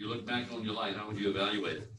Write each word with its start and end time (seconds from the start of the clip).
you 0.00 0.08
look 0.08 0.26
back 0.26 0.50
on 0.50 0.64
your 0.64 0.72
life, 0.72 0.96
how 0.96 1.06
would 1.06 1.18
you 1.18 1.28
evaluate 1.28 1.76
it? 1.76 1.92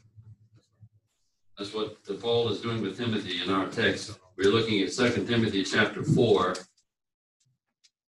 That's 1.58 1.72
what 1.72 1.98
Paul 2.20 2.50
is 2.50 2.60
doing 2.60 2.82
with 2.82 2.98
Timothy 2.98 3.44
in 3.44 3.52
our 3.52 3.68
text. 3.68 4.18
We're 4.38 4.50
looking 4.50 4.82
at 4.82 4.92
Second 4.92 5.28
Timothy 5.28 5.64
chapter 5.64 6.04
4, 6.04 6.56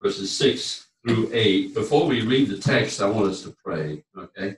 verses 0.02 0.38
6 0.38 0.88
through 1.08 1.30
8. 1.32 1.74
Before 1.74 2.06
we 2.06 2.22
read 2.22 2.50
the 2.50 2.58
text, 2.58 3.02
I 3.02 3.10
want 3.10 3.32
us 3.32 3.44
to 3.44 3.56
pray, 3.64 4.04
okay? 4.18 4.58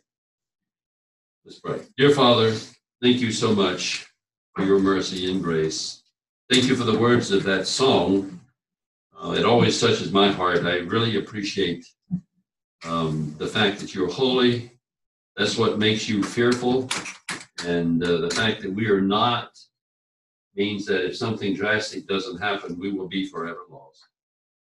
Let's 1.46 1.60
pray. 1.60 1.82
Dear 1.96 2.10
Father, 2.10 2.56
thank 3.00 3.18
you 3.18 3.32
so 3.32 3.54
much 3.54 4.08
for 4.56 4.66
your 4.66 4.80
mercy 4.80 5.32
and 5.32 5.44
grace. 5.44 6.02
Thank 6.52 6.64
you 6.66 6.76
for 6.76 6.86
the 6.86 6.98
words 6.98 7.30
of 7.30 7.44
that 7.44 7.68
song. 7.68 8.40
Uh, 9.16 9.36
it 9.38 9.46
always 9.46 9.80
touches 9.80 10.12
my 10.12 10.32
heart. 10.32 10.66
I 10.66 10.78
really 10.78 11.18
appreciate 11.18 11.86
um, 12.84 13.36
the 13.38 13.48
fact 13.48 13.80
that 13.82 13.94
you're 13.94 14.10
holy. 14.10 14.72
That's 15.40 15.58
what 15.58 15.80
makes 15.80 16.10
you 16.10 16.22
fearful. 16.22 16.90
And 17.66 18.04
uh, 18.04 18.18
the 18.18 18.30
fact 18.30 18.62
that 18.62 18.74
we 18.74 18.90
are 18.90 19.00
not 19.00 19.58
means 20.54 20.86
that 20.88 21.06
if 21.06 21.16
something 21.16 21.56
drastic 21.56 22.08
doesn't 22.08 22.42
happen, 22.42 22.78
we 22.78 22.92
will 22.92 23.08
be 23.08 23.26
forever 23.26 23.62
lost. 23.70 24.06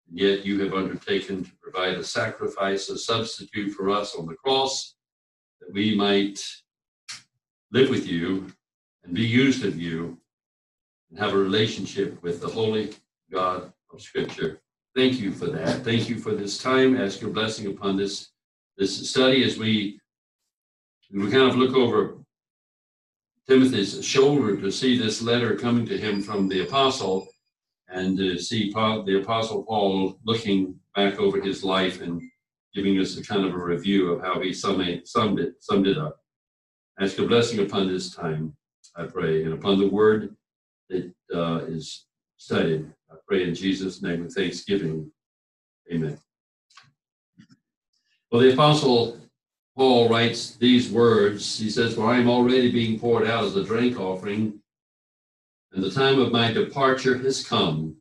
And 0.08 0.18
yet 0.18 0.46
you 0.46 0.58
have 0.62 0.72
undertaken 0.72 1.44
to 1.44 1.50
provide 1.60 1.98
a 1.98 2.02
sacrifice, 2.02 2.88
a 2.88 2.96
substitute 2.96 3.72
for 3.72 3.90
us 3.90 4.14
on 4.14 4.24
the 4.24 4.36
cross, 4.36 4.94
that 5.60 5.70
we 5.70 5.94
might 5.94 6.42
live 7.70 7.90
with 7.90 8.08
you 8.08 8.46
and 9.04 9.12
be 9.12 9.26
used 9.26 9.66
of 9.66 9.78
you 9.78 10.16
and 11.10 11.18
have 11.18 11.34
a 11.34 11.36
relationship 11.36 12.22
with 12.22 12.40
the 12.40 12.48
holy 12.48 12.94
God 13.30 13.70
of 13.92 14.00
Scripture. 14.00 14.62
Thank 14.96 15.20
you 15.20 15.30
for 15.30 15.46
that. 15.46 15.84
Thank 15.84 16.08
you 16.08 16.16
for 16.16 16.34
this 16.34 16.56
time. 16.56 16.96
Ask 16.96 17.20
your 17.20 17.32
blessing 17.32 17.66
upon 17.66 17.98
this 17.98 18.30
this 18.78 19.08
study 19.10 19.44
as 19.44 19.56
we 19.56 20.00
we 21.14 21.30
kind 21.30 21.48
of 21.48 21.56
look 21.56 21.76
over 21.76 22.16
Timothy's 23.48 24.04
shoulder 24.04 24.56
to 24.56 24.70
see 24.70 24.98
this 24.98 25.22
letter 25.22 25.54
coming 25.54 25.86
to 25.86 25.96
him 25.96 26.20
from 26.20 26.48
the 26.48 26.64
apostle 26.64 27.28
and 27.88 28.18
to 28.18 28.36
see 28.38 28.72
Paul, 28.72 29.04
the 29.04 29.20
apostle 29.20 29.62
Paul 29.62 30.18
looking 30.24 30.74
back 30.96 31.20
over 31.20 31.40
his 31.40 31.62
life 31.62 32.00
and 32.00 32.20
giving 32.74 32.98
us 32.98 33.16
a 33.16 33.22
kind 33.22 33.44
of 33.44 33.54
a 33.54 33.64
review 33.64 34.10
of 34.10 34.22
how 34.22 34.40
he 34.40 34.52
summed 34.52 34.88
it, 34.88 35.06
summed 35.06 35.38
it, 35.38 35.54
summed 35.60 35.86
it 35.86 35.98
up. 35.98 36.18
Ask 36.98 37.18
a 37.18 37.26
blessing 37.26 37.60
upon 37.60 37.86
this 37.86 38.10
time, 38.12 38.56
I 38.96 39.04
pray, 39.04 39.44
and 39.44 39.54
upon 39.54 39.78
the 39.78 39.88
word 39.88 40.34
that 40.88 41.12
uh, 41.32 41.58
is 41.66 42.06
studied. 42.38 42.90
I 43.10 43.14
pray 43.28 43.44
in 43.44 43.54
Jesus' 43.54 44.02
name 44.02 44.24
with 44.24 44.34
thanksgiving. 44.34 45.12
Amen. 45.92 46.18
Well, 48.32 48.42
the 48.42 48.52
apostle 48.52 49.20
Paul 49.76 50.08
writes 50.08 50.54
these 50.56 50.90
words. 50.90 51.58
He 51.58 51.68
says, 51.68 51.94
For 51.94 52.06
I 52.06 52.18
am 52.18 52.28
already 52.28 52.70
being 52.70 52.98
poured 52.98 53.26
out 53.26 53.44
as 53.44 53.56
a 53.56 53.64
drink 53.64 53.98
offering, 53.98 54.60
and 55.72 55.82
the 55.82 55.90
time 55.90 56.20
of 56.20 56.30
my 56.30 56.52
departure 56.52 57.18
has 57.18 57.46
come. 57.46 57.96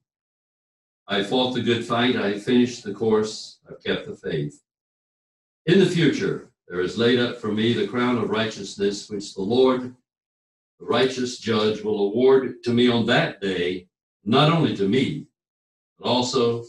I 1.08 1.24
fought 1.24 1.54
the 1.54 1.62
good 1.62 1.84
fight, 1.84 2.16
I 2.16 2.40
finished 2.40 2.84
the 2.84 2.94
course, 2.94 3.60
I've 3.68 3.84
kept 3.84 4.06
the 4.06 4.16
faith. 4.16 4.62
In 5.66 5.80
the 5.80 5.86
future, 5.86 6.52
there 6.68 6.80
is 6.80 6.98
laid 6.98 7.20
up 7.20 7.42
for 7.42 7.52
me 7.52 7.74
the 7.74 7.88
crown 7.88 8.18
of 8.18 8.30
righteousness, 8.30 9.10
which 9.10 9.34
the 9.34 9.42
Lord, 9.42 9.96
the 10.80 10.86
righteous 10.86 11.40
judge, 11.40 11.82
will 11.82 12.08
award 12.08 12.64
to 12.64 12.74
me 12.74 12.88
on 12.88 13.06
that 13.08 13.42
day, 13.42 13.88
not 14.24 14.52
only 14.52 14.76
to 14.78 14.88
me, 14.88 15.28
but 15.98 16.08
also 16.08 16.64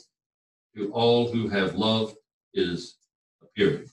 to 0.75 0.93
all 0.93 1.31
who 1.31 1.49
have 1.49 1.75
loved 1.75 2.17
his 2.53 2.97
appearing. 3.43 3.89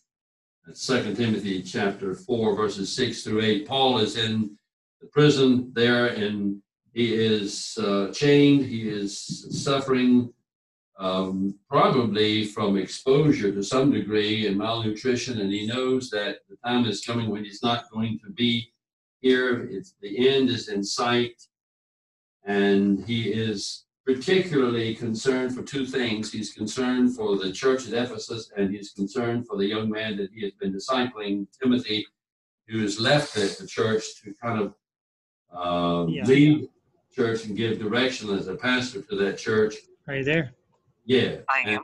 Second 0.73 1.17
Timothy 1.17 1.61
chapter 1.61 2.13
4, 2.13 2.55
verses 2.55 2.95
6 2.95 3.23
through 3.23 3.41
8. 3.41 3.67
Paul 3.67 3.97
is 3.97 4.15
in 4.15 4.57
the 5.01 5.07
prison 5.07 5.71
there 5.73 6.07
and 6.07 6.61
he 6.93 7.13
is 7.13 7.77
uh, 7.81 8.11
chained, 8.13 8.65
he 8.65 8.87
is 8.87 9.63
suffering 9.63 10.33
um, 10.99 11.55
probably 11.67 12.45
from 12.45 12.77
exposure 12.77 13.51
to 13.51 13.63
some 13.63 13.91
degree 13.91 14.45
and 14.47 14.57
malnutrition, 14.57 15.41
and 15.41 15.51
he 15.51 15.65
knows 15.65 16.09
that 16.11 16.39
the 16.47 16.57
time 16.63 16.85
is 16.85 17.03
coming 17.03 17.29
when 17.29 17.43
he's 17.43 17.63
not 17.63 17.89
going 17.89 18.19
to 18.23 18.31
be 18.31 18.71
here. 19.21 19.67
It's, 19.71 19.95
the 20.01 20.29
end 20.29 20.49
is 20.49 20.67
in 20.69 20.83
sight, 20.83 21.41
and 22.45 23.03
he 23.05 23.31
is 23.31 23.85
particularly 24.05 24.95
concerned 24.95 25.55
for 25.55 25.61
two 25.63 25.85
things. 25.85 26.31
He's 26.31 26.53
concerned 26.53 27.15
for 27.15 27.37
the 27.37 27.51
church 27.51 27.87
at 27.87 27.93
Ephesus, 27.93 28.51
and 28.57 28.73
he's 28.73 28.91
concerned 28.91 29.47
for 29.47 29.57
the 29.57 29.65
young 29.65 29.89
man 29.89 30.17
that 30.17 30.31
he 30.33 30.41
has 30.43 30.53
been 30.53 30.73
discipling, 30.73 31.47
Timothy, 31.61 32.05
who 32.67 32.81
has 32.81 32.99
left 32.99 33.33
the, 33.33 33.55
the 33.59 33.67
church 33.67 34.21
to 34.23 34.33
kind 34.41 34.59
of 34.61 34.73
uh, 35.53 36.07
yeah. 36.09 36.25
lead 36.25 36.69
church 37.13 37.45
and 37.45 37.55
give 37.55 37.79
direction 37.79 38.29
as 38.31 38.47
a 38.47 38.55
pastor 38.55 39.01
to 39.01 39.15
that 39.17 39.37
church. 39.37 39.75
Are 40.07 40.15
you 40.15 40.23
there? 40.23 40.51
Yeah. 41.05 41.37
I 41.49 41.69
am. 41.69 41.83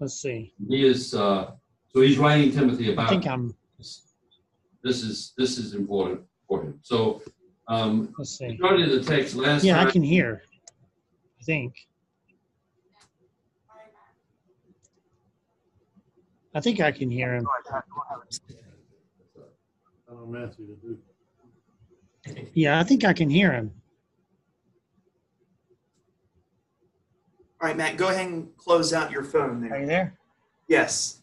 Let's 0.00 0.20
see. 0.20 0.52
He 0.68 0.84
is. 0.84 1.14
Uh, 1.14 1.52
so 1.88 2.00
he's 2.00 2.18
writing 2.18 2.52
Timothy 2.52 2.92
about. 2.92 3.06
I 3.06 3.10
think 3.10 3.26
I'm. 3.26 3.54
This, 3.78 4.02
this 4.82 5.02
is 5.02 5.32
this 5.36 5.58
is 5.58 5.74
important 5.74 6.22
for 6.48 6.62
him. 6.62 6.80
So 6.82 7.22
um, 7.68 8.12
let's 8.18 8.36
see. 8.36 8.56
Started 8.56 8.90
the 8.90 9.04
text 9.04 9.36
last. 9.36 9.62
Yeah, 9.62 9.76
time. 9.76 9.86
I 9.86 9.90
can 9.90 10.02
hear. 10.02 10.42
I 11.42 11.44
think. 11.44 11.74
I 16.54 16.60
think 16.60 16.80
I 16.80 16.92
can 16.92 17.10
hear 17.10 17.34
him. 17.34 17.48
Yeah, 22.54 22.78
I 22.78 22.84
think 22.84 23.04
I 23.04 23.12
can 23.12 23.28
hear 23.28 23.50
him. 23.50 23.72
All 27.60 27.68
right, 27.68 27.76
Matt, 27.76 27.96
go 27.96 28.10
ahead 28.10 28.28
and 28.28 28.56
close 28.56 28.92
out 28.92 29.10
your 29.10 29.24
phone 29.24 29.62
there. 29.62 29.74
Are 29.74 29.80
you 29.80 29.86
there? 29.86 30.14
Yes. 30.68 31.22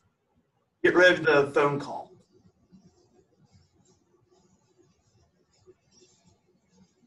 Get 0.84 0.96
rid 0.96 1.18
of 1.19 1.25
the 1.25 1.52
phone 1.52 1.79
call. 1.79 2.12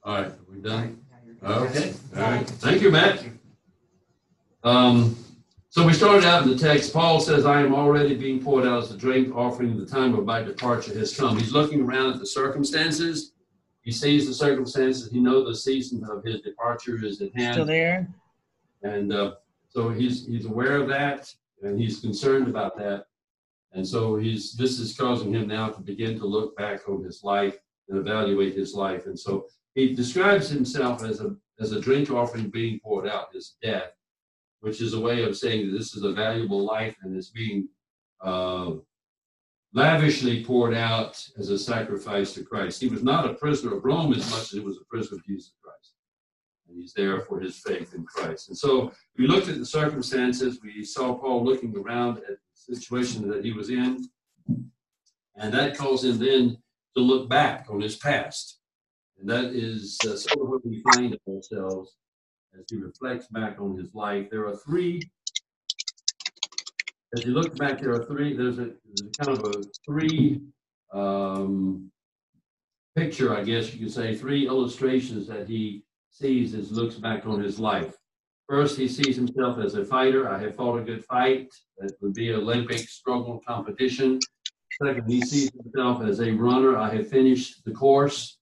All 0.03 0.15
right, 0.15 0.33
we're 0.49 0.55
we 0.57 0.63
done? 0.63 1.02
Okay, 1.45 1.93
all 2.17 2.23
right. 2.23 2.47
Thank 2.47 2.83
you, 2.83 2.91
Matt. 2.91 3.25
Um, 4.63 5.17
so 5.71 5.85
we 5.85 5.93
started 5.93 6.25
out 6.25 6.45
in 6.45 6.51
the 6.51 6.57
text. 6.57 6.93
Paul 6.93 7.19
says, 7.19 7.47
I 7.47 7.63
am 7.63 7.75
already 7.75 8.15
being 8.15 8.43
poured 8.43 8.65
out 8.67 8.85
as 8.85 8.91
a 8.93 8.97
drink, 8.97 9.35
offering 9.35 9.77
the 9.77 9.87
time 9.87 10.15
of 10.15 10.25
my 10.25 10.43
departure 10.43 10.97
has 10.99 11.17
come. 11.17 11.37
He's 11.37 11.53
looking 11.53 11.81
around 11.81 12.13
at 12.13 12.21
the 12.21 12.27
circumstances. 12.27 13.33
He 13.81 13.91
sees 13.91 14.29
the 14.29 14.35
circumstances. 14.35 15.11
He 15.11 15.19
knows 15.19 15.47
the 15.47 15.57
season 15.57 16.05
of 16.05 16.23
his 16.23 16.43
departure 16.43 17.05
is 17.05 17.21
at 17.21 17.35
hand. 17.35 17.55
Still 17.55 17.67
there? 17.67 18.09
And 18.85 19.13
uh, 19.13 19.33
so 19.71 19.89
he's 19.89 20.27
he's 20.27 20.47
aware 20.47 20.77
of 20.77 20.89
that, 20.89 21.33
and 21.63 21.81
he's 21.81 22.01
concerned 22.01 22.47
about 22.47 22.77
that. 22.79 23.07
And 23.73 23.87
so 23.87 24.17
he's 24.17 24.53
this 24.53 24.79
is 24.79 24.97
causing 24.97 25.33
him 25.33 25.49
now 25.49 25.71
to 25.71 25.81
begin 25.81 26.19
to 26.19 26.27
look 26.27 26.57
back 26.57 26.89
on 26.89 27.03
his 27.03 27.25
life 27.25 27.57
and 27.89 27.99
evaluate 27.99 28.55
his 28.55 28.75
life. 28.75 29.07
And 29.07 29.19
so 29.19 29.47
he 29.75 29.95
describes 29.95 30.49
himself 30.49 31.03
as 31.03 31.21
a 31.21 31.37
as 31.61 31.73
a 31.73 31.81
drink 31.81 32.11
offering 32.11 32.49
being 32.49 32.81
poured 32.81 33.07
out, 33.07 33.33
his 33.33 33.57
death, 33.63 33.93
which 34.61 34.81
is 34.81 34.95
a 34.95 35.01
way 35.01 35.23
of 35.23 35.37
saying 35.37 35.71
that 35.71 35.79
this 35.79 35.95
is 35.95 36.03
a 36.03 36.13
valuable 36.13 36.65
life 36.65 36.97
and 37.03 37.17
is 37.17 37.31
being 37.31 37.69
uh, 38.21 38.73
lavishly 39.73 40.45
poured 40.45 40.75
out 40.75 41.25
as 41.39 41.51
a 41.51 41.59
sacrifice 41.59 42.35
to 42.35 42.43
Christ. 42.43 42.81
He 42.81 42.89
was 42.89 43.05
not 43.05 43.31
a 43.31 43.35
prisoner 43.35 43.77
of 43.77 43.85
Rome 43.85 44.13
as 44.13 44.29
much 44.31 44.43
as 44.43 44.51
he 44.51 44.61
was 44.61 44.79
a 44.79 44.85
prisoner 44.85 45.19
of 45.19 45.25
Jesus 45.25 45.53
Christ. 45.63 45.95
And 46.69 46.79
he's 46.79 46.93
there 46.95 47.21
for 47.21 47.39
his 47.39 47.59
faith 47.59 47.95
in 47.95 48.05
Christ. 48.05 48.49
And 48.49 48.59
so 48.59 48.93
we 49.17 49.27
looked 49.27 49.49
at 49.49 49.59
the 49.59 49.67
circumstances. 49.67 50.59
We 50.63 50.85
saw 50.85 51.15
Paul 51.15 51.45
looking 51.45 51.77
around 51.77 52.19
at 52.19 52.27
the 52.27 52.37
situation 52.55 53.29
that 53.29 53.45
he 53.45 53.53
was 53.53 53.71
in. 53.71 54.09
And 55.37 55.53
that 55.55 55.77
caused 55.77 56.05
him 56.05 56.19
then 56.19 56.59
to 56.97 57.03
look 57.03 57.29
back 57.29 57.67
on 57.71 57.81
his 57.81 57.97
past 57.97 58.62
and 59.23 59.31
that 59.31 59.55
is 59.55 59.97
uh, 60.05 60.17
sort 60.17 60.41
of 60.41 60.49
what 60.49 60.67
we 60.67 60.83
find 60.93 61.17
ourselves 61.29 61.95
as 62.59 62.65
he 62.69 62.77
reflects 62.77 63.29
back 63.29 63.61
on 63.61 63.79
his 63.79 63.95
life. 63.95 64.29
There 64.31 64.47
are 64.49 64.57
three, 64.57 65.01
as 67.17 67.25
you 67.25 67.33
look 67.33 67.57
back, 67.57 67.81
there 67.81 67.93
are 67.93 68.05
three, 68.05 68.37
there's 68.37 68.59
a, 68.59 68.71
there's 68.85 69.03
a 69.03 69.25
kind 69.25 69.39
of 69.39 69.45
a 69.45 69.63
three 69.87 70.41
um, 70.93 71.91
picture, 72.97 73.35
I 73.35 73.45
guess 73.45 73.73
you 73.73 73.79
could 73.79 73.95
say, 73.95 74.17
three 74.17 74.49
illustrations 74.49 75.29
that 75.29 75.49
he 75.49 75.85
sees 76.11 76.55
as 76.55 76.73
looks 76.73 76.97
back 76.97 77.25
on 77.25 77.41
his 77.41 77.61
life. 77.61 77.95
First, 78.49 78.77
he 78.77 78.89
sees 78.89 79.15
himself 79.15 79.59
as 79.61 79.77
a 79.77 79.85
fighter. 79.85 80.29
I 80.29 80.39
have 80.41 80.57
fought 80.57 80.81
a 80.81 80.83
good 80.83 81.05
fight. 81.05 81.49
That 81.79 81.93
would 82.01 82.13
be 82.13 82.31
an 82.31 82.41
Olympic 82.41 82.81
struggle 82.81 83.41
competition. 83.47 84.19
Second, 84.85 85.09
he 85.09 85.21
sees 85.23 85.51
himself 85.55 86.03
as 86.03 86.21
a 86.21 86.33
runner. 86.33 86.77
I 86.77 86.93
have 86.93 87.09
finished 87.09 87.65
the 87.65 87.71
course. 87.71 88.39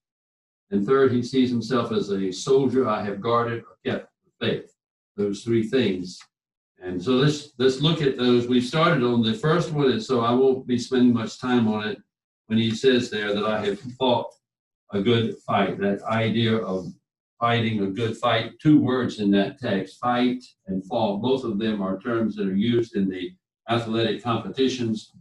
And 0.70 0.86
third, 0.86 1.12
he 1.12 1.22
sees 1.22 1.50
himself 1.50 1.92
as 1.92 2.10
a 2.10 2.30
soldier. 2.30 2.88
I 2.88 3.02
have 3.02 3.20
guarded 3.20 3.62
or 3.62 3.76
kept 3.84 4.08
faith. 4.40 4.72
Those 5.16 5.42
three 5.42 5.64
things. 5.64 6.18
And 6.82 7.02
so 7.02 7.12
let's 7.12 7.52
let's 7.58 7.80
look 7.80 8.00
at 8.00 8.16
those. 8.16 8.48
We 8.48 8.60
started 8.60 9.02
on 9.02 9.22
the 9.22 9.34
first 9.34 9.72
one, 9.72 9.90
and 9.90 10.02
so 10.02 10.20
I 10.20 10.32
won't 10.32 10.66
be 10.66 10.78
spending 10.78 11.12
much 11.12 11.38
time 11.38 11.68
on 11.68 11.86
it. 11.86 11.98
when 12.46 12.58
he 12.58 12.70
says 12.70 13.10
there 13.10 13.34
that 13.34 13.44
I 13.44 13.64
have 13.64 13.80
fought 13.98 14.32
a 14.92 15.00
good 15.00 15.36
fight. 15.46 15.78
That 15.78 16.02
idea 16.02 16.56
of 16.56 16.86
fighting 17.38 17.82
a 17.82 17.86
good 17.86 18.16
fight, 18.16 18.58
two 18.60 18.80
words 18.80 19.20
in 19.20 19.30
that 19.32 19.58
text, 19.58 19.98
fight 19.98 20.42
and 20.66 20.84
fought, 20.86 21.22
both 21.22 21.44
of 21.44 21.58
them 21.58 21.80
are 21.82 21.98
terms 21.98 22.36
that 22.36 22.48
are 22.48 22.56
used 22.56 22.96
in 22.96 23.08
the 23.08 23.32
athletic 23.68 24.22
competitions. 24.22 25.12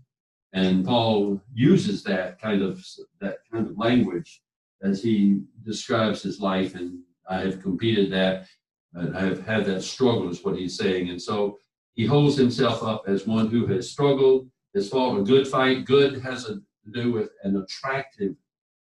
And 0.53 0.85
Paul 0.85 1.41
uses 1.53 2.03
that 2.03 2.41
kind 2.41 2.61
of 2.61 2.83
that 3.21 3.39
kind 3.51 3.67
of 3.67 3.77
language 3.77 4.41
as 4.81 5.01
he 5.01 5.41
describes 5.63 6.21
his 6.21 6.39
life. 6.39 6.75
And 6.75 6.99
I 7.29 7.39
have 7.39 7.61
competed 7.61 8.11
that, 8.11 8.47
and 8.93 9.15
I 9.17 9.21
have 9.21 9.45
had 9.45 9.65
that 9.65 9.83
struggle, 9.83 10.29
is 10.29 10.43
what 10.43 10.57
he's 10.57 10.77
saying. 10.77 11.09
And 11.09 11.21
so 11.21 11.57
he 11.95 12.05
holds 12.05 12.37
himself 12.37 12.83
up 12.83 13.03
as 13.07 13.27
one 13.27 13.47
who 13.47 13.65
has 13.67 13.91
struggled, 13.91 14.49
has 14.73 14.89
fought 14.89 15.19
a 15.19 15.23
good 15.23 15.47
fight. 15.47 15.85
Good 15.85 16.21
has 16.21 16.45
a, 16.45 16.55
to 16.55 16.91
do 16.93 17.11
with 17.11 17.29
an 17.43 17.57
attractive 17.57 18.35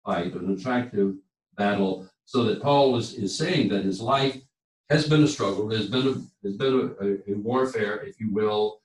fight, 0.04 0.34
an 0.34 0.52
attractive 0.52 1.14
battle. 1.56 2.08
So 2.24 2.44
that 2.44 2.62
Paul 2.62 2.96
is, 2.96 3.14
is 3.14 3.36
saying 3.36 3.68
that 3.70 3.84
his 3.84 4.00
life 4.00 4.40
has 4.88 5.08
been 5.08 5.24
a 5.24 5.28
struggle, 5.28 5.70
has 5.70 5.86
been 5.86 6.06
a, 6.06 6.46
has 6.46 6.56
been 6.56 6.94
a, 7.00 7.32
a 7.32 7.34
warfare, 7.36 7.96
if 8.04 8.20
you 8.20 8.32
will, 8.32 8.80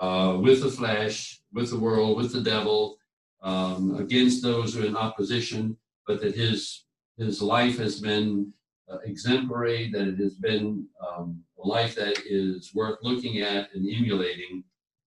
uh, 0.00 0.38
with 0.40 0.62
the 0.62 0.70
flesh, 0.70 1.40
with 1.52 1.70
the 1.70 1.78
world, 1.78 2.16
with 2.16 2.32
the 2.32 2.40
devil, 2.40 2.96
um, 3.42 3.96
against 3.96 4.42
those 4.42 4.74
who 4.74 4.82
are 4.82 4.86
in 4.86 4.96
opposition, 4.96 5.76
but 6.08 6.20
that 6.22 6.34
his 6.34 6.86
his 7.18 7.42
life 7.42 7.78
has 7.78 8.00
been 8.00 8.52
uh, 8.90 8.98
exemplary, 9.04 9.90
that 9.92 10.08
it 10.08 10.18
has 10.18 10.34
been 10.34 10.86
um, 11.06 11.40
a 11.62 11.66
life 11.66 11.94
that 11.96 12.16
is 12.26 12.74
worth 12.74 12.98
looking 13.02 13.40
at 13.40 13.68
and 13.74 13.86
emulating, 13.88 14.64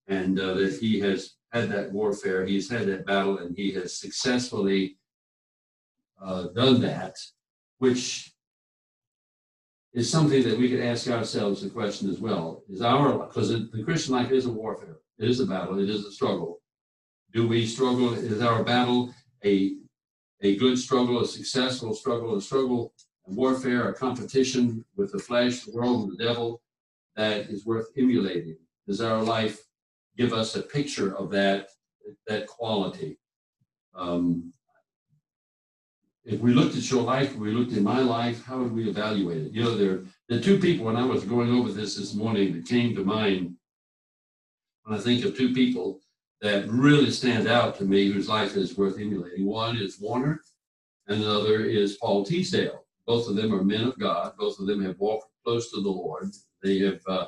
and 0.07 0.39
uh, 0.39 0.53
that 0.53 0.77
he 0.79 0.99
has 0.99 1.35
had 1.51 1.69
that 1.69 1.91
warfare, 1.91 2.45
he's 2.45 2.69
had 2.69 2.85
that 2.87 3.05
battle, 3.05 3.39
and 3.39 3.55
he 3.55 3.71
has 3.71 3.99
successfully 3.99 4.97
uh, 6.23 6.43
done 6.55 6.79
that, 6.81 7.15
which 7.79 8.33
is 9.93 10.09
something 10.09 10.43
that 10.43 10.57
we 10.57 10.69
could 10.69 10.81
ask 10.81 11.09
ourselves 11.09 11.61
the 11.61 11.69
question 11.69 12.09
as 12.09 12.19
well. 12.19 12.63
Is 12.69 12.81
our, 12.81 13.25
because 13.25 13.49
the 13.49 13.83
Christian 13.83 14.13
life 14.13 14.31
is 14.31 14.45
a 14.45 14.51
warfare, 14.51 14.97
it 15.17 15.29
is 15.29 15.39
a 15.39 15.45
battle, 15.45 15.79
it 15.79 15.89
is 15.89 16.05
a 16.05 16.11
struggle. 16.11 16.61
Do 17.33 17.47
we 17.47 17.65
struggle? 17.65 18.13
Is 18.13 18.41
our 18.41 18.63
battle 18.63 19.13
a, 19.43 19.75
a 20.41 20.55
good 20.57 20.77
struggle, 20.77 21.21
a 21.21 21.27
successful 21.27 21.93
struggle, 21.93 22.35
a 22.35 22.41
struggle, 22.41 22.93
a 23.27 23.31
warfare, 23.31 23.89
a 23.89 23.93
competition 23.93 24.83
with 24.95 25.11
the 25.11 25.19
flesh, 25.19 25.61
the 25.61 25.71
world, 25.71 26.09
and 26.09 26.17
the 26.17 26.23
devil 26.23 26.61
that 27.15 27.49
is 27.49 27.65
worth 27.65 27.87
emulating? 27.97 28.57
Does 28.87 29.01
our 29.01 29.21
life 29.21 29.61
give 30.17 30.33
us 30.33 30.55
a 30.55 30.61
picture 30.61 31.15
of 31.15 31.29
that, 31.31 31.69
that 32.27 32.47
quality? 32.47 33.19
Um, 33.95 34.53
if 36.23 36.39
we 36.39 36.53
looked 36.53 36.75
at 36.75 36.89
your 36.89 37.01
life, 37.01 37.35
we 37.35 37.51
looked 37.51 37.73
at 37.73 37.81
my 37.81 37.99
life, 37.99 38.43
how 38.45 38.59
would 38.59 38.73
we 38.73 38.87
evaluate 38.87 39.41
it? 39.41 39.53
You 39.53 39.63
know, 39.63 39.75
there, 39.75 40.01
the 40.29 40.39
two 40.39 40.59
people, 40.59 40.85
when 40.85 40.95
I 40.95 41.05
was 41.05 41.23
going 41.23 41.51
over 41.51 41.71
this 41.71 41.95
this 41.95 42.13
morning, 42.13 42.53
that 42.53 42.67
came 42.67 42.95
to 42.95 43.03
mind 43.03 43.55
when 44.83 44.97
I 44.97 45.01
think 45.01 45.25
of 45.25 45.35
two 45.35 45.53
people 45.53 46.00
that 46.41 46.67
really 46.67 47.11
stand 47.11 47.47
out 47.47 47.77
to 47.77 47.85
me 47.85 48.11
whose 48.11 48.27
life 48.27 48.57
is 48.57 48.77
worth 48.77 48.99
emulating. 48.99 49.45
One 49.45 49.77
is 49.77 49.99
Warner, 49.99 50.41
and 51.07 51.21
the 51.21 51.31
other 51.31 51.61
is 51.61 51.97
Paul 51.97 52.25
Teasdale. 52.25 52.83
Both 53.05 53.27
of 53.27 53.35
them 53.35 53.53
are 53.53 53.63
men 53.63 53.83
of 53.83 53.99
God. 53.99 54.33
Both 54.37 54.59
of 54.59 54.65
them 54.65 54.83
have 54.83 54.99
walked 54.99 55.27
close 55.43 55.71
to 55.71 55.81
the 55.81 55.89
Lord. 55.89 56.31
They 56.63 56.79
have, 56.79 57.01
uh, 57.07 57.27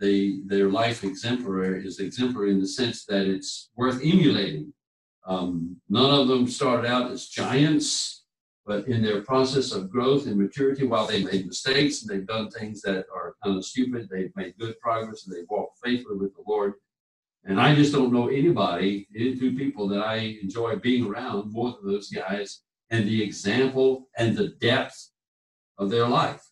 they, 0.00 0.40
their 0.46 0.68
life 0.68 1.04
exemplary 1.04 1.86
is 1.86 2.00
exemplary 2.00 2.50
in 2.50 2.60
the 2.60 2.68
sense 2.68 3.04
that 3.06 3.26
it's 3.26 3.70
worth 3.76 4.00
emulating. 4.02 4.72
Um, 5.26 5.76
none 5.88 6.20
of 6.20 6.28
them 6.28 6.46
started 6.46 6.86
out 6.86 7.10
as 7.10 7.28
giants, 7.28 8.24
but 8.66 8.86
in 8.88 9.02
their 9.02 9.22
process 9.22 9.72
of 9.72 9.90
growth 9.90 10.26
and 10.26 10.36
maturity, 10.36 10.86
while 10.86 11.06
they 11.06 11.22
made 11.22 11.46
mistakes 11.46 12.02
and 12.02 12.10
they've 12.10 12.26
done 12.26 12.50
things 12.50 12.82
that 12.82 13.06
are 13.14 13.36
kind 13.42 13.56
of 13.56 13.64
stupid, 13.64 14.08
they've 14.10 14.34
made 14.36 14.58
good 14.58 14.78
progress 14.80 15.26
and 15.26 15.34
they've 15.34 15.48
walked 15.48 15.78
faithfully 15.82 16.18
with 16.18 16.34
the 16.34 16.42
Lord. 16.46 16.74
And 17.46 17.60
I 17.60 17.74
just 17.74 17.92
don't 17.92 18.12
know 18.12 18.28
anybody, 18.28 19.06
any 19.14 19.36
two 19.36 19.54
people 19.54 19.86
that 19.88 20.00
I 20.00 20.38
enjoy 20.42 20.76
being 20.76 21.06
around 21.06 21.52
more 21.52 21.72
than 21.72 21.92
those 21.92 22.08
guys 22.08 22.60
and 22.90 23.06
the 23.06 23.22
example 23.22 24.08
and 24.16 24.36
the 24.36 24.48
depth 24.60 25.10
of 25.76 25.90
their 25.90 26.06
life, 26.06 26.42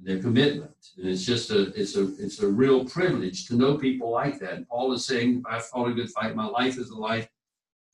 their 0.00 0.18
commitment. 0.18 0.74
And 0.98 1.08
it's 1.08 1.24
just 1.24 1.50
a 1.50 1.72
it's 1.74 1.96
a 1.96 2.14
it's 2.22 2.40
a 2.42 2.48
real 2.48 2.84
privilege 2.84 3.46
to 3.46 3.56
know 3.56 3.78
people 3.78 4.10
like 4.10 4.38
that. 4.40 4.54
And 4.54 4.68
Paul 4.68 4.92
is 4.92 5.06
saying, 5.06 5.44
I 5.48 5.60
fought 5.60 5.88
a 5.88 5.94
good 5.94 6.10
fight. 6.10 6.36
My 6.36 6.46
life 6.46 6.76
is 6.76 6.90
a 6.90 6.98
life 6.98 7.28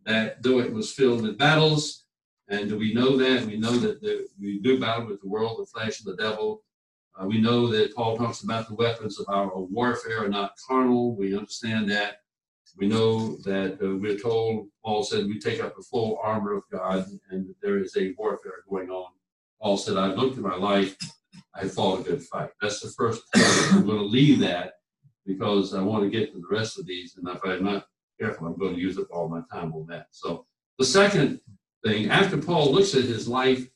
that 0.04 0.42
though 0.42 0.58
it 0.58 0.72
was 0.72 0.92
filled 0.92 1.22
with 1.22 1.38
battles, 1.38 2.04
and 2.48 2.68
do 2.68 2.76
we 2.76 2.92
know 2.92 3.16
that? 3.16 3.46
We 3.46 3.56
know 3.56 3.76
that 3.78 4.00
the, 4.00 4.26
we 4.40 4.58
do 4.58 4.80
battle 4.80 5.06
with 5.06 5.20
the 5.20 5.28
world, 5.28 5.58
the 5.58 5.66
flesh, 5.66 6.00
and 6.00 6.12
the 6.12 6.22
devil. 6.22 6.62
Uh, 7.18 7.26
we 7.26 7.40
know 7.40 7.68
that 7.68 7.94
Paul 7.94 8.16
talks 8.16 8.42
about 8.42 8.68
the 8.68 8.74
weapons 8.74 9.20
of 9.20 9.26
our 9.28 9.56
warfare 9.56 10.24
are 10.24 10.28
not 10.28 10.56
carnal. 10.66 11.14
We 11.14 11.36
understand 11.36 11.88
that. 11.90 12.23
We 12.76 12.88
know 12.88 13.36
that 13.44 13.74
uh, 13.74 13.96
we're 13.96 14.18
told, 14.18 14.68
Paul 14.84 15.04
said, 15.04 15.26
we 15.26 15.38
take 15.38 15.62
up 15.62 15.76
the 15.76 15.82
full 15.82 16.18
armor 16.22 16.54
of 16.54 16.64
God 16.72 17.06
and 17.30 17.48
that 17.48 17.54
there 17.62 17.78
is 17.78 17.96
a 17.96 18.14
warfare 18.18 18.64
going 18.68 18.90
on. 18.90 19.12
Paul 19.62 19.76
said, 19.76 19.96
I've 19.96 20.16
looked 20.18 20.36
at 20.36 20.42
my 20.42 20.56
life, 20.56 20.96
I 21.54 21.68
fought 21.68 22.00
a 22.00 22.02
good 22.02 22.22
fight. 22.22 22.50
That's 22.60 22.80
the 22.80 22.90
first 22.90 23.22
point. 23.32 23.46
I'm 23.72 23.86
going 23.86 23.98
to 23.98 24.04
leave 24.04 24.40
that 24.40 24.74
because 25.24 25.72
I 25.72 25.82
want 25.82 26.02
to 26.04 26.10
get 26.10 26.32
to 26.32 26.40
the 26.40 26.48
rest 26.50 26.78
of 26.78 26.86
these. 26.86 27.16
And 27.16 27.28
if 27.28 27.38
I'm 27.44 27.64
not 27.64 27.86
careful, 28.20 28.46
I'm 28.46 28.58
going 28.58 28.74
to 28.74 28.80
use 28.80 28.98
up 28.98 29.06
all 29.12 29.28
my 29.28 29.42
time 29.52 29.72
on 29.72 29.86
that. 29.86 30.08
So 30.10 30.46
the 30.78 30.84
second 30.84 31.40
thing, 31.84 32.10
after 32.10 32.36
Paul 32.36 32.72
looks 32.72 32.94
at 32.94 33.04
his 33.04 33.28
life 33.28 33.68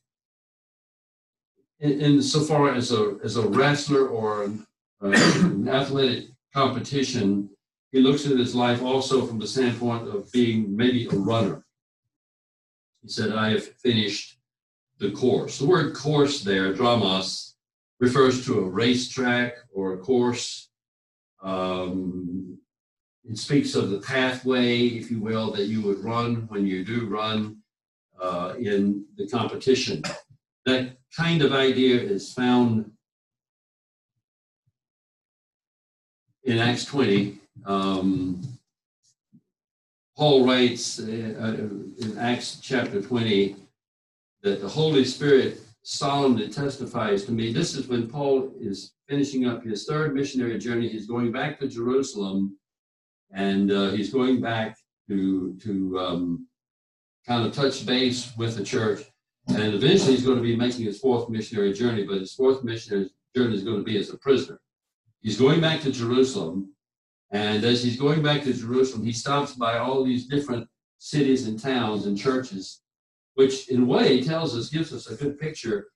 in, 1.81 2.00
in 2.00 2.23
so 2.23 2.41
far 2.41 2.75
as 2.75 2.91
a, 2.91 3.17
as 3.23 3.37
a 3.37 3.47
wrestler 3.47 4.09
or 4.09 4.45
an, 4.45 4.67
uh, 5.03 5.11
an 5.45 5.69
athletic 5.69 6.25
competition, 6.53 7.49
he 7.93 8.00
looks 8.00 8.26
at 8.26 8.38
his 8.38 8.55
life 8.55 8.82
also 8.82 9.26
from 9.26 9.38
the 9.38 9.46
standpoint 9.46 10.08
of 10.08 10.31
being 10.32 10.76
maybe 10.76 11.06
a 11.06 11.17
runner. 11.17 11.64
He 13.02 13.08
said, 13.08 13.32
I 13.32 13.50
have 13.50 13.64
finished 13.76 14.38
the 14.99 15.11
course. 15.12 15.58
The 15.58 15.67
word 15.67 15.94
course 15.94 16.43
there, 16.43 16.75
dromos, 16.75 17.55
refers 18.00 18.44
to 18.46 18.58
a 18.58 18.69
racetrack 18.69 19.55
or 19.73 19.94
a 19.94 19.99
course. 19.99 20.69
Um, 21.43 22.58
it 23.25 23.38
speaks 23.38 23.75
of 23.75 23.90
the 23.90 24.00
pathway, 24.00 24.87
if 24.87 25.11
you 25.11 25.20
will, 25.20 25.52
that 25.52 25.67
you 25.67 25.82
would 25.82 26.02
run 26.05 26.46
when 26.49 26.67
you 26.67 26.85
do 26.85 27.06
run 27.06 27.58
uh, 28.20 28.55
in 28.58 29.04
the 29.16 29.28
competition. 29.28 30.02
That 30.66 30.97
kind 31.16 31.42
of 31.42 31.52
idea 31.52 32.00
is 32.00 32.33
found 32.33 32.90
in 36.45 36.59
Acts 36.59 36.85
20. 36.87 37.38
Um, 37.65 38.43
Paul 40.17 40.47
writes 40.47 40.99
uh, 40.99 41.05
in 41.05 42.19
Acts 42.19 42.59
chapter 42.61 43.00
20 43.00 43.57
that 44.43 44.61
the 44.61 44.69
Holy 44.69 45.05
Spirit 45.05 45.61
solemnly 45.83 46.49
testifies 46.49 47.25
to 47.25 47.33
me. 47.33 47.53
This 47.53 47.75
is 47.75 47.88
when 47.88 48.09
Paul 48.09 48.53
is 48.61 48.93
finishing 49.09 49.47
up 49.47 49.65
his 49.65 49.85
third 49.85 50.15
missionary 50.15 50.59
journey. 50.59 50.88
He's 50.88 51.07
going 51.07 51.33
back 51.33 51.59
to 51.61 51.69
Jerusalem 51.69 52.59
and 53.33 53.71
uh, 53.71 53.91
he's 53.91 54.12
going 54.12 54.41
back 54.41 54.77
to, 55.09 55.57
to 55.62 55.99
um, 55.99 56.47
kind 57.27 57.47
of 57.47 57.53
touch 57.53 57.87
base 57.87 58.33
with 58.37 58.57
the 58.57 58.65
church. 58.65 59.03
And 59.49 59.75
eventually 59.75 60.12
he's 60.12 60.25
going 60.25 60.37
to 60.37 60.43
be 60.43 60.57
making 60.57 60.85
his 60.85 60.99
fourth 60.99 61.31
missionary 61.31 61.73
journey, 61.73 62.05
but 62.05 62.19
his 62.19 62.35
fourth 62.35 62.62
missionary 62.65 63.11
journey 63.35 63.55
is 63.55 63.65
going 63.65 63.79
to 63.79 63.85
be 63.85 63.99
as 63.99 64.11
a 64.11 64.19
prisoner. 64.19 64.61
He's 65.21 65.38
going 65.38 65.61
back 65.61 65.81
to 65.83 65.93
Jerusalem. 65.93 66.73
And 67.30 67.64
as 67.64 67.82
he's 67.82 67.99
going 67.99 68.23
back 68.23 68.42
to 68.42 68.52
Jerusalem, 68.52 69.04
he 69.04 69.12
stops 69.12 69.54
by 69.54 69.78
all 69.78 70.02
these 70.04 70.26
different 70.26 70.68
cities 70.99 71.47
and 71.47 71.61
towns 71.61 72.06
and 72.06 72.16
churches, 72.16 72.80
which 73.35 73.68
in 73.68 73.82
a 73.82 73.87
way 73.87 74.23
tells 74.23 74.56
us, 74.56 74.70
gives 74.70 74.92
us 74.92 75.08
a 75.08 75.16
good 75.16 75.38
picture 75.38 75.88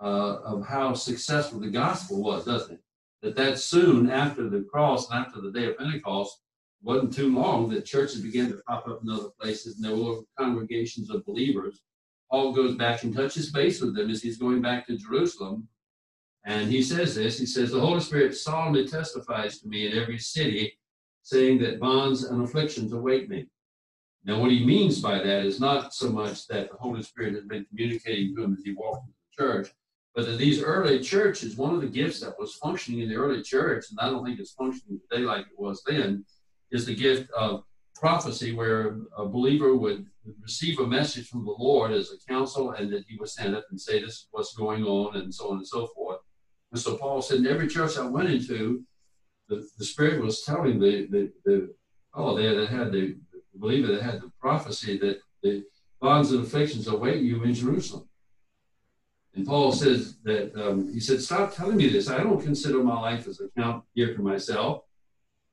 uh, 0.00 0.38
of 0.44 0.66
how 0.66 0.94
successful 0.94 1.60
the 1.60 1.68
gospel 1.68 2.22
was, 2.22 2.44
doesn't 2.44 2.74
it? 2.74 2.80
That 3.22 3.36
that 3.36 3.58
soon 3.58 4.10
after 4.10 4.48
the 4.48 4.62
cross 4.62 5.08
and 5.10 5.18
after 5.18 5.40
the 5.40 5.52
day 5.52 5.66
of 5.66 5.78
Pentecost, 5.78 6.40
wasn't 6.84 7.14
too 7.14 7.34
long 7.34 7.68
that 7.70 7.86
churches 7.86 8.20
began 8.20 8.48
to 8.48 8.60
pop 8.68 8.86
up 8.86 9.00
in 9.02 9.08
other 9.08 9.30
places 9.40 9.76
and 9.76 9.84
there 9.84 9.96
were 9.96 10.20
congregations 10.38 11.08
of 11.08 11.24
believers. 11.24 11.80
Paul 12.30 12.52
goes 12.52 12.74
back 12.74 13.02
and 13.04 13.14
touches 13.14 13.50
base 13.50 13.80
with 13.80 13.96
them 13.96 14.10
as 14.10 14.22
he's 14.22 14.36
going 14.36 14.60
back 14.60 14.86
to 14.86 14.98
Jerusalem. 14.98 15.66
And 16.44 16.70
he 16.70 16.82
says 16.82 17.14
this 17.14 17.38
he 17.38 17.46
says, 17.46 17.70
The 17.70 17.80
Holy 17.80 18.00
Spirit 18.00 18.36
solemnly 18.36 18.86
testifies 18.86 19.60
to 19.60 19.68
me 19.68 19.86
in 19.86 19.98
every 19.98 20.18
city, 20.18 20.78
saying 21.22 21.58
that 21.60 21.80
bonds 21.80 22.24
and 22.24 22.42
afflictions 22.42 22.92
await 22.92 23.28
me. 23.28 23.46
Now, 24.26 24.40
what 24.40 24.50
he 24.50 24.64
means 24.64 25.00
by 25.00 25.18
that 25.18 25.44
is 25.44 25.60
not 25.60 25.94
so 25.94 26.10
much 26.10 26.46
that 26.48 26.70
the 26.70 26.76
Holy 26.78 27.02
Spirit 27.02 27.34
has 27.34 27.44
been 27.44 27.66
communicating 27.66 28.34
to 28.34 28.44
him 28.44 28.54
as 28.54 28.64
he 28.64 28.72
walked 28.72 29.06
into 29.06 29.18
the 29.36 29.42
church, 29.42 29.68
but 30.14 30.26
that 30.26 30.38
these 30.38 30.62
early 30.62 31.00
churches, 31.00 31.56
one 31.56 31.74
of 31.74 31.80
the 31.80 31.88
gifts 31.88 32.20
that 32.20 32.38
was 32.38 32.54
functioning 32.54 33.00
in 33.00 33.08
the 33.08 33.16
early 33.16 33.42
church, 33.42 33.86
and 33.90 33.98
I 34.00 34.08
don't 34.08 34.24
think 34.24 34.40
it's 34.40 34.52
functioning 34.52 35.00
today 35.10 35.22
like 35.22 35.46
it 35.46 35.58
was 35.58 35.82
then, 35.86 36.24
is 36.70 36.86
the 36.86 36.94
gift 36.94 37.30
of 37.32 37.64
prophecy, 37.94 38.52
where 38.52 38.98
a 39.16 39.26
believer 39.26 39.76
would 39.76 40.06
receive 40.40 40.78
a 40.78 40.86
message 40.86 41.28
from 41.28 41.44
the 41.44 41.54
Lord 41.58 41.92
as 41.92 42.10
a 42.10 42.32
counsel, 42.32 42.72
and 42.72 42.90
that 42.92 43.04
he 43.06 43.16
would 43.18 43.28
stand 43.28 43.54
up 43.54 43.64
and 43.70 43.80
say, 43.80 44.00
"This 44.00 44.14
is 44.14 44.28
what's 44.30 44.54
going 44.54 44.84
on," 44.84 45.16
and 45.16 45.32
so 45.34 45.50
on 45.50 45.58
and 45.58 45.66
so 45.66 45.86
forth. 45.88 46.20
And 46.74 46.82
so 46.82 46.96
Paul 46.96 47.22
said, 47.22 47.38
in 47.38 47.46
every 47.46 47.68
church 47.68 47.96
I 47.96 48.04
went 48.04 48.28
into, 48.28 48.82
the, 49.48 49.64
the 49.78 49.84
Spirit 49.84 50.20
was 50.20 50.42
telling 50.42 50.80
the 50.80 51.06
the, 51.06 51.32
the 51.44 51.74
oh 52.14 52.36
they 52.36 52.66
had 52.66 52.90
the, 52.90 53.16
the 53.32 53.58
believer 53.60 53.92
that 53.92 54.02
had 54.02 54.20
the 54.20 54.32
prophecy 54.40 54.98
that 54.98 55.20
the 55.44 55.62
bonds 56.00 56.32
and 56.32 56.44
afflictions 56.44 56.88
await 56.88 57.22
you 57.22 57.44
in 57.44 57.54
Jerusalem. 57.54 58.08
And 59.36 59.46
Paul 59.46 59.70
says 59.70 60.16
that 60.24 60.52
um, 60.56 60.92
he 60.92 60.98
said, 60.98 61.22
"Stop 61.22 61.54
telling 61.54 61.76
me 61.76 61.88
this. 61.88 62.10
I 62.10 62.18
don't 62.24 62.42
consider 62.42 62.82
my 62.82 63.00
life 63.00 63.28
as 63.28 63.40
a 63.40 63.48
count 63.56 63.84
here 63.94 64.12
for 64.12 64.22
myself." 64.22 64.82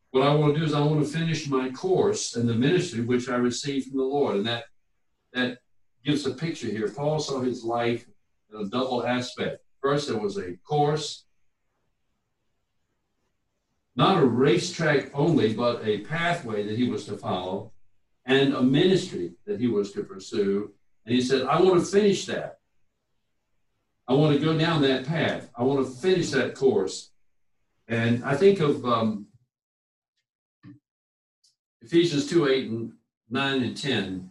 what 0.09 0.27
I 0.27 0.33
want 0.33 0.55
to 0.55 0.59
do 0.59 0.65
is 0.65 0.73
I 0.73 0.81
want 0.81 1.05
to 1.05 1.09
finish 1.09 1.47
my 1.47 1.69
course 1.69 2.35
and 2.35 2.49
the 2.49 2.53
ministry 2.53 2.99
which 2.99 3.29
I 3.29 3.35
received 3.35 3.87
from 3.87 3.97
the 3.99 4.03
Lord. 4.03 4.37
And 4.37 4.45
that 4.47 4.65
that 5.33 5.59
gives 6.03 6.25
a 6.25 6.31
picture 6.31 6.67
here. 6.67 6.89
Paul 6.89 7.19
saw 7.19 7.39
his 7.39 7.63
life 7.63 8.05
in 8.51 8.59
a 8.59 8.65
double 8.67 9.05
aspect. 9.05 9.63
First, 9.81 10.07
there 10.07 10.17
was 10.17 10.37
a 10.37 10.53
course, 10.63 11.25
not 13.95 14.21
a 14.21 14.25
racetrack 14.25 15.09
only, 15.13 15.53
but 15.53 15.85
a 15.85 15.99
pathway 15.99 16.63
that 16.63 16.77
he 16.77 16.89
was 16.89 17.05
to 17.05 17.17
follow, 17.17 17.71
and 18.25 18.53
a 18.53 18.61
ministry 18.61 19.33
that 19.45 19.59
he 19.59 19.67
was 19.67 19.91
to 19.93 20.03
pursue. 20.03 20.71
And 21.05 21.15
he 21.15 21.21
said, 21.21 21.47
I 21.47 21.59
want 21.61 21.79
to 21.79 21.85
finish 21.85 22.25
that. 22.27 22.59
I 24.07 24.13
want 24.13 24.37
to 24.37 24.43
go 24.43 24.57
down 24.57 24.81
that 24.83 25.05
path. 25.05 25.49
I 25.55 25.63
want 25.63 25.85
to 25.85 25.91
finish 25.91 26.29
that 26.31 26.55
course. 26.55 27.11
And 27.87 28.23
I 28.23 28.35
think 28.35 28.59
of 28.59 28.85
um, 28.85 29.27
Ephesians 31.81 32.29
2 32.29 32.47
8 32.47 32.69
and 32.69 32.93
9 33.29 33.63
and 33.63 33.77
10. 33.77 34.29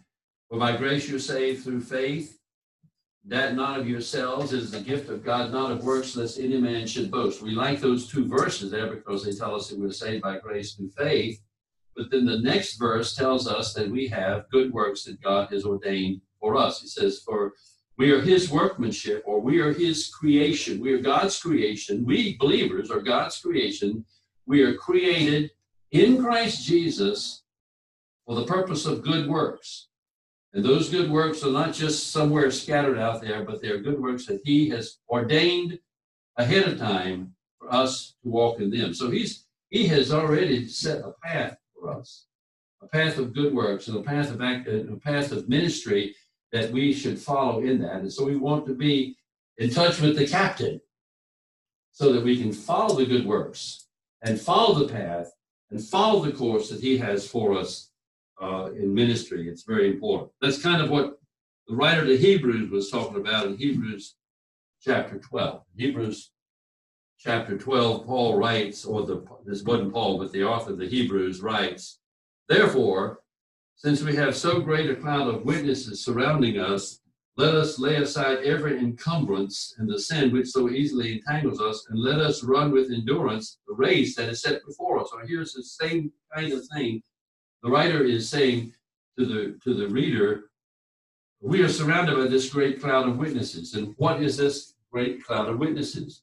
For 0.49 0.59
by 0.59 0.75
grace 0.77 1.09
you're 1.09 1.19
saved 1.19 1.63
through 1.63 1.81
faith, 1.81 2.40
that 3.25 3.55
not 3.55 3.79
of 3.79 3.87
yourselves 3.87 4.51
is 4.51 4.71
the 4.71 4.79
gift 4.79 5.09
of 5.09 5.23
God, 5.23 5.51
not 5.51 5.71
of 5.71 5.83
works, 5.83 6.15
lest 6.15 6.39
any 6.39 6.57
man 6.57 6.87
should 6.87 7.11
boast. 7.11 7.41
We 7.41 7.51
like 7.51 7.79
those 7.79 8.07
two 8.07 8.27
verses 8.27 8.71
there 8.71 8.87
because 8.87 9.23
they 9.23 9.31
tell 9.31 9.55
us 9.55 9.69
that 9.69 9.79
we're 9.79 9.91
saved 9.91 10.23
by 10.23 10.39
grace 10.39 10.73
through 10.73 10.89
faith. 10.97 11.39
But 11.95 12.09
then 12.09 12.25
the 12.25 12.39
next 12.39 12.77
verse 12.77 13.15
tells 13.15 13.47
us 13.47 13.73
that 13.73 13.89
we 13.89 14.07
have 14.07 14.49
good 14.49 14.73
works 14.73 15.03
that 15.03 15.21
God 15.21 15.49
has 15.51 15.65
ordained 15.65 16.21
for 16.39 16.55
us. 16.55 16.81
He 16.81 16.87
says, 16.87 17.19
For 17.19 17.53
we 17.97 18.11
are 18.11 18.21
his 18.21 18.49
workmanship, 18.49 19.21
or 19.25 19.39
we 19.39 19.59
are 19.59 19.73
his 19.73 20.07
creation. 20.07 20.79
We 20.79 20.93
are 20.93 21.01
God's 21.01 21.39
creation. 21.39 22.03
We 22.03 22.37
believers 22.37 22.89
are 22.89 23.01
God's 23.01 23.37
creation. 23.39 24.05
We 24.47 24.63
are 24.63 24.73
created 24.73 25.51
in 25.91 26.19
Christ 26.19 26.65
Jesus 26.65 27.43
for 28.25 28.35
the 28.35 28.45
purpose 28.45 28.85
of 28.85 29.03
good 29.03 29.29
works. 29.29 29.89
And 30.53 30.65
those 30.65 30.89
good 30.89 31.09
works 31.09 31.43
are 31.43 31.51
not 31.51 31.73
just 31.73 32.11
somewhere 32.11 32.51
scattered 32.51 32.97
out 32.97 33.21
there, 33.21 33.43
but 33.43 33.61
they 33.61 33.69
are 33.69 33.77
good 33.77 34.01
works 34.01 34.25
that 34.25 34.41
He 34.43 34.69
has 34.69 34.97
ordained 35.09 35.79
ahead 36.37 36.67
of 36.67 36.77
time 36.77 37.33
for 37.57 37.73
us 37.73 38.15
to 38.23 38.29
walk 38.29 38.59
in 38.59 38.69
them. 38.69 38.93
So 38.93 39.09
He's 39.09 39.45
He 39.69 39.87
has 39.87 40.11
already 40.11 40.67
set 40.67 41.05
a 41.05 41.13
path 41.23 41.57
for 41.73 41.91
us, 41.91 42.25
a 42.81 42.87
path 42.87 43.17
of 43.17 43.33
good 43.33 43.53
works 43.53 43.87
and 43.87 43.97
a 43.97 44.03
path 44.03 44.29
of 44.29 44.41
act, 44.41 44.67
a 44.67 44.99
path 45.01 45.31
of 45.31 45.47
ministry 45.47 46.15
that 46.51 46.71
we 46.71 46.91
should 46.91 47.17
follow 47.17 47.61
in 47.61 47.79
that. 47.81 48.01
And 48.01 48.11
so 48.11 48.25
we 48.25 48.35
want 48.35 48.65
to 48.65 48.73
be 48.73 49.15
in 49.57 49.69
touch 49.69 50.01
with 50.01 50.17
the 50.17 50.27
captain 50.27 50.81
so 51.91 52.11
that 52.11 52.23
we 52.23 52.37
can 52.37 52.51
follow 52.51 52.95
the 52.95 53.05
good 53.05 53.25
works 53.25 53.87
and 54.21 54.39
follow 54.39 54.79
the 54.79 54.91
path 54.91 55.31
and 55.69 55.81
follow 55.81 56.23
the 56.23 56.31
course 56.31 56.69
that 56.69 56.81
he 56.81 56.97
has 56.97 57.27
for 57.27 57.57
us 57.57 57.90
uh, 58.41 58.71
in 58.71 58.93
ministry. 58.93 59.47
It's 59.47 59.63
very 59.63 59.89
important. 59.89 60.31
That's 60.41 60.61
kind 60.61 60.81
of 60.81 60.89
what 60.89 61.19
the 61.67 61.75
writer 61.75 62.05
to 62.05 62.17
Hebrews 62.17 62.71
was 62.71 62.89
talking 62.89 63.17
about 63.17 63.45
in 63.45 63.55
Hebrews 63.57 64.15
chapter 64.81 65.19
12. 65.19 65.61
Hebrews 65.77 66.31
chapter 67.19 67.57
12, 67.57 68.05
Paul 68.05 68.37
writes, 68.37 68.83
or 68.83 69.05
the 69.05 69.23
this 69.45 69.63
wasn't 69.63 69.93
Paul, 69.93 70.17
but 70.17 70.31
the 70.31 70.43
author 70.43 70.71
of 70.71 70.79
the 70.79 70.89
Hebrews 70.89 71.41
writes, 71.41 71.99
Therefore, 72.49 73.19
since 73.75 74.01
we 74.01 74.15
have 74.15 74.35
so 74.35 74.59
great 74.59 74.89
a 74.89 74.95
cloud 74.95 75.27
of 75.27 75.45
witnesses 75.45 76.03
surrounding 76.03 76.59
us, 76.59 76.99
let 77.37 77.55
us 77.55 77.79
lay 77.79 77.95
aside 77.95 78.39
every 78.39 78.77
encumbrance 78.77 79.75
and 79.77 79.89
the 79.89 79.99
sin 79.99 80.31
which 80.31 80.49
so 80.49 80.69
easily 80.69 81.13
entangles 81.13 81.61
us, 81.61 81.85
and 81.89 81.99
let 81.99 82.19
us 82.19 82.43
run 82.43 82.71
with 82.71 82.91
endurance 82.91 83.59
the 83.67 83.73
race 83.75 84.15
that 84.15 84.29
is 84.29 84.41
set 84.41 84.61
before 84.67 84.99
us. 84.99 85.09
So 85.11 85.19
here's 85.25 85.53
the 85.53 85.63
same 85.63 86.11
kind 86.35 86.51
of 86.51 86.67
thing 86.73 87.01
the 87.63 87.69
writer 87.69 88.03
is 88.03 88.29
saying 88.29 88.73
to 89.17 89.25
the 89.25 89.59
to 89.63 89.73
the 89.73 89.87
reader, 89.87 90.51
we 91.41 91.61
are 91.63 91.69
surrounded 91.69 92.15
by 92.15 92.27
this 92.27 92.49
great 92.49 92.81
cloud 92.81 93.07
of 93.07 93.17
witnesses. 93.17 93.73
And 93.73 93.93
what 93.97 94.21
is 94.21 94.37
this 94.37 94.73
great 94.91 95.23
cloud 95.23 95.49
of 95.49 95.59
witnesses? 95.59 96.21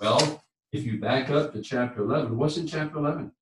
Well, 0.00 0.42
if 0.72 0.84
you 0.84 0.98
back 0.98 1.30
up 1.30 1.52
to 1.52 1.62
chapter 1.62 2.02
11, 2.02 2.36
what's 2.36 2.56
in 2.56 2.66
chapter 2.66 2.98
11? 2.98 3.32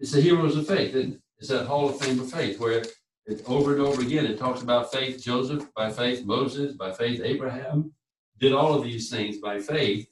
It's 0.00 0.12
the 0.12 0.20
heroes 0.20 0.56
of 0.56 0.66
faith, 0.66 0.94
isn't 0.94 1.14
it? 1.14 1.20
It's 1.38 1.48
that 1.48 1.66
Hall 1.66 1.88
of 1.88 1.98
Fame 1.98 2.20
of 2.20 2.30
faith 2.30 2.58
where 2.58 2.82
it 3.26 3.42
over 3.46 3.72
and 3.72 3.80
over 3.80 4.02
again 4.02 4.26
it 4.26 4.38
talks 4.38 4.62
about 4.62 4.92
faith 4.92 5.22
Joseph, 5.22 5.72
by 5.74 5.90
faith 5.90 6.24
Moses, 6.24 6.74
by 6.74 6.92
faith 6.92 7.20
Abraham, 7.22 7.92
did 8.38 8.52
all 8.52 8.74
of 8.74 8.82
these 8.82 9.10
things 9.10 9.38
by 9.38 9.60
faith. 9.60 10.08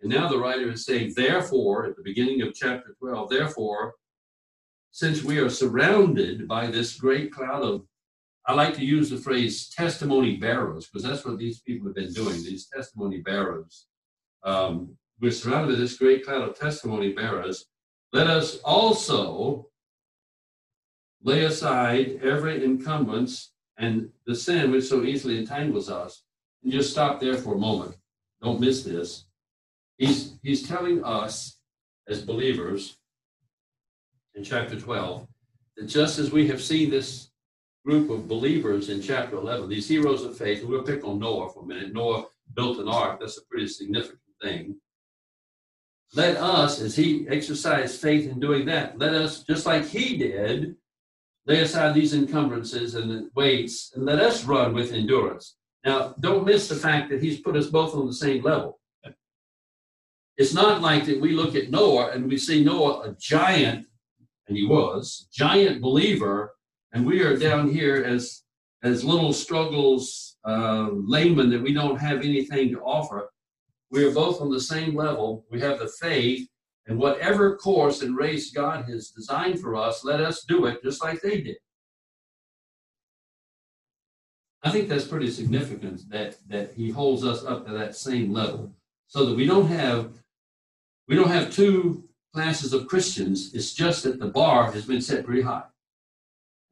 And 0.00 0.10
now 0.12 0.28
the 0.28 0.38
writer 0.38 0.70
is 0.70 0.84
saying, 0.84 1.14
therefore, 1.16 1.86
at 1.86 1.96
the 1.96 2.02
beginning 2.02 2.42
of 2.42 2.54
chapter 2.54 2.94
12, 3.00 3.30
therefore, 3.30 3.94
since 4.94 5.24
we 5.24 5.38
are 5.38 5.50
surrounded 5.50 6.46
by 6.46 6.68
this 6.68 6.94
great 6.94 7.32
cloud 7.32 7.64
of, 7.64 7.82
I 8.46 8.54
like 8.54 8.74
to 8.74 8.84
use 8.84 9.10
the 9.10 9.16
phrase 9.16 9.68
testimony 9.68 10.36
bearers, 10.36 10.86
because 10.86 11.02
that's 11.02 11.24
what 11.24 11.36
these 11.36 11.58
people 11.62 11.88
have 11.88 11.96
been 11.96 12.12
doing, 12.12 12.36
these 12.44 12.68
testimony 12.68 13.18
bearers. 13.18 13.86
Um, 14.44 14.96
we're 15.20 15.32
surrounded 15.32 15.74
by 15.74 15.80
this 15.80 15.98
great 15.98 16.24
cloud 16.24 16.48
of 16.48 16.56
testimony 16.56 17.12
bearers. 17.12 17.66
Let 18.12 18.28
us 18.28 18.58
also 18.58 19.66
lay 21.24 21.44
aside 21.44 22.20
every 22.22 22.64
encumbrance 22.64 23.50
and 23.76 24.10
the 24.26 24.36
sin 24.36 24.70
which 24.70 24.84
so 24.84 25.02
easily 25.02 25.38
entangles 25.38 25.90
us. 25.90 26.22
And 26.62 26.70
just 26.70 26.92
stop 26.92 27.18
there 27.18 27.36
for 27.36 27.56
a 27.56 27.58
moment. 27.58 27.96
Don't 28.40 28.60
miss 28.60 28.84
this. 28.84 29.24
He's, 29.98 30.36
he's 30.44 30.68
telling 30.68 31.02
us 31.02 31.56
as 32.06 32.22
believers 32.22 32.96
in 34.34 34.44
chapter 34.44 34.78
12 34.78 35.26
that 35.76 35.86
just 35.86 36.18
as 36.18 36.30
we 36.30 36.46
have 36.48 36.62
seen 36.62 36.90
this 36.90 37.30
group 37.84 38.10
of 38.10 38.28
believers 38.28 38.88
in 38.88 39.02
chapter 39.02 39.36
11, 39.36 39.68
these 39.68 39.88
heroes 39.88 40.24
of 40.24 40.36
faith, 40.36 40.64
we'll 40.64 40.82
pick 40.82 41.04
on 41.04 41.18
Noah 41.18 41.50
for 41.52 41.62
a 41.62 41.66
minute. 41.66 41.92
Noah 41.92 42.26
built 42.54 42.78
an 42.78 42.88
ark, 42.88 43.20
that's 43.20 43.38
a 43.38 43.44
pretty 43.44 43.68
significant 43.68 44.20
thing. 44.42 44.76
Let 46.14 46.36
us, 46.36 46.80
as 46.80 46.94
he 46.94 47.26
exercised 47.28 48.00
faith 48.00 48.30
in 48.30 48.38
doing 48.38 48.66
that, 48.66 48.98
let 48.98 49.14
us, 49.14 49.42
just 49.42 49.66
like 49.66 49.84
he 49.84 50.16
did, 50.16 50.76
lay 51.46 51.60
aside 51.60 51.94
these 51.94 52.14
encumbrances 52.14 52.94
and 52.94 53.30
weights, 53.34 53.92
and 53.94 54.04
let 54.04 54.20
us 54.20 54.44
run 54.44 54.72
with 54.72 54.92
endurance. 54.92 55.56
Now, 55.84 56.14
don't 56.20 56.46
miss 56.46 56.68
the 56.68 56.76
fact 56.76 57.10
that 57.10 57.22
he's 57.22 57.40
put 57.40 57.56
us 57.56 57.66
both 57.66 57.94
on 57.94 58.06
the 58.06 58.14
same 58.14 58.42
level. 58.42 58.78
It's 60.36 60.54
not 60.54 60.80
like 60.80 61.04
that 61.06 61.20
we 61.20 61.32
look 61.32 61.54
at 61.54 61.70
Noah 61.70 62.10
and 62.10 62.26
we 62.26 62.38
see 62.38 62.64
Noah 62.64 63.10
a 63.10 63.16
giant 63.18 63.86
and 64.48 64.56
he 64.56 64.66
was, 64.66 65.28
giant 65.32 65.80
believer, 65.80 66.54
and 66.92 67.06
we 67.06 67.22
are 67.22 67.36
down 67.36 67.68
here 67.68 68.02
as 68.04 68.42
as 68.82 69.02
little 69.02 69.32
struggles, 69.32 70.36
uh, 70.44 70.90
laymen 70.92 71.48
that 71.48 71.62
we 71.62 71.72
don't 71.72 71.98
have 71.98 72.18
anything 72.18 72.68
to 72.70 72.80
offer. 72.82 73.30
We 73.90 74.04
are 74.04 74.12
both 74.12 74.42
on 74.42 74.50
the 74.50 74.60
same 74.60 74.94
level. 74.94 75.46
We 75.50 75.58
have 75.60 75.78
the 75.78 75.88
faith, 75.88 76.46
and 76.86 76.98
whatever 76.98 77.56
course 77.56 78.02
and 78.02 78.14
race 78.14 78.50
God 78.50 78.84
has 78.84 79.08
designed 79.08 79.60
for 79.60 79.74
us, 79.74 80.04
let 80.04 80.20
us 80.20 80.44
do 80.44 80.66
it 80.66 80.82
just 80.82 81.02
like 81.02 81.22
they 81.22 81.40
did. 81.40 81.56
I 84.62 84.70
think 84.70 84.88
that's 84.88 85.06
pretty 85.06 85.30
significant 85.30 86.08
that 86.10 86.36
that 86.48 86.74
He 86.74 86.90
holds 86.90 87.24
us 87.24 87.44
up 87.44 87.66
to 87.66 87.72
that 87.72 87.96
same 87.96 88.32
level, 88.32 88.74
so 89.06 89.24
that 89.24 89.36
we 89.36 89.46
don't 89.46 89.68
have 89.68 90.12
we 91.08 91.16
don't 91.16 91.28
have 91.28 91.50
two 91.50 92.04
classes 92.34 92.72
of 92.72 92.88
Christians. 92.88 93.54
It's 93.54 93.72
just 93.72 94.02
that 94.02 94.18
the 94.18 94.26
bar 94.26 94.72
has 94.72 94.84
been 94.84 95.00
set 95.00 95.24
pretty 95.24 95.42
high. 95.42 95.62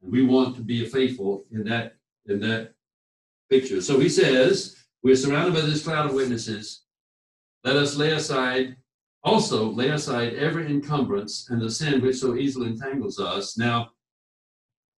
And 0.01 0.11
we 0.11 0.23
want 0.25 0.55
to 0.57 0.61
be 0.61 0.85
faithful 0.85 1.45
in 1.51 1.63
that 1.65 1.95
in 2.27 2.39
that 2.41 2.73
picture. 3.49 3.81
So 3.81 3.99
he 3.99 4.09
says, 4.09 4.77
we're 5.03 5.15
surrounded 5.15 5.53
by 5.53 5.61
this 5.61 5.83
cloud 5.83 6.05
of 6.05 6.13
witnesses. 6.13 6.83
Let 7.63 7.75
us 7.75 7.95
lay 7.95 8.11
aside, 8.11 8.77
also 9.23 9.69
lay 9.69 9.89
aside 9.89 10.33
every 10.35 10.67
encumbrance 10.67 11.49
and 11.49 11.61
the 11.61 11.69
sin 11.69 12.01
which 12.01 12.17
so 12.17 12.35
easily 12.35 12.67
entangles 12.67 13.19
us. 13.19 13.57
Now, 13.57 13.91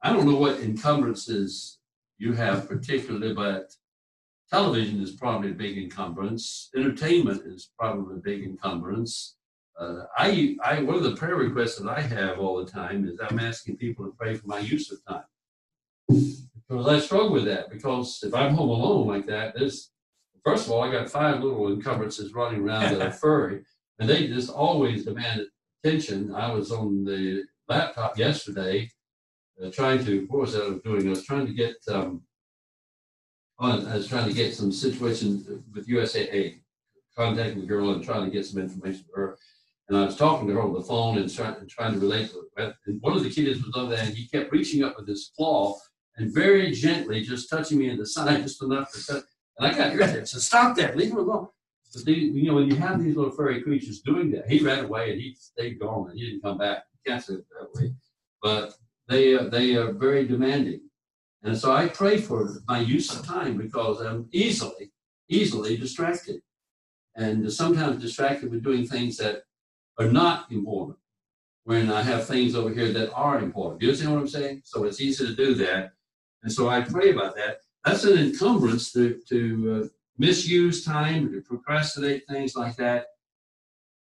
I 0.01 0.11
don't 0.11 0.25
know 0.25 0.37
what 0.37 0.59
encumbrances 0.59 1.79
you 2.17 2.33
have 2.33 2.67
particularly, 2.67 3.33
but 3.33 3.73
television 4.49 5.01
is 5.01 5.11
probably 5.11 5.51
a 5.51 5.53
big 5.53 5.77
encumbrance. 5.77 6.69
Entertainment 6.75 7.43
is 7.45 7.71
probably 7.79 8.15
a 8.15 8.19
big 8.19 8.43
encumbrance. 8.43 9.35
Uh, 9.79 10.03
I, 10.17 10.55
I, 10.63 10.81
one 10.81 10.95
of 10.95 11.03
the 11.03 11.15
prayer 11.15 11.35
requests 11.35 11.77
that 11.77 11.89
I 11.89 12.01
have 12.01 12.39
all 12.39 12.63
the 12.63 12.69
time 12.69 13.07
is 13.07 13.19
I'm 13.19 13.39
asking 13.39 13.77
people 13.77 14.05
to 14.05 14.11
pray 14.11 14.35
for 14.35 14.47
my 14.47 14.59
use 14.59 14.91
of 14.91 15.03
time. 15.05 15.23
Because 16.07 16.87
I 16.87 16.99
struggle 16.99 17.31
with 17.31 17.45
that 17.45 17.69
because 17.69 18.19
if 18.23 18.33
I'm 18.33 18.53
home 18.53 18.69
alone 18.69 19.07
like 19.07 19.25
that, 19.27 19.55
there's 19.55 19.91
first 20.43 20.65
of 20.65 20.71
all, 20.71 20.83
I 20.83 20.91
got 20.91 21.09
five 21.09 21.41
little 21.41 21.71
encumbrances 21.71 22.33
running 22.33 22.61
around 22.61 22.93
that 22.93 23.01
are 23.01 23.11
furry, 23.23 23.63
and 23.99 24.09
they 24.09 24.27
just 24.27 24.49
always 24.49 25.05
demand 25.05 25.45
attention. 25.83 26.33
I 26.33 26.51
was 26.51 26.71
on 26.71 27.03
the 27.03 27.43
laptop 27.67 28.17
yesterday 28.17 28.89
uh, 29.63 29.69
trying 29.71 30.03
to, 30.05 30.25
what 30.29 30.41
was 30.41 30.53
that 30.53 30.63
I 30.63 30.69
was 30.69 30.81
doing? 30.81 31.07
I 31.07 31.11
was 31.11 31.25
trying 31.25 31.45
to 31.45 31.53
get, 31.53 31.75
um, 31.89 32.21
on, 33.59 33.85
I 33.87 33.95
was 33.95 34.07
trying 34.07 34.27
to 34.27 34.33
get 34.33 34.53
some 34.53 34.71
situation 34.71 35.63
with 35.73 35.87
USAA, 35.87 36.59
contacting 37.15 37.61
the 37.61 37.67
girl 37.67 37.91
and 37.91 38.03
trying 38.03 38.25
to 38.25 38.31
get 38.31 38.45
some 38.45 38.61
information 38.61 39.05
for 39.13 39.21
her. 39.21 39.37
And 39.93 40.01
I 40.01 40.05
was 40.05 40.15
talking 40.15 40.47
to 40.47 40.55
her 40.55 40.61
on 40.63 40.73
the 40.73 40.81
phone 40.81 41.19
and 41.19 41.31
trying, 41.31 41.53
and 41.57 41.69
trying 41.69 41.93
to 41.93 41.99
relate 41.99 42.31
to 42.31 42.47
it. 42.57 42.73
And 42.87 42.99
one 43.01 43.15
of 43.15 43.23
the 43.23 43.29
kids 43.29 43.63
was 43.63 43.75
over 43.75 43.95
there 43.95 44.03
and 44.03 44.17
he 44.17 44.27
kept 44.27 44.51
reaching 44.51 44.83
up 44.83 44.97
with 44.97 45.07
his 45.07 45.31
claw 45.37 45.77
and 46.17 46.33
very 46.33 46.71
gently 46.71 47.21
just 47.21 47.47
touching 47.47 47.77
me 47.77 47.91
in 47.91 47.97
the 47.97 48.05
side 48.15 48.41
just 48.41 48.63
enough 48.63 48.91
to 48.91 49.05
touch. 49.05 49.23
And 49.59 49.67
I 49.67 49.77
got 49.77 49.93
irritated. 49.93 50.27
Said, 50.27 50.41
stop 50.41 50.75
that, 50.77 50.97
leave 50.97 51.11
him 51.11 51.17
alone. 51.17 51.49
But 51.93 52.05
they, 52.05 52.13
you 52.13 52.47
know, 52.47 52.55
when 52.55 52.71
you 52.71 52.75
have 52.77 53.03
these 53.03 53.15
little 53.15 53.29
furry 53.29 53.61
creatures 53.61 54.01
doing 54.01 54.31
that, 54.31 54.49
he 54.49 54.65
ran 54.65 54.85
away 54.85 55.11
and 55.11 55.21
he 55.21 55.35
stayed 55.39 55.79
gone 55.79 56.09
and 56.09 56.17
he 56.17 56.25
didn't 56.25 56.41
come 56.41 56.57
back. 56.57 56.85
You 56.93 57.11
can't 57.11 57.23
say 57.23 57.35
it 57.35 57.45
that 57.51 57.79
way. 57.79 57.93
But 58.41 58.73
they, 59.07 59.35
uh, 59.35 59.43
they 59.43 59.75
are 59.75 59.91
very 59.91 60.25
demanding. 60.25 60.81
And 61.43 61.55
so 61.55 61.71
I 61.71 61.87
pray 61.87 62.17
for 62.17 62.49
my 62.67 62.79
use 62.79 63.13
of 63.13 63.27
time 63.27 63.57
because 63.57 64.01
I'm 64.01 64.27
easily, 64.31 64.91
easily 65.29 65.77
distracted. 65.77 66.41
And 67.15 67.53
sometimes 67.53 68.01
distracted 68.01 68.49
with 68.49 68.63
doing 68.63 68.87
things 68.87 69.17
that 69.17 69.43
are 69.99 70.11
not 70.11 70.51
important 70.51 70.97
when 71.65 71.91
I 71.91 72.01
have 72.01 72.27
things 72.27 72.55
over 72.55 72.73
here 72.73 72.91
that 72.91 73.13
are 73.13 73.39
important. 73.39 73.79
Do 73.79 73.85
you 73.85 73.91
understand 73.91 74.13
what 74.13 74.21
I'm 74.21 74.27
saying? 74.27 74.61
So 74.65 74.83
it's 74.83 75.01
easy 75.01 75.25
to 75.27 75.35
do 75.35 75.53
that. 75.55 75.93
And 76.43 76.51
so 76.51 76.69
I 76.69 76.81
pray 76.81 77.11
about 77.11 77.35
that. 77.35 77.57
That's 77.85 78.03
an 78.03 78.17
encumbrance 78.17 78.91
to, 78.93 79.19
to 79.29 79.83
uh, 79.85 79.87
misuse 80.17 80.83
time, 80.83 81.31
to 81.31 81.41
procrastinate 81.41 82.23
things 82.27 82.55
like 82.55 82.75
that, 82.77 83.07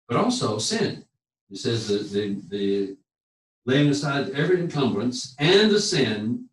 but 0.08 0.18
also 0.18 0.58
sin. 0.58 1.06
It 1.50 1.58
says 1.58 1.88
that 1.88 2.10
the, 2.12 2.42
the 2.50 2.98
laying 3.66 3.90
aside 3.90 4.32
every 4.32 4.60
encumbrance 4.60 5.36
and 5.40 5.72
the 5.72 5.80
sin 5.80 6.50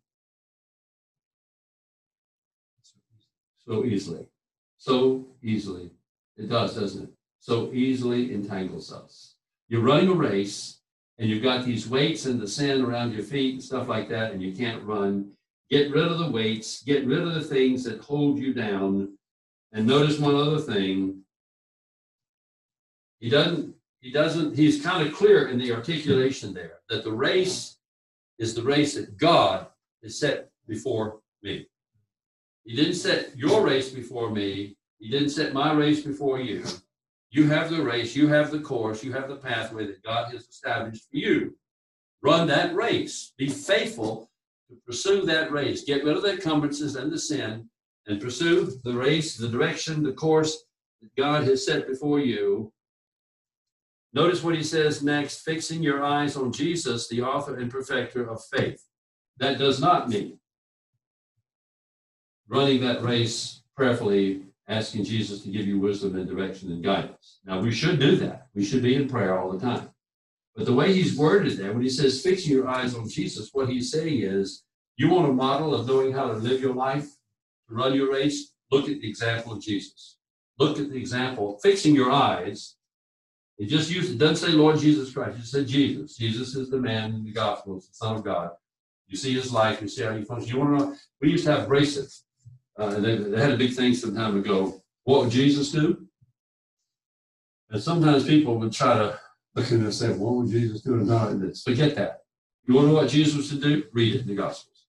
so 3.65 3.85
easily. 3.85 4.27
So 4.77 5.25
easily. 5.41 5.91
It 6.37 6.49
does, 6.49 6.75
doesn't 6.75 7.03
it? 7.03 7.13
So 7.43 7.73
easily 7.73 8.33
entangles 8.33 8.89
us. 8.89 9.35
You're 9.67 9.81
running 9.81 10.07
a 10.07 10.13
race 10.13 10.79
and 11.17 11.29
you've 11.29 11.43
got 11.43 11.65
these 11.65 11.89
weights 11.89 12.25
and 12.25 12.39
the 12.39 12.47
sand 12.47 12.81
around 12.81 13.11
your 13.11 13.25
feet 13.25 13.55
and 13.55 13.61
stuff 13.61 13.89
like 13.89 14.07
that, 14.07 14.31
and 14.31 14.41
you 14.41 14.53
can't 14.53 14.81
run. 14.85 15.29
Get 15.69 15.91
rid 15.91 16.05
of 16.05 16.19
the 16.19 16.31
weights, 16.31 16.81
get 16.83 17.05
rid 17.05 17.19
of 17.19 17.33
the 17.33 17.41
things 17.41 17.83
that 17.83 17.99
hold 17.99 18.39
you 18.39 18.53
down. 18.53 19.17
And 19.73 19.85
notice 19.85 20.19
one 20.19 20.35
other 20.35 20.57
thing. 20.57 21.23
He 23.19 23.29
doesn't, 23.29 23.75
he 23.99 24.09
doesn't, 24.09 24.55
he's 24.55 24.81
kind 24.81 25.05
of 25.05 25.13
clear 25.13 25.49
in 25.49 25.57
the 25.57 25.73
articulation 25.73 26.53
there 26.53 26.79
that 26.87 27.03
the 27.03 27.11
race 27.11 27.75
is 28.39 28.55
the 28.55 28.63
race 28.63 28.95
that 28.95 29.17
God 29.17 29.67
has 30.01 30.17
set 30.17 30.49
before 30.65 31.19
me. 31.41 31.67
He 32.63 32.73
didn't 32.77 32.95
set 32.95 33.35
your 33.35 33.65
race 33.65 33.89
before 33.89 34.29
me. 34.29 34.77
He 34.99 35.09
didn't 35.09 35.31
set 35.31 35.51
my 35.51 35.73
race 35.73 35.99
before 35.99 36.39
you. 36.39 36.63
You 37.33 37.47
have 37.47 37.71
the 37.71 37.81
race, 37.81 38.15
you 38.15 38.27
have 38.27 38.51
the 38.51 38.59
course, 38.59 39.03
you 39.03 39.11
have 39.13 39.27
the 39.27 39.37
pathway 39.37 39.87
that 39.87 40.03
God 40.03 40.31
has 40.31 40.47
established 40.47 41.09
for 41.09 41.17
you. 41.17 41.57
Run 42.21 42.45
that 42.45 42.75
race. 42.75 43.33
Be 43.39 43.49
faithful 43.49 44.29
to 44.69 44.75
pursue 44.85 45.25
that 45.25 45.51
race. 45.51 45.83
Get 45.83 46.03
rid 46.03 46.15
of 46.15 46.21
the 46.21 46.33
encumbrances 46.33 46.95
and 46.95 47.11
the 47.11 47.17
sin 47.17 47.67
and 48.05 48.21
pursue 48.21 48.79
the 48.83 48.93
race, 48.93 49.35
the 49.35 49.47
direction, 49.47 50.03
the 50.03 50.13
course 50.13 50.63
that 51.01 51.09
God 51.17 51.45
has 51.45 51.65
set 51.65 51.87
before 51.87 52.19
you. 52.19 52.71
Notice 54.13 54.43
what 54.43 54.53
he 54.53 54.61
says 54.61 55.01
next 55.01 55.41
fixing 55.41 55.81
your 55.81 56.03
eyes 56.03 56.37
on 56.37 56.51
Jesus, 56.51 57.07
the 57.07 57.23
author 57.23 57.57
and 57.57 57.71
perfecter 57.71 58.29
of 58.29 58.43
faith. 58.45 58.83
That 59.37 59.57
does 59.57 59.81
not 59.81 60.07
mean 60.07 60.37
running 62.47 62.81
that 62.81 63.01
race 63.01 63.63
prayerfully 63.75 64.43
asking 64.67 65.03
Jesus 65.03 65.41
to 65.41 65.49
give 65.49 65.67
you 65.67 65.79
wisdom 65.79 66.15
and 66.15 66.27
direction 66.27 66.71
and 66.71 66.83
guidance. 66.83 67.39
Now, 67.45 67.59
we 67.59 67.71
should 67.71 67.99
do 67.99 68.15
that. 68.17 68.47
We 68.55 68.63
should 68.63 68.81
be 68.81 68.95
in 68.95 69.09
prayer 69.09 69.37
all 69.37 69.51
the 69.51 69.59
time. 69.59 69.89
But 70.55 70.65
the 70.65 70.73
way 70.73 70.93
he's 70.93 71.17
worded 71.17 71.57
there, 71.57 71.73
when 71.73 71.81
he 71.81 71.89
says 71.89 72.21
fixing 72.21 72.53
your 72.53 72.67
eyes 72.67 72.95
on 72.95 73.09
Jesus, 73.09 73.49
what 73.53 73.69
he's 73.69 73.91
saying 73.91 74.21
is 74.21 74.63
you 74.95 75.09
want 75.09 75.29
a 75.29 75.33
model 75.33 75.73
of 75.73 75.87
knowing 75.87 76.13
how 76.13 76.27
to 76.27 76.33
live 76.33 76.61
your 76.61 76.75
life, 76.75 77.07
to 77.67 77.75
run 77.75 77.93
your 77.93 78.11
race, 78.11 78.53
look 78.71 78.87
at 78.87 79.01
the 79.01 79.09
example 79.09 79.53
of 79.53 79.61
Jesus. 79.61 80.17
Look 80.59 80.79
at 80.79 80.89
the 80.89 80.97
example, 80.97 81.59
fixing 81.63 81.95
your 81.95 82.11
eyes. 82.11 82.75
It 83.57 83.65
just 83.67 83.89
used, 83.89 84.11
it 84.11 84.17
doesn't 84.19 84.47
say 84.47 84.53
Lord 84.53 84.77
Jesus 84.77 85.11
Christ, 85.11 85.39
it 85.39 85.45
said 85.45 85.67
Jesus. 85.67 86.15
Jesus 86.15 86.55
is 86.55 86.69
the 86.69 86.77
man 86.77 87.15
in 87.15 87.23
the 87.23 87.31
Gospels, 87.31 87.87
the 87.87 87.95
Son 87.95 88.15
of 88.15 88.23
God. 88.23 88.51
You 89.07 89.17
see 89.17 89.33
his 89.33 89.51
life, 89.51 89.81
you 89.81 89.87
see 89.87 90.03
how 90.03 90.15
he 90.15 90.23
functions. 90.23 90.51
You 90.51 90.59
want 90.59 90.79
to 90.79 90.85
know, 90.85 90.95
we 91.21 91.31
used 91.31 91.45
to 91.45 91.51
have 91.55 91.67
bracelets 91.67 92.25
uh, 92.77 92.99
they, 92.99 93.17
they 93.17 93.39
had 93.39 93.51
a 93.51 93.57
big 93.57 93.73
thing 93.73 93.93
some 93.93 94.15
time 94.15 94.37
ago. 94.37 94.81
What 95.03 95.23
would 95.23 95.31
Jesus 95.31 95.71
do? 95.71 96.07
And 97.69 97.81
sometimes 97.81 98.25
people 98.25 98.57
would 98.59 98.71
try 98.71 98.97
to 98.97 99.19
look 99.55 99.65
at 99.65 99.71
it 99.71 99.79
and 99.79 99.93
say, 99.93 100.13
What 100.13 100.35
would 100.35 100.49
Jesus 100.49 100.81
do 100.81 101.01
about 101.01 101.39
this? 101.39 101.63
Forget 101.63 101.95
that. 101.95 102.21
You 102.65 102.75
want 102.75 102.85
to 102.85 102.93
know 102.93 102.99
what 102.99 103.09
Jesus 103.09 103.51
would 103.51 103.61
do? 103.61 103.83
Read 103.93 104.15
it 104.15 104.21
in 104.21 104.27
the 104.27 104.35
Gospels. 104.35 104.85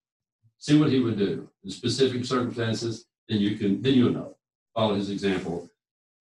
See 0.58 0.78
what 0.78 0.90
he 0.90 1.00
would 1.00 1.18
do 1.18 1.48
in 1.64 1.70
specific 1.70 2.24
circumstances, 2.24 3.06
then 3.28 3.38
you 3.38 3.56
can 3.56 3.82
then 3.82 3.94
you'll 3.94 4.12
know. 4.12 4.36
Follow 4.74 4.94
his 4.94 5.10
example. 5.10 5.70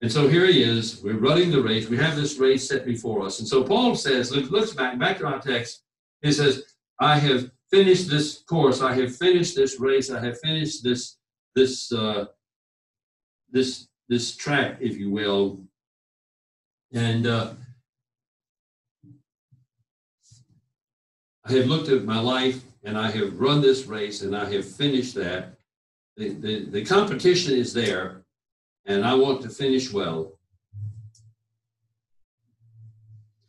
And 0.02 0.12
so 0.12 0.28
here 0.28 0.46
he 0.46 0.62
is. 0.62 1.02
We're 1.02 1.16
running 1.16 1.50
the 1.50 1.62
race. 1.62 1.88
We 1.88 1.96
have 1.96 2.14
this 2.14 2.36
race 2.36 2.68
set 2.68 2.84
before 2.84 3.24
us. 3.24 3.38
And 3.38 3.48
so 3.48 3.64
Paul 3.64 3.94
says, 3.94 4.30
look, 4.30 4.50
looks 4.50 4.72
back, 4.72 4.98
back 4.98 5.18
to 5.18 5.26
our 5.26 5.40
text. 5.40 5.82
He 6.20 6.30
says, 6.30 6.74
I 7.00 7.18
have 7.18 7.50
finished 7.70 8.10
this 8.10 8.42
course. 8.42 8.82
I 8.82 8.92
have 8.94 9.16
finished 9.16 9.56
this 9.56 9.80
race. 9.80 10.10
I 10.10 10.20
have 10.20 10.38
finished 10.40 10.84
this 10.84 11.16
this 11.54 11.92
uh, 11.92 12.26
this 13.50 13.88
this 14.08 14.36
track, 14.36 14.78
if 14.80 14.96
you 14.96 15.10
will, 15.10 15.60
and 16.92 17.26
uh, 17.26 17.52
I 21.44 21.52
have 21.52 21.66
looked 21.66 21.88
at 21.88 22.04
my 22.04 22.20
life 22.20 22.62
and 22.84 22.98
I 22.98 23.10
have 23.10 23.40
run 23.40 23.60
this 23.60 23.86
race 23.86 24.22
and 24.22 24.36
I 24.36 24.50
have 24.52 24.64
finished 24.64 25.14
that. 25.14 25.54
The, 26.16 26.28
the, 26.30 26.64
the 26.66 26.84
competition 26.84 27.54
is 27.54 27.72
there, 27.72 28.22
and 28.86 29.04
I 29.04 29.14
want 29.14 29.42
to 29.42 29.48
finish 29.48 29.92
well. 29.92 30.38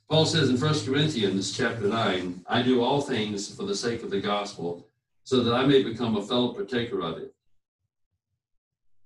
Paul 0.10 0.26
says 0.26 0.50
in 0.50 0.60
1 0.60 0.86
Corinthians 0.86 1.56
chapter 1.56 1.88
9, 1.88 2.44
I 2.48 2.62
do 2.64 2.82
all 2.82 3.02
things 3.02 3.54
for 3.54 3.64
the 3.64 3.76
sake 3.76 4.02
of 4.02 4.10
the 4.10 4.20
gospel, 4.20 4.88
so 5.24 5.44
that 5.44 5.54
I 5.54 5.66
may 5.66 5.84
become 5.84 6.16
a 6.16 6.24
fellow 6.24 6.54
partaker 6.54 7.02
of 7.02 7.20
it 7.20 7.35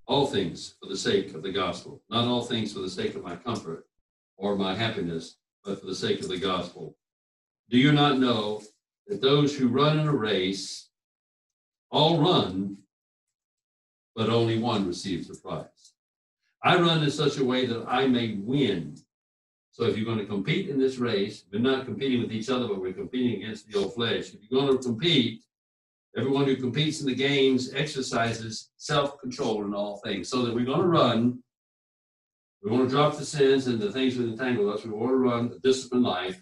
all 0.10 0.26
things 0.26 0.74
for 0.82 0.90
the 0.90 0.98
sake 0.98 1.36
of 1.36 1.44
the 1.44 1.52
gospel, 1.52 2.02
not 2.10 2.26
all 2.26 2.42
things 2.42 2.74
for 2.74 2.80
the 2.80 2.90
sake 2.90 3.14
of 3.14 3.24
my 3.24 3.36
comfort 3.36 3.86
or 4.38 4.56
my 4.56 4.76
happiness, 4.76 5.38
but 5.64 5.80
for 5.80 5.86
the 5.86 5.96
sake 5.96 6.20
of 6.20 6.28
the 6.28 6.38
gospel. 6.38 6.98
Do 7.70 7.78
you 7.78 7.92
not 7.92 8.18
know 8.18 8.64
that 9.08 9.22
those 9.22 9.56
who 9.56 9.68
run 9.68 10.00
in 10.00 10.08
a 10.08 10.16
race 10.16 10.90
all 11.92 12.18
run, 12.18 12.78
but 14.16 14.30
only 14.30 14.58
one 14.58 14.88
receives 14.88 15.28
the 15.28 15.36
prize? 15.36 15.94
I 16.64 16.76
run 16.80 17.04
in 17.04 17.12
such 17.12 17.38
a 17.38 17.46
way 17.46 17.68
that 17.68 17.86
I 17.88 18.08
may 18.08 18.34
win. 18.34 18.98
So 19.70 19.84
if 19.84 19.96
you're 19.96 20.08
going 20.08 20.18
to 20.18 20.26
compete 20.26 20.70
in 20.70 20.80
this 20.80 20.98
race, 20.98 21.46
we're 21.54 21.60
not 21.60 21.86
competing 21.86 22.22
with 22.22 22.32
each 22.32 22.50
other, 22.50 22.68
but 22.68 22.82
we're 22.82 22.94
competing 22.94 23.44
against 23.44 23.68
the 23.68 23.78
old 23.78 23.94
flesh. 23.94 24.34
If 24.34 24.40
you're 24.50 24.60
going 24.60 24.76
to 24.76 24.84
compete, 24.84 25.44
Everyone 26.18 26.46
who 26.46 26.56
competes 26.56 27.02
in 27.02 27.08
the 27.08 27.16
games 27.16 27.74
exercises 27.74 28.72
self 28.78 29.20
control 29.20 29.64
in 29.66 29.74
all 29.74 29.98
things. 30.04 30.30
So 30.30 30.44
that 30.44 30.54
we're 30.54 30.66
going 30.66 30.82
to 30.82 30.88
run, 30.88 31.44
we 32.64 32.72
want 32.72 32.90
to 32.90 32.96
drop 32.96 33.16
the 33.16 33.26
sins 33.26 33.68
and 33.68 33.80
the 33.80 33.92
things 33.92 34.18
that 34.18 34.28
entangle 34.28 34.72
us. 34.72 34.84
We 34.84 34.92
want 34.92 35.12
to 35.12 35.16
run 35.16 35.52
a 35.56 35.60
disciplined 35.60 36.04
life, 36.04 36.42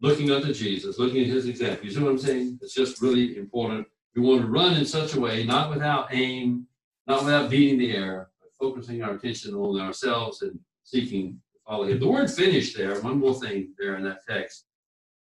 looking 0.00 0.30
unto 0.30 0.54
Jesus, 0.54 0.98
looking 0.98 1.22
at 1.22 1.26
his 1.26 1.46
example. 1.46 1.84
You 1.84 1.92
see 1.92 2.00
what 2.00 2.10
I'm 2.10 2.18
saying? 2.18 2.58
It's 2.62 2.74
just 2.74 3.02
really 3.02 3.36
important. 3.36 3.86
We 4.14 4.22
want 4.22 4.42
to 4.42 4.48
run 4.48 4.74
in 4.74 4.86
such 4.86 5.14
a 5.14 5.20
way, 5.20 5.44
not 5.44 5.68
without 5.68 6.08
aim, 6.12 6.66
not 7.06 7.24
without 7.24 7.50
beating 7.50 7.78
the 7.78 7.94
air, 7.94 8.30
but 8.40 8.50
focusing 8.58 9.02
our 9.02 9.14
attention 9.14 9.54
on 9.54 9.80
ourselves 9.80 10.42
and 10.42 10.58
seeking 10.84 11.38
to 11.52 11.58
follow 11.66 11.84
him. 11.84 12.00
The 12.00 12.08
word 12.08 12.30
finish 12.30 12.72
there, 12.72 13.00
one 13.00 13.18
more 13.18 13.34
thing 13.34 13.74
there 13.78 13.96
in 13.96 14.04
that 14.04 14.20
text. 14.26 14.64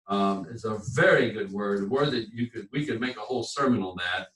Um, 0.08 0.48
it's 0.50 0.64
a 0.64 0.80
very 0.94 1.32
good 1.32 1.52
word, 1.52 1.84
a 1.84 1.88
word 1.88 2.12
that 2.12 2.30
you 2.32 2.48
could 2.48 2.68
we 2.72 2.86
could 2.86 3.02
make 3.02 3.18
a 3.18 3.22
whole 3.22 3.44
sermon 3.44 3.84
on 3.84 3.98
that. 3.98 4.28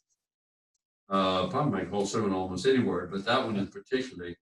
Uh, 1.10 1.48
probably 1.48 1.80
make 1.80 1.88
a 1.88 1.92
whole 1.92 2.06
sermon 2.06 2.32
on 2.32 2.38
almost 2.38 2.66
any 2.66 2.80
word, 2.80 3.12
but 3.12 3.26
that 3.26 3.46
one 3.46 3.58
in 3.58 3.68
particularly. 3.68 4.36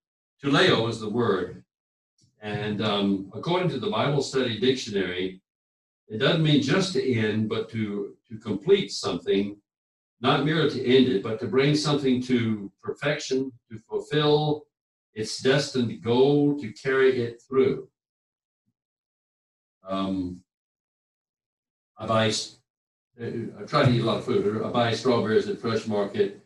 Teleo 0.44 0.88
is 0.90 1.00
the 1.00 1.10
word, 1.10 1.64
and 2.42 2.82
um, 2.82 3.32
according 3.34 3.70
to 3.70 3.80
the 3.80 3.90
Bible 3.90 4.22
Study 4.22 4.60
Dictionary, 4.60 5.42
it 6.08 6.18
doesn't 6.18 6.44
mean 6.44 6.62
just 6.62 6.94
to 6.94 7.14
end, 7.14 7.50
but 7.50 7.70
to 7.70 8.16
to 8.30 8.38
complete 8.38 8.92
something 8.92 9.58
not 10.22 10.46
merely 10.46 10.70
to 10.70 10.86
end 10.86 11.08
it, 11.08 11.24
but 11.24 11.40
to 11.40 11.48
bring 11.48 11.76
something 11.76 12.22
to 12.24 12.72
perfection, 12.84 13.52
to 13.72 13.80
fulfill 13.80 14.66
its 15.14 15.42
destined 15.42 16.02
goal, 16.04 16.60
to 16.60 16.72
carry 16.74 17.22
it 17.22 17.42
through. 17.48 17.88
Um, 19.88 20.42
I 22.00 22.06
buy, 22.06 22.32
I 23.22 23.64
try 23.68 23.84
to 23.84 23.92
eat 23.92 24.02
a 24.02 24.06
lot 24.06 24.20
of 24.20 24.26
food. 24.26 24.64
I 24.64 24.70
buy 24.70 24.94
strawberries 24.94 25.50
at 25.50 25.60
Fresh 25.60 25.86
Market 25.86 26.40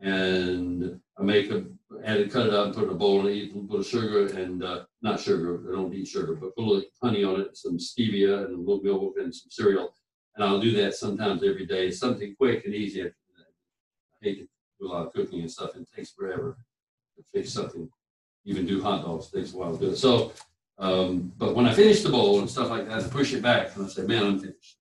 and 0.00 1.00
I 1.18 1.22
make 1.22 1.50
a, 1.50 1.64
add 2.04 2.20
it, 2.20 2.30
cut 2.30 2.46
it 2.46 2.54
up, 2.54 2.66
and 2.66 2.74
put 2.74 2.84
it 2.84 2.86
in 2.86 2.92
a 2.92 2.96
bowl 2.96 3.20
and 3.20 3.30
eat 3.30 3.50
a 3.50 3.54
little 3.54 3.68
bit 3.68 3.80
of 3.80 3.86
sugar 3.86 4.26
and, 4.28 4.62
uh, 4.62 4.84
not 5.02 5.20
sugar, 5.20 5.60
I 5.68 5.72
don't 5.72 5.92
eat 5.92 6.06
sugar, 6.06 6.34
but 6.34 6.54
put 6.54 6.64
a 6.64 6.68
little 6.68 6.88
honey 7.02 7.24
on 7.24 7.40
it, 7.40 7.56
some 7.56 7.78
stevia 7.78 8.44
and 8.44 8.54
a 8.54 8.58
little 8.58 8.80
milk 8.80 9.14
and 9.18 9.34
some 9.34 9.50
cereal. 9.50 9.92
And 10.36 10.44
I'll 10.44 10.60
do 10.60 10.70
that 10.76 10.94
sometimes 10.94 11.42
every 11.42 11.66
day. 11.66 11.88
It's 11.88 11.98
something 11.98 12.36
quick 12.36 12.64
and 12.64 12.74
easy. 12.74 13.04
I 13.04 13.08
hate 14.22 14.38
to 14.38 14.48
do 14.80 14.86
a 14.86 14.88
lot 14.88 15.06
of 15.06 15.12
cooking 15.12 15.40
and 15.40 15.50
stuff. 15.50 15.76
It 15.76 15.86
takes 15.94 16.12
forever 16.12 16.56
to 17.16 17.24
fix 17.34 17.52
something. 17.52 17.90
Even 18.44 18.66
do 18.66 18.80
hot 18.80 19.04
dogs 19.04 19.30
takes 19.30 19.52
a 19.52 19.56
while 19.56 19.76
to 19.76 19.84
do 19.84 19.90
it. 19.92 19.96
So, 19.96 20.32
um, 20.78 21.32
but 21.36 21.54
when 21.54 21.66
I 21.66 21.74
finish 21.74 22.02
the 22.02 22.08
bowl 22.08 22.38
and 22.38 22.48
stuff 22.48 22.70
like 22.70 22.88
that, 22.88 23.04
I 23.04 23.08
push 23.08 23.34
it 23.34 23.42
back 23.42 23.76
and 23.76 23.84
I 23.84 23.88
say, 23.88 24.02
man, 24.02 24.24
I'm 24.24 24.38
finished. 24.38 24.78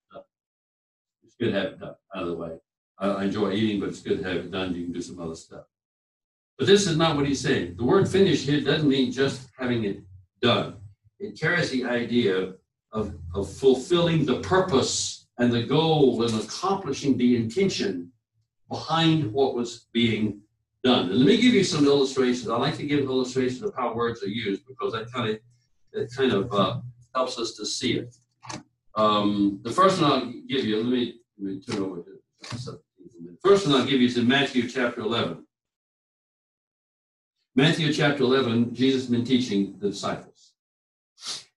Good 1.42 1.54
to 1.54 1.60
have 1.60 1.72
it 1.74 1.80
done 1.80 1.96
out 2.16 2.22
of 2.22 2.28
the 2.28 2.36
way. 2.36 2.52
I, 3.00 3.08
I 3.10 3.24
enjoy 3.24 3.52
eating, 3.54 3.80
but 3.80 3.90
it's 3.90 4.02
good 4.02 4.20
to 4.20 4.24
have 4.24 4.38
it 4.38 4.52
done. 4.52 4.76
You 4.76 4.84
can 4.84 4.94
do 4.94 5.02
some 5.02 5.20
other 5.20 5.34
stuff. 5.34 5.66
But 6.60 6.68
this 6.68 6.86
is 6.86 6.96
not 6.96 7.16
what 7.16 7.26
he's 7.26 7.42
saying. 7.42 7.78
The 7.78 7.84
word 7.84 8.08
finish 8.08 8.46
here 8.46 8.62
doesn't 8.62 8.88
mean 8.88 9.12
just 9.12 9.50
having 9.58 9.84
it 9.86 10.02
done. 10.40 10.76
It 11.20 11.40
carries 11.40 11.72
the 11.72 11.86
idea 11.86 12.54
of, 12.92 13.16
of 13.34 13.52
fulfilling 13.52 14.24
the 14.24 14.40
purpose 14.42 15.28
and 15.40 15.52
the 15.52 15.64
goal 15.64 16.22
and 16.22 16.44
accomplishing 16.44 17.18
the 17.18 17.36
intention 17.36 18.12
behind 18.70 19.34
what 19.34 19.56
was 19.56 19.88
being 19.94 20.42
done. 20.84 21.10
And 21.10 21.18
let 21.18 21.28
me 21.28 21.38
give 21.38 21.56
you 21.56 21.64
some 21.64 21.86
illustrations. 21.86 22.50
I 22.50 22.58
like 22.58 22.78
to 22.78 22.86
give 22.86 23.00
illustrations 23.00 23.64
of 23.64 23.74
how 23.76 23.96
words 23.96 24.22
are 24.22 24.28
used 24.28 24.68
because 24.68 24.94
that 24.94 25.12
kind 25.12 25.32
of 25.32 25.40
that 25.94 26.14
kind 26.16 26.34
of 26.34 26.54
uh, 26.54 26.82
helps 27.16 27.40
us 27.40 27.56
to 27.56 27.66
see 27.66 27.94
it. 27.94 28.16
Um, 28.96 29.60
the 29.64 29.72
first 29.72 30.02
one 30.02 30.12
I'll 30.12 30.34
give 30.48 30.66
you, 30.66 30.78
let 30.78 30.86
me, 30.86 31.21
turn 31.42 31.84
over 31.84 32.02
to 32.02 32.20
John 32.44 32.60
17 32.60 32.82
for 33.10 33.18
a 33.18 33.22
minute. 33.22 33.40
First 33.44 33.68
one 33.68 33.76
I'll 33.76 33.86
give 33.86 34.00
you 34.00 34.08
is 34.08 34.18
in 34.18 34.28
Matthew 34.28 34.68
chapter 34.70 35.02
11. 35.02 35.46
Matthew 37.56 37.92
chapter 37.92 38.24
11, 38.24 38.74
Jesus 38.74 39.04
has 39.04 39.12
been 39.12 39.26
teaching 39.26 39.76
the 39.80 39.90
disciples. 39.90 40.54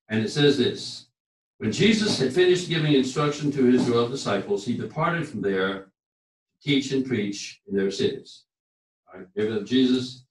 And 0.09 0.25
it 0.25 0.31
says 0.31 0.59
this 0.59 1.07
When 1.59 1.71
Jesus 1.71 2.19
had 2.19 2.33
finished 2.33 2.69
giving 2.69 2.95
instruction 2.95 3.53
to 3.53 3.65
his 3.65 3.87
12 3.87 4.11
disciples, 4.11 4.65
he 4.65 4.77
departed 4.77 5.29
from 5.29 5.43
there 5.43 5.75
to 5.85 5.91
teach 6.63 6.93
and 6.93 7.07
preach 7.07 7.61
in 7.69 7.77
their 7.77 7.91
cities. 7.91 8.45
All 9.13 9.21
right, 9.21 9.65
Jesus. 9.67 10.25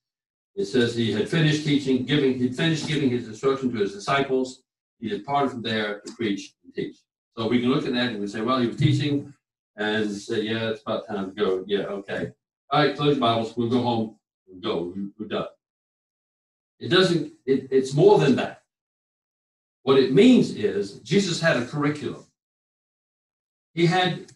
It 0.56 0.66
says 0.66 0.96
he 0.96 1.12
had 1.12 1.28
finished 1.28 1.64
teaching, 1.64 2.04
giving, 2.04 2.38
he'd 2.38 2.56
finished 2.56 2.88
giving 2.88 3.10
his 3.10 3.28
instruction 3.28 3.72
to 3.72 3.80
his 3.80 3.94
disciples. 3.94 4.62
He 5.00 5.10
departed 5.10 5.50
from 5.50 5.64
there 5.64 6.02
to 6.02 6.14
preach 6.14 6.54
and 6.64 6.74
teach. 6.74 6.98
So 7.36 7.48
we 7.48 7.60
can 7.60 7.70
look 7.70 7.88
at 7.88 7.94
that 7.94 8.12
and 8.12 8.20
we 8.20 8.28
say, 8.28 8.42
well, 8.42 8.60
he 8.60 8.68
was 8.68 8.78
teaching 8.78 9.34
and 9.76 10.12
say, 10.12 10.42
yeah, 10.42 10.70
it's 10.70 10.82
about 10.82 11.08
time 11.08 11.30
to 11.30 11.36
go. 11.36 11.64
Yeah, 11.68 11.84
okay. 11.86 12.32
All 12.70 12.84
right, 12.86 12.96
close 12.96 13.18
Bibles. 13.18 13.56
We'll 13.58 13.70
go 13.70 13.82
home. 13.82 14.18
We'll 14.48 14.60
go. 14.62 14.84
We- 14.96 15.10
We're 15.20 15.28
done. 15.28 15.48
It 16.80 16.90
doesn't, 16.90 17.34
it, 17.46 17.68
it's 17.72 17.94
more 17.94 18.20
than 18.20 18.36
that. 18.36 18.64
What 19.84 20.00
it 20.00 20.14
means 20.14 20.52
is 20.56 21.00
Jesus 21.00 21.40
had 21.42 21.58
a 21.58 21.66
curriculum. 21.66 22.26
He 23.74 23.86
had 23.86 24.32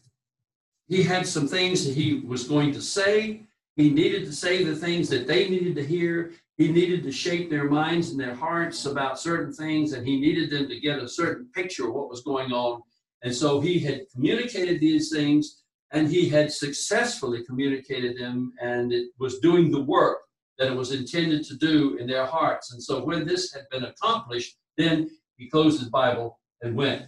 he 0.88 1.04
had 1.04 1.28
some 1.28 1.48
things 1.48 1.86
that 1.86 1.94
he 1.96 2.22
was 2.22 2.46
going 2.48 2.72
to 2.74 2.82
say. 2.82 3.42
He 3.76 3.90
needed 3.90 4.26
to 4.26 4.32
say 4.32 4.64
the 4.64 4.76
things 4.76 5.10
that 5.10 5.28
they 5.28 5.50
needed 5.50 5.76
to 5.76 5.86
hear. 5.86 6.32
He 6.58 6.72
needed 6.72 7.04
to 7.04 7.12
shape 7.12 7.50
their 7.50 7.70
minds 7.70 8.10
and 8.12 8.20
their 8.20 8.34
hearts 8.34 8.86
about 8.86 9.20
certain 9.20 9.54
things, 9.54 9.94
and 9.94 10.08
he 10.08 10.20
needed 10.20 10.50
them 10.50 10.68
to 10.70 10.80
get 10.80 11.00
a 11.00 11.08
certain 11.08 11.48
picture 11.54 11.88
of 11.88 11.94
what 11.94 12.10
was 12.10 12.22
going 12.22 12.52
on. 12.52 12.82
And 13.24 13.34
so 13.34 13.60
he 13.60 13.80
had 13.80 14.06
communicated 14.14 14.80
these 14.80 15.12
things, 15.12 15.64
and 15.92 16.08
he 16.08 16.30
had 16.30 16.52
successfully 16.52 17.44
communicated 17.44 18.18
them, 18.20 18.54
and 18.62 18.94
it 18.94 19.08
was 19.20 19.40
doing 19.40 19.72
the 19.72 19.82
work 19.82 20.20
that 20.58 20.72
it 20.72 20.76
was 20.76 20.92
intended 20.92 21.46
to 21.46 21.56
do 21.56 21.98
in 21.98 22.08
their 22.08 22.26
hearts. 22.26 22.74
And 22.74 22.82
so 22.82 23.04
when 23.04 23.26
this 23.26 23.54
had 23.54 23.64
been 23.70 23.86
accomplished, 23.86 24.58
then 24.78 25.10
he 25.38 25.50
closed 25.50 25.80
his 25.80 25.90
Bible 25.90 26.40
and 26.62 26.76
went 26.76 27.06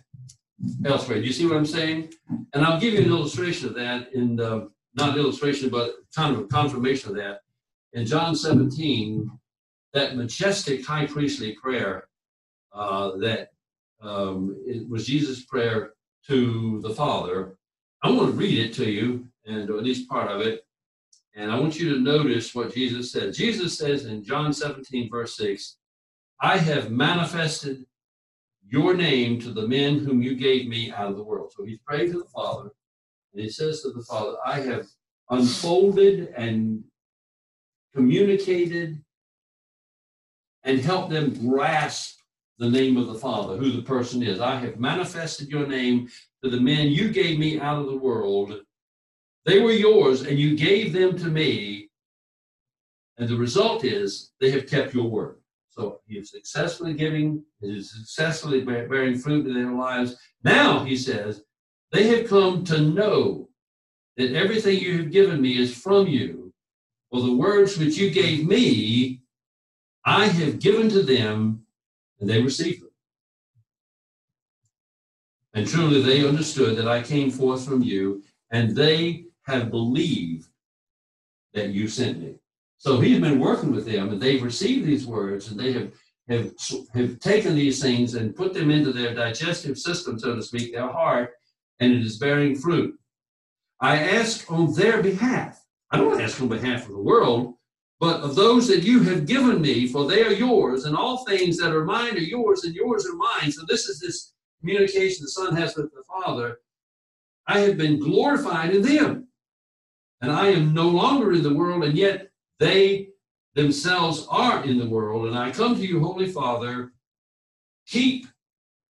elsewhere. 0.86 1.20
Do 1.20 1.26
you 1.26 1.34
see 1.34 1.46
what 1.46 1.58
I'm 1.58 1.66
saying? 1.66 2.14
And 2.54 2.64
I'll 2.64 2.80
give 2.80 2.94
you 2.94 3.02
an 3.02 3.10
illustration 3.10 3.68
of 3.68 3.76
that 3.76 4.14
in 4.14 4.36
the, 4.36 4.70
not 4.94 5.14
an 5.14 5.20
illustration, 5.20 5.70
but 5.70 5.96
kind 6.16 6.36
of 6.36 6.42
a 6.42 6.48
confirmation 6.48 7.10
of 7.10 7.16
that. 7.18 7.40
In 7.94 8.06
John 8.06 8.36
17, 8.36 9.30
that 9.94 10.16
majestic 10.16 10.86
high 10.86 11.08
priestly 11.08 11.56
prayer 11.62 12.08
uh, 12.74 13.18
that 13.18 13.50
um, 14.02 14.56
it 14.66 14.88
was 14.88 15.08
Jesus' 15.08 15.46
prayer 15.46 15.94
to 16.28 16.82
the 16.82 16.92
Father. 16.92 17.58
I 18.04 18.12
want 18.12 18.32
to 18.32 18.38
read 18.38 18.60
it 18.60 18.74
to 18.76 18.90
you, 18.90 19.28
and 19.46 19.70
at 19.70 19.84
least 19.84 20.10
part 20.10 20.32
of 20.32 20.42
it. 20.42 20.66
And 21.36 21.52
I 21.52 21.60
want 21.60 21.80
you 21.80 21.94
to 21.94 22.02
notice 22.02 22.54
what 22.54 22.74
Jesus 22.74 23.12
said. 23.12 23.34
Jesus 23.34 23.78
says 23.78 24.06
in 24.06 24.24
John 24.24 24.54
17, 24.54 25.10
verse 25.10 25.38
6, 25.38 25.78
I 26.42 26.58
have 26.58 26.92
manifested 26.92 27.86
your 28.66 28.94
name 28.94 29.40
to 29.42 29.52
the 29.52 29.68
men 29.68 30.00
whom 30.00 30.22
you 30.22 30.36
gave 30.36 30.68
me 30.68 30.92
out 30.92 31.10
of 31.10 31.18
the 31.18 31.24
world. 31.24 31.52
So 31.56 31.66
he's 31.66 31.80
praying 31.86 32.12
to 32.12 32.20
the 32.20 32.30
Father, 32.30 32.72
and 33.34 33.42
he 33.42 33.50
says 33.50 33.82
to 33.82 33.92
the 33.92 34.04
Father, 34.04 34.38
I 34.46 34.60
have 34.62 34.86
unfolded 35.30 36.34
and 36.36 36.84
communicated 37.96 39.02
and 40.64 40.80
helped 40.80 41.10
them 41.10 41.34
grasp 41.48 42.19
the 42.60 42.70
name 42.70 42.98
of 42.98 43.08
the 43.08 43.16
Father, 43.16 43.56
who 43.56 43.72
the 43.72 43.82
person 43.82 44.22
is. 44.22 44.42
I 44.42 44.58
have 44.58 44.80
manifested 44.80 45.48
your 45.48 45.66
name 45.66 46.10
to 46.44 46.50
the 46.50 46.60
men 46.60 46.90
you 46.90 47.10
gave 47.10 47.40
me 47.40 47.60
out 47.60 47.80
of 47.80 47.88
the 47.88 47.98
world. 47.98 48.54
They 49.46 49.62
were 49.62 49.72
yours, 49.72 50.24
and 50.24 50.38
you 50.38 50.58
gave 50.58 50.92
them 50.92 51.18
to 51.18 51.28
me. 51.28 51.90
And 53.18 53.30
the 53.30 53.38
result 53.38 53.86
is 53.86 54.32
they 54.40 54.52
have 54.52 54.68
kept 54.68 54.94
your 54.94 55.10
word. 55.10 55.38
So 55.70 56.02
he 56.06 56.18
is 56.18 56.32
successfully 56.32 56.94
giving, 56.94 57.44
he 57.62 57.78
is 57.78 57.92
successfully 57.92 58.62
bearing 58.62 59.18
fruit 59.18 59.48
in 59.48 59.54
their 59.54 59.72
lives. 59.72 60.18
Now, 60.44 60.84
he 60.84 60.98
says, 60.98 61.42
they 61.92 62.08
have 62.08 62.30
come 62.30 62.66
to 62.66 62.82
know 62.82 63.50
that 64.18 64.34
everything 64.34 64.80
you 64.80 64.98
have 64.98 65.12
given 65.12 65.42
me 65.42 65.58
is 65.58 65.76
from 65.76 66.08
you. 66.08 66.54
For 67.10 67.22
the 67.22 67.34
words 67.34 67.78
which 67.78 67.98
you 67.98 68.10
gave 68.10 68.46
me, 68.46 69.22
I 70.06 70.28
have 70.28 70.60
given 70.60 70.90
to 70.90 71.02
them, 71.02 71.64
and 72.20 72.30
they 72.30 72.42
received 72.42 72.82
them. 72.82 72.90
And 75.54 75.68
truly 75.68 76.02
they 76.02 76.28
understood 76.28 76.78
that 76.78 76.88
I 76.88 77.02
came 77.02 77.32
forth 77.32 77.66
from 77.66 77.82
you, 77.82 78.24
and 78.52 78.76
they 78.76 79.26
have 79.44 79.72
believed 79.72 80.48
that 81.54 81.70
you 81.70 81.88
sent 81.88 82.20
me. 82.20 82.36
So 82.78 83.00
he's 83.00 83.20
been 83.20 83.40
working 83.40 83.74
with 83.74 83.86
them, 83.86 84.10
and 84.10 84.22
they've 84.22 84.44
received 84.44 84.86
these 84.86 85.06
words, 85.06 85.50
and 85.50 85.60
they 85.60 85.74
have 85.74 85.92
have, 86.30 86.54
have 86.94 87.20
taken 87.20 87.56
these 87.56 87.82
things 87.82 88.14
and 88.14 88.36
put 88.36 88.54
them 88.54 88.70
into 88.70 88.94
their 88.94 89.14
digestive 89.14 89.78
system, 89.78 90.20
so 90.20 90.36
to 90.36 90.42
speak, 90.42 90.72
their 90.72 90.88
heart, 90.88 91.34
and 91.80 91.92
it 91.92 92.02
is 92.02 92.18
bearing 92.18 92.56
fruit. 92.56 92.98
I 93.82 93.98
ask 93.98 94.50
on 94.52 94.74
their 94.74 95.02
behalf. 95.02 95.60
I 95.92 95.98
don't 95.98 96.22
ask 96.22 96.40
on 96.42 96.48
behalf 96.48 96.84
of 96.86 96.92
the 96.92 97.02
world, 97.02 97.56
but 98.00 98.22
of 98.22 98.36
those 98.36 98.68
that 98.70 98.84
you 98.84 99.02
have 99.04 99.26
given 99.26 99.62
me, 99.62 99.88
for 99.88 100.08
they 100.08 100.24
are 100.24 100.32
yours, 100.32 100.86
and 100.86 100.96
all 100.96 101.26
things 101.26 101.58
that 101.58 101.74
are 101.74 101.84
mine 101.84 102.16
are 102.16 102.20
yours, 102.20 102.64
and 102.64 102.74
yours 102.74 103.06
are 103.06 103.16
mine. 103.16 103.52
So 103.52 103.64
this 103.68 103.88
is 103.88 104.00
this 104.00 104.34
communication 104.62 105.24
the 105.24 105.30
Son 105.30 105.56
has 105.56 105.76
with 105.76 105.92
the 105.94 106.04
Father. 106.08 106.60
I 107.48 107.60
have 107.60 107.78
been 107.78 108.00
glorified 108.00 108.74
in 108.74 108.82
them, 108.82 109.28
and 110.22 110.32
I 110.32 110.48
am 110.48 110.74
no 110.74 110.88
longer 110.88 111.34
in 111.34 111.44
the 111.44 111.54
world, 111.54 111.84
and 111.84 111.98
yet 111.98 112.32
they 112.60 113.10
themselves 113.56 114.28
are 114.30 114.64
in 114.64 114.78
the 114.78 114.88
world. 114.88 115.28
And 115.28 115.38
I 115.38 115.52
come 115.52 115.76
to 115.76 115.86
you, 115.86 116.00
Holy 116.00 116.32
Father, 116.32 116.94
keep 117.86 118.28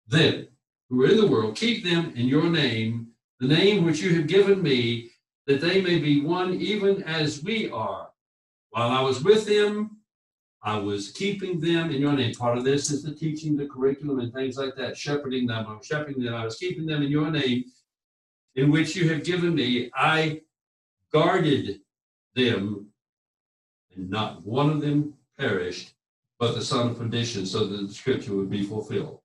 them 0.08 0.48
who 0.90 1.04
are 1.04 1.10
in 1.10 1.16
the 1.16 1.26
world, 1.26 1.56
keep 1.56 1.84
them 1.84 2.12
in 2.16 2.26
your 2.26 2.50
name, 2.50 3.08
the 3.38 3.48
name 3.48 3.84
which 3.84 4.00
you 4.00 4.14
have 4.16 4.26
given 4.26 4.60
me, 4.60 5.10
that 5.46 5.60
they 5.60 5.80
may 5.80 5.98
be 5.98 6.20
one 6.20 6.54
even 6.54 7.02
as 7.04 7.42
we 7.42 7.70
are. 7.70 8.09
While 8.70 8.90
I 8.90 9.00
was 9.00 9.22
with 9.22 9.46
them, 9.46 9.98
I 10.62 10.78
was 10.78 11.10
keeping 11.10 11.58
them 11.60 11.90
in 11.90 12.00
your 12.00 12.12
name. 12.12 12.34
Part 12.34 12.58
of 12.58 12.64
this 12.64 12.90
is 12.90 13.02
the 13.02 13.14
teaching, 13.14 13.56
the 13.56 13.66
curriculum, 13.66 14.20
and 14.20 14.32
things 14.32 14.56
like 14.56 14.76
that, 14.76 14.96
shepherding 14.96 15.46
them. 15.46 15.66
I 15.66 15.74
was 15.76 15.86
shepherding 15.86 16.22
them. 16.22 16.34
I 16.34 16.44
was 16.44 16.56
keeping 16.56 16.86
them 16.86 17.02
in 17.02 17.10
your 17.10 17.30
name, 17.30 17.64
in 18.54 18.70
which 18.70 18.94
you 18.94 19.08
have 19.08 19.24
given 19.24 19.54
me. 19.54 19.90
I 19.94 20.42
guarded 21.12 21.80
them, 22.34 22.86
and 23.96 24.10
not 24.10 24.44
one 24.44 24.70
of 24.70 24.80
them 24.80 25.14
perished, 25.38 25.94
but 26.38 26.54
the 26.54 26.62
son 26.62 26.90
of 26.90 26.98
perdition, 26.98 27.46
so 27.46 27.66
that 27.66 27.88
the 27.88 27.92
scripture 27.92 28.34
would 28.34 28.50
be 28.50 28.62
fulfilled. 28.62 29.20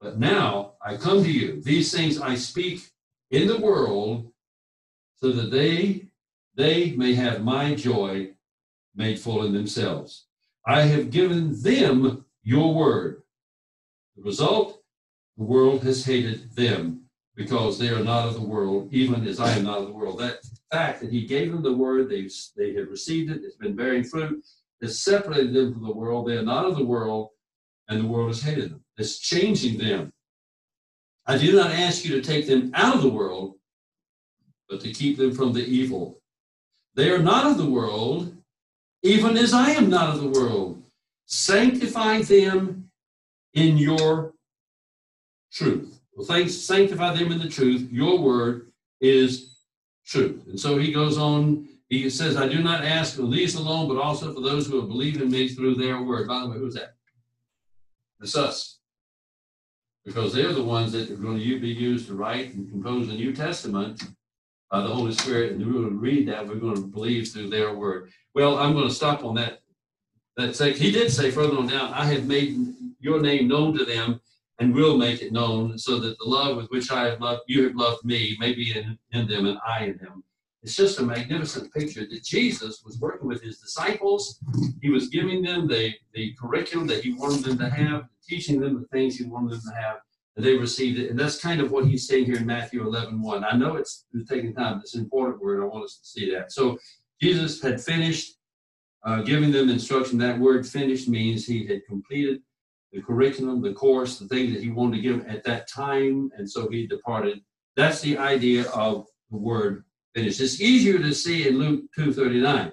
But 0.00 0.18
now 0.18 0.74
I 0.84 0.96
come 0.96 1.24
to 1.24 1.32
you. 1.32 1.62
These 1.62 1.92
things 1.92 2.20
I 2.20 2.34
speak 2.34 2.82
in 3.30 3.48
the 3.48 3.58
world, 3.58 4.30
so 5.16 5.32
that 5.32 5.50
they 5.50 6.08
they 6.54 6.92
may 6.92 7.14
have 7.14 7.42
my 7.42 7.74
joy 7.74 8.35
made 8.96 9.18
full 9.18 9.44
in 9.44 9.52
themselves. 9.52 10.26
I 10.66 10.82
have 10.82 11.10
given 11.10 11.60
them 11.62 12.24
your 12.42 12.74
word. 12.74 13.22
The 14.16 14.22
result, 14.22 14.82
the 15.36 15.44
world 15.44 15.82
has 15.84 16.04
hated 16.04 16.54
them 16.54 17.02
because 17.36 17.78
they 17.78 17.90
are 17.90 18.02
not 18.02 18.26
of 18.26 18.34
the 18.34 18.40
world, 18.40 18.88
even 18.92 19.26
as 19.26 19.38
I 19.38 19.52
am 19.52 19.64
not 19.64 19.78
of 19.78 19.86
the 19.86 19.92
world. 19.92 20.18
That 20.18 20.38
fact 20.72 21.00
that 21.00 21.12
he 21.12 21.26
gave 21.26 21.52
them 21.52 21.62
the 21.62 21.72
word, 21.72 22.08
they 22.08 22.28
they 22.56 22.74
have 22.74 22.88
received 22.88 23.30
it, 23.30 23.42
it's 23.44 23.56
been 23.56 23.76
bearing 23.76 24.04
fruit, 24.04 24.42
has 24.82 25.00
separated 25.00 25.52
them 25.52 25.72
from 25.72 25.82
the 25.84 25.92
world. 25.92 26.26
They 26.26 26.36
are 26.36 26.42
not 26.42 26.64
of 26.64 26.76
the 26.76 26.84
world, 26.84 27.30
and 27.88 28.00
the 28.00 28.08
world 28.08 28.28
has 28.28 28.42
hated 28.42 28.70
them. 28.70 28.82
It's 28.96 29.18
changing 29.18 29.78
them. 29.78 30.12
I 31.26 31.36
do 31.36 31.52
not 31.54 31.72
ask 31.72 32.04
you 32.04 32.12
to 32.14 32.26
take 32.26 32.46
them 32.46 32.70
out 32.74 32.96
of 32.96 33.02
the 33.02 33.08
world, 33.08 33.56
but 34.68 34.80
to 34.80 34.92
keep 34.92 35.18
them 35.18 35.32
from 35.32 35.52
the 35.52 35.64
evil. 35.64 36.22
They 36.94 37.10
are 37.10 37.18
not 37.18 37.46
of 37.46 37.58
the 37.58 37.66
world, 37.66 38.35
even 39.06 39.36
as 39.36 39.54
I 39.54 39.70
am 39.70 39.88
not 39.88 40.14
of 40.14 40.20
the 40.20 40.28
world. 40.28 40.82
Sanctify 41.26 42.22
them 42.22 42.90
in 43.54 43.78
your 43.78 44.34
truth. 45.52 46.00
Well, 46.14 46.26
thanks, 46.26 46.54
sanctify 46.54 47.14
them 47.14 47.30
in 47.32 47.38
the 47.38 47.48
truth. 47.48 47.88
Your 47.90 48.18
word 48.18 48.72
is 49.00 49.58
truth. 50.04 50.42
And 50.48 50.58
so 50.58 50.78
he 50.78 50.92
goes 50.92 51.18
on, 51.18 51.68
he 51.88 52.10
says, 52.10 52.36
I 52.36 52.48
do 52.48 52.62
not 52.62 52.84
ask 52.84 53.16
for 53.16 53.26
these 53.26 53.54
alone, 53.54 53.88
but 53.88 54.00
also 54.00 54.34
for 54.34 54.40
those 54.40 54.66
who 54.66 54.80
have 54.80 54.88
believed 54.88 55.20
in 55.20 55.30
me 55.30 55.48
through 55.48 55.76
their 55.76 56.02
word. 56.02 56.26
By 56.26 56.40
the 56.40 56.48
way, 56.48 56.58
who's 56.58 56.74
that? 56.74 56.94
It's 58.20 58.36
us. 58.36 58.78
Because 60.04 60.32
they're 60.32 60.52
the 60.52 60.62
ones 60.62 60.92
that 60.92 61.10
are 61.10 61.16
going 61.16 61.38
to 61.38 61.60
be 61.60 61.68
used 61.68 62.06
to 62.08 62.14
write 62.14 62.54
and 62.54 62.70
compose 62.70 63.08
the 63.08 63.14
New 63.14 63.32
Testament 63.32 64.02
by 64.70 64.80
the 64.80 64.88
Holy 64.88 65.12
Spirit. 65.12 65.52
And 65.52 65.66
we're 65.66 65.80
going 65.80 65.90
to 65.90 65.98
read 65.98 66.28
that. 66.28 66.46
We're 66.46 66.56
going 66.56 66.76
to 66.76 66.82
believe 66.82 67.28
through 67.28 67.50
their 67.50 67.74
word. 67.74 68.10
Well, 68.34 68.58
I'm 68.58 68.72
going 68.72 68.88
to 68.88 68.94
stop 68.94 69.24
on 69.24 69.34
that. 69.36 69.60
That 70.36 70.54
section. 70.54 70.84
He 70.84 70.92
did 70.92 71.10
say 71.10 71.30
further 71.30 71.56
on 71.56 71.66
down, 71.66 71.94
I 71.94 72.04
have 72.04 72.26
made 72.26 72.56
your 73.00 73.22
name 73.22 73.48
known 73.48 73.76
to 73.78 73.86
them 73.86 74.20
and 74.58 74.74
will 74.74 74.98
make 74.98 75.22
it 75.22 75.32
known 75.32 75.78
so 75.78 75.98
that 75.98 76.18
the 76.18 76.28
love 76.28 76.56
with 76.56 76.66
which 76.66 76.90
I 76.90 77.08
have 77.08 77.20
loved 77.20 77.42
you 77.46 77.64
have 77.64 77.76
loved 77.76 78.04
me 78.04 78.36
may 78.38 78.52
be 78.54 78.76
in, 78.76 78.98
in 79.12 79.26
them 79.26 79.46
and 79.46 79.58
I 79.66 79.84
in 79.84 79.98
them. 79.98 80.24
It's 80.62 80.74
just 80.74 80.98
a 80.98 81.02
magnificent 81.02 81.72
picture 81.72 82.06
that 82.06 82.24
Jesus 82.24 82.82
was 82.84 82.98
working 82.98 83.28
with 83.28 83.40
his 83.40 83.58
disciples. 83.58 84.40
He 84.82 84.90
was 84.90 85.08
giving 85.08 85.42
them 85.42 85.68
the, 85.68 85.94
the 86.12 86.34
curriculum 86.34 86.88
that 86.88 87.04
he 87.04 87.12
wanted 87.12 87.44
them 87.44 87.58
to 87.58 87.70
have, 87.70 88.08
teaching 88.26 88.60
them 88.60 88.80
the 88.80 88.88
things 88.88 89.16
he 89.16 89.24
wanted 89.24 89.52
them 89.52 89.60
to 89.68 89.80
have, 89.80 89.98
they 90.36 90.56
received 90.56 90.98
it. 90.98 91.10
And 91.10 91.18
that's 91.18 91.40
kind 91.40 91.60
of 91.60 91.70
what 91.70 91.86
he's 91.86 92.06
saying 92.06 92.26
here 92.26 92.36
in 92.36 92.46
Matthew 92.46 92.86
11 92.86 93.20
1. 93.20 93.44
I 93.44 93.56
know 93.56 93.76
it's, 93.76 94.04
taking 94.28 94.54
time, 94.54 94.80
it's 94.80 94.94
an 94.94 95.02
important 95.02 95.40
word. 95.40 95.62
I 95.62 95.66
want 95.66 95.84
us 95.84 95.98
to 95.98 96.06
see 96.06 96.30
that. 96.32 96.52
So 96.52 96.78
Jesus 97.20 97.62
had 97.62 97.80
finished 97.80 98.36
uh, 99.04 99.22
giving 99.22 99.50
them 99.50 99.70
instruction. 99.70 100.18
That 100.18 100.38
word 100.38 100.66
finished 100.66 101.08
means 101.08 101.46
he 101.46 101.66
had 101.66 101.86
completed 101.86 102.40
the 102.92 103.02
curriculum, 103.02 103.62
the 103.62 103.72
course, 103.72 104.18
the 104.18 104.28
thing 104.28 104.52
that 104.52 104.62
he 104.62 104.70
wanted 104.70 104.96
to 104.96 105.02
give 105.02 105.26
at 105.26 105.44
that 105.44 105.68
time, 105.68 106.30
and 106.36 106.48
so 106.48 106.68
he 106.68 106.86
departed. 106.86 107.40
That's 107.76 108.00
the 108.00 108.16
idea 108.16 108.68
of 108.70 109.06
the 109.30 109.36
word 109.36 109.84
finished. 110.14 110.40
It's 110.40 110.60
easier 110.60 110.98
to 110.98 111.12
see 111.12 111.46
in 111.46 111.58
Luke 111.58 111.84
2.39, 111.98 112.72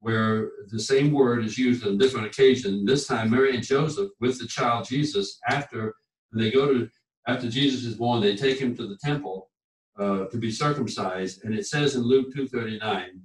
where 0.00 0.50
the 0.70 0.80
same 0.80 1.12
word 1.12 1.44
is 1.44 1.56
used 1.56 1.86
on 1.86 1.98
different 1.98 2.26
occasion. 2.26 2.84
This 2.84 3.06
time, 3.06 3.30
Mary 3.30 3.54
and 3.54 3.64
Joseph 3.64 4.10
with 4.20 4.38
the 4.38 4.46
child 4.46 4.86
Jesus, 4.86 5.38
after 5.48 5.94
they 6.40 6.50
go 6.50 6.72
to, 6.72 6.90
after 7.26 7.48
Jesus 7.48 7.84
is 7.84 7.96
born, 7.96 8.20
they 8.20 8.36
take 8.36 8.60
him 8.60 8.76
to 8.76 8.86
the 8.86 8.98
temple 8.98 9.50
uh, 9.98 10.26
to 10.26 10.36
be 10.36 10.50
circumcised. 10.50 11.44
And 11.44 11.54
it 11.54 11.66
says 11.66 11.94
in 11.94 12.02
Luke 12.02 12.34
2.39, 12.34 13.20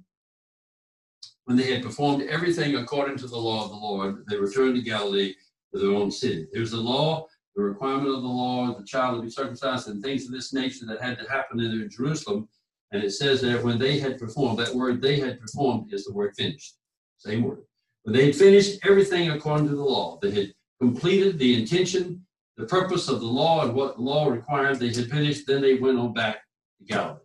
when 1.44 1.56
they 1.56 1.72
had 1.72 1.82
performed 1.82 2.22
everything 2.28 2.76
according 2.76 3.18
to 3.18 3.26
the 3.26 3.36
law 3.36 3.64
of 3.64 3.70
the 3.70 3.76
Lord, 3.76 4.24
they 4.28 4.36
returned 4.36 4.76
to 4.76 4.82
Galilee 4.82 5.34
to 5.74 5.80
their 5.80 5.92
own 5.96 6.10
city. 6.10 6.46
There's 6.52 6.72
a 6.72 6.80
law, 6.80 7.26
the 7.56 7.62
requirement 7.62 8.14
of 8.14 8.22
the 8.22 8.28
law, 8.28 8.74
the 8.74 8.84
child 8.84 9.16
to 9.16 9.22
be 9.22 9.30
circumcised, 9.30 9.88
and 9.88 10.02
things 10.02 10.26
of 10.26 10.32
this 10.32 10.52
nature 10.52 10.86
that 10.86 11.02
had 11.02 11.18
to 11.18 11.28
happen 11.28 11.60
in 11.60 11.90
Jerusalem 11.90 12.48
and 12.92 13.04
it 13.04 13.12
says 13.12 13.40
there, 13.40 13.62
when 13.62 13.78
they 13.78 13.98
had 13.98 14.18
performed, 14.18 14.58
that 14.58 14.74
word 14.74 15.00
they 15.00 15.20
had 15.20 15.40
performed 15.40 15.92
is 15.92 16.04
the 16.04 16.12
word 16.12 16.34
finished. 16.36 16.76
Same 17.18 17.42
word. 17.42 17.62
When 18.02 18.14
they 18.14 18.26
had 18.26 18.36
finished 18.36 18.80
everything 18.84 19.30
according 19.30 19.68
to 19.68 19.76
the 19.76 19.84
law, 19.84 20.18
they 20.20 20.32
had 20.32 20.54
completed 20.80 21.38
the 21.38 21.60
intention, 21.60 22.24
the 22.60 22.66
purpose 22.66 23.08
of 23.08 23.20
the 23.20 23.26
law, 23.26 23.64
and 23.64 23.74
what 23.74 23.96
the 23.96 24.02
law 24.02 24.28
required, 24.28 24.78
they 24.78 24.88
had 24.88 25.10
finished, 25.10 25.46
then 25.46 25.62
they 25.62 25.74
went 25.74 25.98
on 25.98 26.12
back 26.12 26.42
to 26.78 26.84
Galilee. 26.84 27.18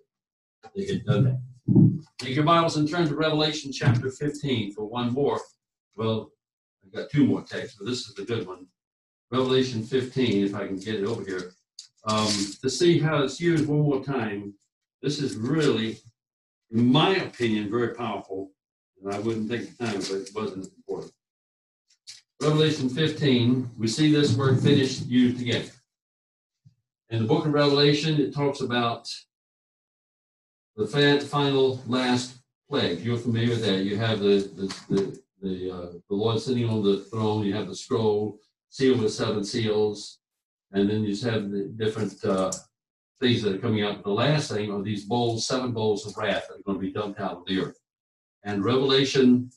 They 0.75 0.85
had 0.85 1.05
done 1.05 1.23
that. 1.25 2.03
Take 2.17 2.35
your 2.35 2.45
Bibles 2.45 2.77
and 2.77 2.89
turn 2.89 3.07
to 3.07 3.15
Revelation 3.15 3.71
chapter 3.71 4.09
15 4.09 4.73
for 4.73 4.85
one 4.85 5.11
more. 5.11 5.39
Well, 5.95 6.31
I've 6.83 6.93
got 6.93 7.09
two 7.09 7.25
more 7.25 7.41
texts, 7.41 7.77
but 7.77 7.87
this 7.87 8.07
is 8.07 8.13
the 8.15 8.23
good 8.23 8.47
one. 8.47 8.67
Revelation 9.31 9.83
15, 9.83 10.45
if 10.45 10.55
I 10.55 10.67
can 10.67 10.77
get 10.77 10.95
it 10.95 11.05
over 11.05 11.23
here, 11.23 11.51
um, 12.05 12.31
to 12.61 12.69
see 12.69 12.99
how 12.99 13.23
it's 13.23 13.39
used 13.39 13.67
one 13.67 13.81
more 13.81 14.03
time 14.03 14.53
this 15.05 15.19
is 15.19 15.37
really, 15.37 15.99
in 16.71 16.91
my 16.91 17.15
opinion, 17.17 17.69
very 17.69 17.93
powerful. 17.93 18.49
And 19.03 19.13
I 19.13 19.19
wouldn't 19.19 19.51
take 19.51 19.77
the 19.77 19.85
time, 19.85 19.99
but 19.99 20.11
it 20.11 20.29
wasn't 20.33 20.67
important. 20.75 21.13
Revelation 22.41 22.89
15, 22.89 23.71
we 23.77 23.87
see 23.87 24.11
this 24.11 24.35
word 24.35 24.59
finished 24.59 25.05
used 25.05 25.41
again. 25.41 25.65
In 27.09 27.21
the 27.21 27.27
book 27.27 27.45
of 27.45 27.53
Revelation, 27.53 28.19
it 28.19 28.33
talks 28.33 28.61
about 28.61 29.09
the 30.75 30.85
final 31.29 31.81
last 31.87 32.39
plague. 32.69 32.99
You're 32.99 33.17
familiar 33.17 33.51
with 33.51 33.65
that. 33.65 33.83
You 33.83 33.97
have 33.97 34.19
the 34.19 34.49
the 34.55 34.75
the, 34.89 35.21
the, 35.41 35.71
uh, 35.71 35.91
the 36.09 36.15
Lord 36.15 36.41
sitting 36.41 36.67
on 36.67 36.83
the 36.83 37.05
throne. 37.11 37.45
You 37.45 37.53
have 37.53 37.67
the 37.67 37.75
scroll 37.75 38.39
sealed 38.69 38.99
with 38.99 39.13
seven 39.13 39.43
seals, 39.43 40.19
and 40.73 40.89
then 40.89 41.03
you 41.03 41.09
just 41.09 41.23
have 41.23 41.49
the 41.49 41.71
different 41.77 42.23
uh, 42.25 42.51
things 43.21 43.41
that 43.43 43.55
are 43.55 43.59
coming 43.59 43.83
out. 43.83 44.03
The 44.03 44.09
last 44.09 44.51
thing 44.51 44.71
are 44.71 44.81
these 44.81 45.05
bowls, 45.05 45.47
seven 45.47 45.71
bowls 45.71 46.05
of 46.05 46.17
wrath 46.17 46.47
that 46.49 46.59
are 46.59 46.63
going 46.65 46.79
to 46.79 46.85
be 46.85 46.91
dumped 46.91 47.19
out 47.21 47.37
of 47.37 47.45
the 47.45 47.61
earth. 47.61 47.79
And 48.43 48.65
Revelation 48.65 49.49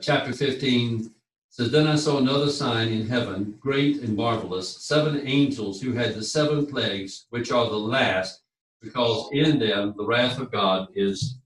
chapter 0.00 0.32
15 0.32 1.10
says, 1.50 1.70
Then 1.70 1.86
I 1.86 1.96
saw 1.96 2.18
another 2.18 2.50
sign 2.50 2.88
in 2.88 3.06
heaven, 3.06 3.56
great 3.60 4.00
and 4.02 4.16
marvelous, 4.16 4.84
seven 4.84 5.26
angels 5.26 5.80
who 5.80 5.92
had 5.92 6.14
the 6.14 6.22
seven 6.22 6.66
plagues, 6.66 7.26
which 7.30 7.50
are 7.50 7.68
the 7.68 7.76
last, 7.76 8.42
because 8.80 9.28
in 9.32 9.58
them 9.58 9.94
the 9.96 10.04
wrath 10.04 10.38
of 10.38 10.50
God 10.50 10.88
is 10.94 11.38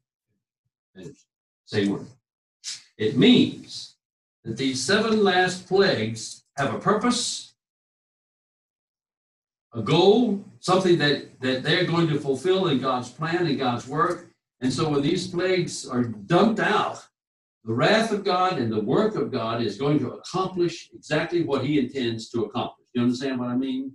finished. 0.95 1.25
Same 1.67 1.91
word. 1.91 2.07
It 2.99 3.17
means 3.17 3.97
that 4.45 4.57
these 4.57 4.85
seven 4.85 5.23
last 5.23 5.67
plagues 5.69 6.45
have 6.57 6.75
a 6.75 6.79
purpose 6.79 7.51
a 9.73 9.83
goal, 9.83 10.45
something 10.61 10.99
that, 10.99 11.41
that 11.41 11.63
they're 11.63 11.85
going 11.85 12.09
to 12.09 12.19
fulfill 12.19 12.69
in 12.69 12.81
God's 12.81 13.11
plan 13.11 13.47
and 13.47 13.59
God's 13.59 13.87
work. 13.87 14.31
And 14.61 14.73
so 14.73 14.89
when 14.89 15.03
these 15.03 15.29
plagues 15.29 15.87
are 15.87 16.05
dumped 16.05 16.61
out, 16.61 17.07
the 17.65 17.75
wrath 17.75 18.11
of 18.11 18.25
God 18.25 18.59
and 18.59 18.73
the 18.73 18.81
work 18.81 19.15
of 19.17 19.31
God 19.31 19.63
is 19.63 19.79
going 19.79 19.99
to 20.01 20.13
accomplish 20.13 20.89
exactly 20.95 21.43
what 21.43 21.65
he 21.65 21.79
intends 21.79 22.31
to 22.31 22.45
accomplish. 22.45 22.87
You 22.95 23.03
understand 23.03 23.39
what 23.39 23.49
I 23.49 23.57
mean? 23.57 23.93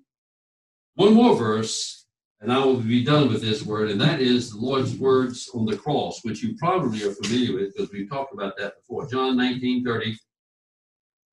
One 0.96 1.14
more 1.14 1.36
verse, 1.36 2.06
and 2.42 2.54
I 2.54 2.64
will 2.64 2.78
be 2.78 3.04
done 3.04 3.28
with 3.28 3.42
this 3.42 3.66
word, 3.66 3.90
and 3.90 4.00
that 4.00 4.22
is 4.22 4.52
the 4.52 4.58
Lord's 4.58 4.96
words 4.98 5.50
on 5.54 5.66
the 5.66 5.76
cross, 5.76 6.24
which 6.24 6.44
you 6.44 6.56
probably 6.58 7.04
are 7.04 7.12
familiar 7.12 7.56
with 7.56 7.76
because 7.76 7.92
we've 7.92 8.10
talked 8.10 8.34
about 8.34 8.58
that 8.58 8.76
before. 8.78 9.08
John 9.08 9.36
19 9.36 9.84
30. 9.84 10.18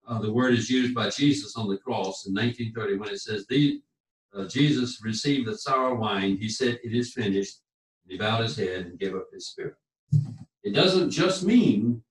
Uh, 0.08 0.20
the 0.20 0.32
word 0.32 0.54
is 0.54 0.68
used 0.68 0.94
by 0.94 1.10
Jesus 1.10 1.54
on 1.56 1.68
the 1.68 1.78
cross 1.78 2.26
in 2.26 2.34
1930 2.34 2.96
when 2.96 3.10
it 3.10 3.20
says, 3.20 3.46
uh, 4.34 4.48
Jesus 4.48 5.00
received 5.04 5.46
the 5.46 5.56
sour 5.56 5.94
wine, 5.94 6.36
he 6.38 6.48
said, 6.48 6.80
It 6.82 6.92
is 6.92 7.12
finished. 7.12 7.60
He 8.08 8.16
bowed 8.16 8.42
his 8.42 8.56
head 8.56 8.86
and 8.86 8.98
gave 8.98 9.14
up 9.14 9.26
his 9.32 9.48
spirit. 9.48 9.76
It 10.64 10.74
doesn't 10.74 11.10
just 11.10 11.44
mean, 11.44 12.02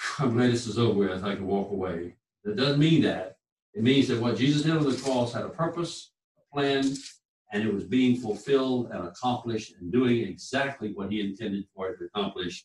I'm 0.18 0.34
glad 0.34 0.52
this 0.52 0.66
is 0.66 0.78
over 0.78 0.98
with, 0.98 1.24
I 1.24 1.34
can 1.34 1.46
walk 1.46 1.70
away. 1.70 2.14
It 2.44 2.56
doesn't 2.56 2.78
mean 2.78 3.02
that. 3.02 3.36
It 3.74 3.82
means 3.82 4.08
that 4.08 4.20
what 4.20 4.36
Jesus 4.36 4.62
did 4.62 4.76
on 4.76 4.88
the 4.88 4.96
cross 4.96 5.32
had 5.32 5.44
a 5.44 5.50
purpose, 5.50 6.12
a 6.38 6.54
plan, 6.54 6.84
and 7.52 7.62
it 7.62 7.72
was 7.72 7.84
being 7.84 8.16
fulfilled 8.16 8.90
and 8.92 9.06
accomplished 9.06 9.74
and 9.80 9.92
doing 9.92 10.22
exactly 10.22 10.92
what 10.92 11.10
he 11.10 11.20
intended 11.20 11.64
for 11.74 11.90
it 11.90 11.98
to 11.98 12.04
accomplish. 12.06 12.64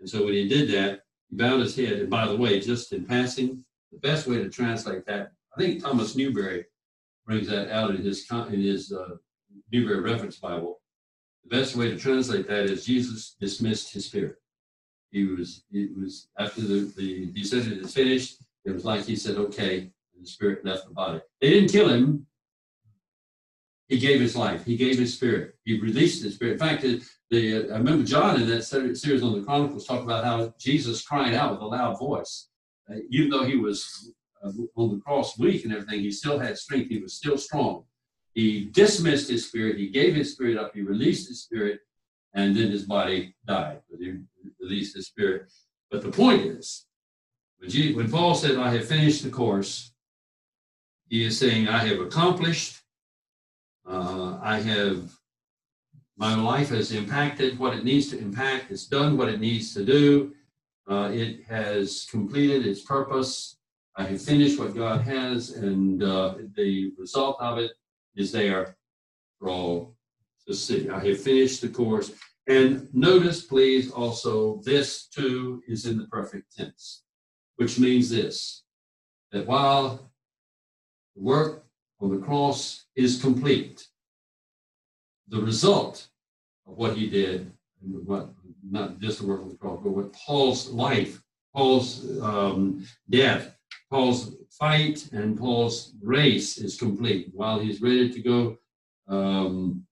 And 0.00 0.08
so 0.08 0.24
when 0.24 0.34
he 0.34 0.48
did 0.48 0.70
that, 0.70 1.00
he 1.30 1.36
bowed 1.36 1.60
his 1.60 1.76
head. 1.76 1.94
And 1.94 2.10
by 2.10 2.26
the 2.26 2.36
way, 2.36 2.60
just 2.60 2.92
in 2.92 3.04
passing, 3.04 3.64
the 3.92 3.98
best 3.98 4.26
way 4.26 4.36
to 4.36 4.48
translate 4.48 5.06
that, 5.06 5.32
I 5.56 5.60
think 5.60 5.82
Thomas 5.82 6.16
Newberry 6.16 6.66
brings 7.24 7.48
that 7.48 7.70
out 7.70 7.94
in 7.94 8.02
his 8.02 8.26
in 8.30 8.60
his 8.60 8.92
uh, 8.92 9.16
Newberry 9.72 10.00
Reference 10.00 10.36
Bible. 10.36 10.80
The 11.44 11.56
best 11.56 11.76
way 11.76 11.90
to 11.90 11.96
translate 11.96 12.46
that 12.48 12.64
is 12.66 12.84
Jesus 12.84 13.36
dismissed 13.40 13.92
his 13.92 14.06
spirit. 14.06 14.36
He 15.10 15.24
was 15.24 15.64
it 15.72 15.96
was 15.96 16.28
after 16.38 16.60
the, 16.60 16.92
the 16.96 17.32
he 17.34 17.44
said 17.44 17.64
finished. 17.90 18.42
It 18.64 18.72
was 18.72 18.84
like 18.84 19.04
he 19.04 19.16
said, 19.16 19.36
okay, 19.36 19.90
the 20.20 20.26
spirit 20.26 20.64
left 20.64 20.88
the 20.88 20.94
body. 20.94 21.20
They 21.40 21.50
didn't 21.50 21.70
kill 21.70 21.88
him. 21.88 22.26
He 23.88 23.98
gave 23.98 24.20
his 24.20 24.34
life. 24.34 24.64
He 24.64 24.76
gave 24.76 24.98
his 24.98 25.14
spirit. 25.14 25.54
He 25.64 25.80
released 25.80 26.24
his 26.24 26.34
spirit. 26.34 26.54
In 26.54 26.58
fact, 26.58 26.84
the 27.30 27.70
I 27.70 27.76
remember 27.76 28.04
John 28.04 28.40
in 28.40 28.48
that 28.48 28.64
series 28.64 29.22
on 29.22 29.38
the 29.38 29.44
Chronicles 29.44 29.86
talked 29.86 30.04
about 30.04 30.24
how 30.24 30.52
Jesus 30.58 31.02
cried 31.02 31.34
out 31.34 31.52
with 31.52 31.60
a 31.60 31.66
loud 31.66 31.98
voice, 31.98 32.48
Uh, 32.90 32.96
even 33.10 33.30
though 33.30 33.44
he 33.44 33.56
was 33.56 34.12
uh, 34.42 34.50
on 34.76 34.90
the 34.94 35.00
cross 35.00 35.38
weak 35.38 35.64
and 35.64 35.72
everything, 35.72 36.00
he 36.00 36.10
still 36.10 36.38
had 36.38 36.58
strength. 36.58 36.88
He 36.88 36.98
was 36.98 37.14
still 37.14 37.38
strong. 37.38 37.84
He 38.34 38.66
dismissed 38.66 39.30
his 39.30 39.48
spirit. 39.48 39.78
He 39.78 39.88
gave 39.88 40.14
his 40.14 40.32
spirit 40.32 40.58
up. 40.58 40.74
He 40.74 40.82
released 40.82 41.28
his 41.28 41.42
spirit, 41.42 41.80
and 42.34 42.56
then 42.56 42.70
his 42.70 42.84
body 42.84 43.34
died. 43.46 43.80
But 43.90 44.00
he 44.00 44.18
released 44.60 44.96
his 44.96 45.06
spirit. 45.06 45.52
But 45.90 46.02
the 46.02 46.10
point 46.10 46.42
is, 46.42 46.86
when, 47.58 47.70
Je- 47.70 47.94
when 47.94 48.10
Paul 48.10 48.34
said, 48.34 48.56
"I 48.56 48.70
have 48.70 48.86
finished 48.86 49.22
the 49.22 49.30
course," 49.30 49.92
he 51.08 51.24
is 51.24 51.38
saying, 51.38 51.68
"I 51.68 51.78
have 51.78 52.00
accomplished. 52.00 52.82
Uh, 53.88 54.38
I 54.42 54.60
have." 54.60 55.12
My 56.18 56.34
life 56.34 56.70
has 56.70 56.92
impacted 56.92 57.58
what 57.58 57.76
it 57.76 57.84
needs 57.84 58.08
to 58.08 58.18
impact. 58.18 58.70
It's 58.70 58.86
done 58.86 59.18
what 59.18 59.28
it 59.28 59.38
needs 59.38 59.74
to 59.74 59.84
do. 59.84 60.34
Uh, 60.88 61.10
it 61.12 61.44
has 61.44 62.06
completed 62.10 62.66
its 62.66 62.80
purpose. 62.80 63.58
I 63.96 64.04
have 64.04 64.22
finished 64.22 64.58
what 64.58 64.74
God 64.74 65.02
has, 65.02 65.50
and 65.50 66.02
uh, 66.02 66.36
the 66.54 66.92
result 66.98 67.36
of 67.40 67.58
it 67.58 67.72
is 68.14 68.32
there 68.32 68.76
for 69.38 69.48
all 69.48 69.95
to 70.46 70.54
see. 70.54 70.88
I 70.88 71.04
have 71.04 71.20
finished 71.20 71.60
the 71.60 71.68
course. 71.68 72.12
And 72.48 72.88
notice, 72.94 73.42
please, 73.42 73.90
also, 73.90 74.60
this 74.64 75.06
too 75.06 75.62
is 75.66 75.86
in 75.86 75.98
the 75.98 76.06
perfect 76.06 76.56
tense, 76.56 77.02
which 77.56 77.78
means 77.78 78.08
this 78.10 78.62
that 79.32 79.46
while 79.46 80.12
the 81.16 81.22
work 81.22 81.64
on 82.00 82.10
the 82.10 82.24
cross 82.24 82.86
is 82.94 83.20
complete, 83.20 83.86
the 85.28 85.40
result 85.40 86.06
of 86.66 86.76
what 86.76 86.96
he 86.96 87.08
did, 87.10 87.52
and 87.82 88.06
what 88.06 88.30
not 88.68 89.00
just 89.00 89.20
the 89.20 89.26
work 89.26 89.42
on 89.42 89.48
the 89.48 89.56
cross, 89.56 89.80
but 89.82 89.90
what 89.90 90.12
Paul's 90.12 90.68
life, 90.70 91.20
Paul's 91.54 92.20
um, 92.20 92.84
death, 93.10 93.56
Paul's 93.90 94.36
fight, 94.50 95.08
and 95.12 95.38
Paul's 95.38 95.94
race 96.02 96.58
is 96.58 96.78
complete. 96.78 97.30
While 97.32 97.58
he's 97.58 97.82
ready 97.82 98.10
to 98.10 98.22
go, 98.22 98.56
um, 99.08 99.85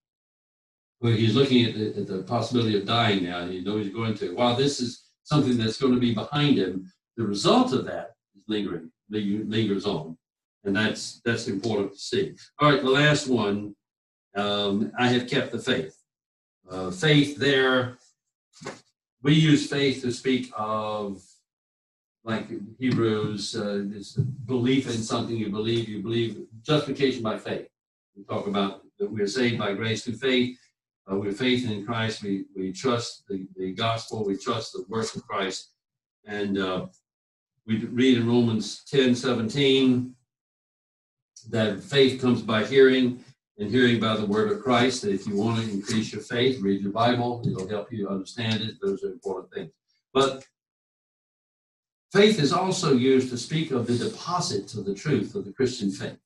well, 1.01 1.13
he's 1.13 1.35
looking 1.35 1.65
at 1.65 1.75
the, 1.75 2.01
at 2.01 2.07
the 2.07 2.23
possibility 2.23 2.77
of 2.77 2.85
dying 2.85 3.23
now. 3.23 3.45
He 3.45 3.61
knows 3.61 3.85
he's 3.85 3.93
going 3.93 4.15
to. 4.15 4.35
While 4.35 4.55
this 4.55 4.79
is 4.79 5.05
something 5.23 5.57
that's 5.57 5.77
going 5.77 5.93
to 5.93 5.99
be 5.99 6.13
behind 6.13 6.57
him, 6.57 6.91
the 7.17 7.25
result 7.25 7.73
of 7.73 7.85
that 7.85 8.15
is 8.35 8.43
lingering, 8.47 8.91
ling- 9.09 9.49
lingers 9.49 9.85
on, 9.85 10.17
and 10.63 10.75
that's 10.75 11.21
that's 11.25 11.47
important 11.47 11.93
to 11.93 11.99
see. 11.99 12.35
All 12.59 12.71
right, 12.71 12.81
the 12.81 12.89
last 12.89 13.27
one. 13.27 13.75
Um, 14.35 14.91
I 14.99 15.07
have 15.07 15.29
kept 15.29 15.53
the 15.53 15.59
faith. 15.59 15.95
Uh, 16.69 16.91
faith 16.91 17.37
there, 17.37 17.97
we 19.21 19.33
use 19.33 19.69
faith 19.69 20.01
to 20.01 20.11
speak 20.11 20.51
of, 20.57 21.23
like 22.25 22.49
Hebrews, 22.77 23.55
uh, 23.55 23.83
this 23.85 24.13
belief 24.13 24.87
in 24.87 24.97
something 24.97 25.37
you 25.37 25.49
believe, 25.49 25.87
you 25.87 26.01
believe, 26.01 26.45
justification 26.63 27.23
by 27.23 27.37
faith. 27.37 27.67
We 28.17 28.23
talk 28.23 28.47
about 28.47 28.81
that 28.99 29.09
we're 29.09 29.27
saved 29.27 29.57
by 29.57 29.73
grace 29.73 30.03
through 30.03 30.17
faith. 30.17 30.57
Uh, 31.09 31.17
we're 31.17 31.31
faith 31.31 31.69
in 31.69 31.85
Christ. 31.85 32.23
We, 32.23 32.45
we 32.55 32.71
trust 32.71 33.27
the, 33.27 33.47
the 33.55 33.73
gospel. 33.73 34.25
We 34.25 34.37
trust 34.37 34.73
the 34.73 34.85
work 34.89 35.15
of 35.15 35.27
Christ. 35.27 35.71
And 36.25 36.57
uh, 36.57 36.87
we 37.67 37.85
read 37.85 38.17
in 38.17 38.27
Romans 38.27 38.83
10 38.85 39.15
17 39.15 40.15
that 41.49 41.83
faith 41.83 42.19
comes 42.19 42.41
by 42.41 42.63
hearing 42.65 43.23
and 43.57 43.69
hearing 43.69 43.99
by 43.99 44.15
the 44.15 44.25
word 44.25 44.51
of 44.51 44.63
Christ. 44.63 45.03
That 45.03 45.13
if 45.13 45.27
you 45.27 45.35
want 45.35 45.63
to 45.63 45.71
increase 45.71 46.11
your 46.11 46.23
faith, 46.23 46.61
read 46.61 46.81
your 46.81 46.91
Bible. 46.91 47.43
It'll 47.45 47.69
help 47.69 47.91
you 47.91 48.09
understand 48.09 48.61
it. 48.61 48.75
Those 48.81 49.03
are 49.03 49.11
important 49.11 49.53
things. 49.53 49.71
But 50.11 50.43
faith 52.11 52.39
is 52.39 52.51
also 52.51 52.93
used 52.93 53.29
to 53.29 53.37
speak 53.37 53.69
of 53.69 53.85
the 53.85 53.97
deposits 53.97 54.73
of 54.73 54.85
the 54.85 54.95
truth 54.95 55.35
of 55.35 55.45
the 55.45 55.53
Christian 55.53 55.91
faith. 55.91 56.17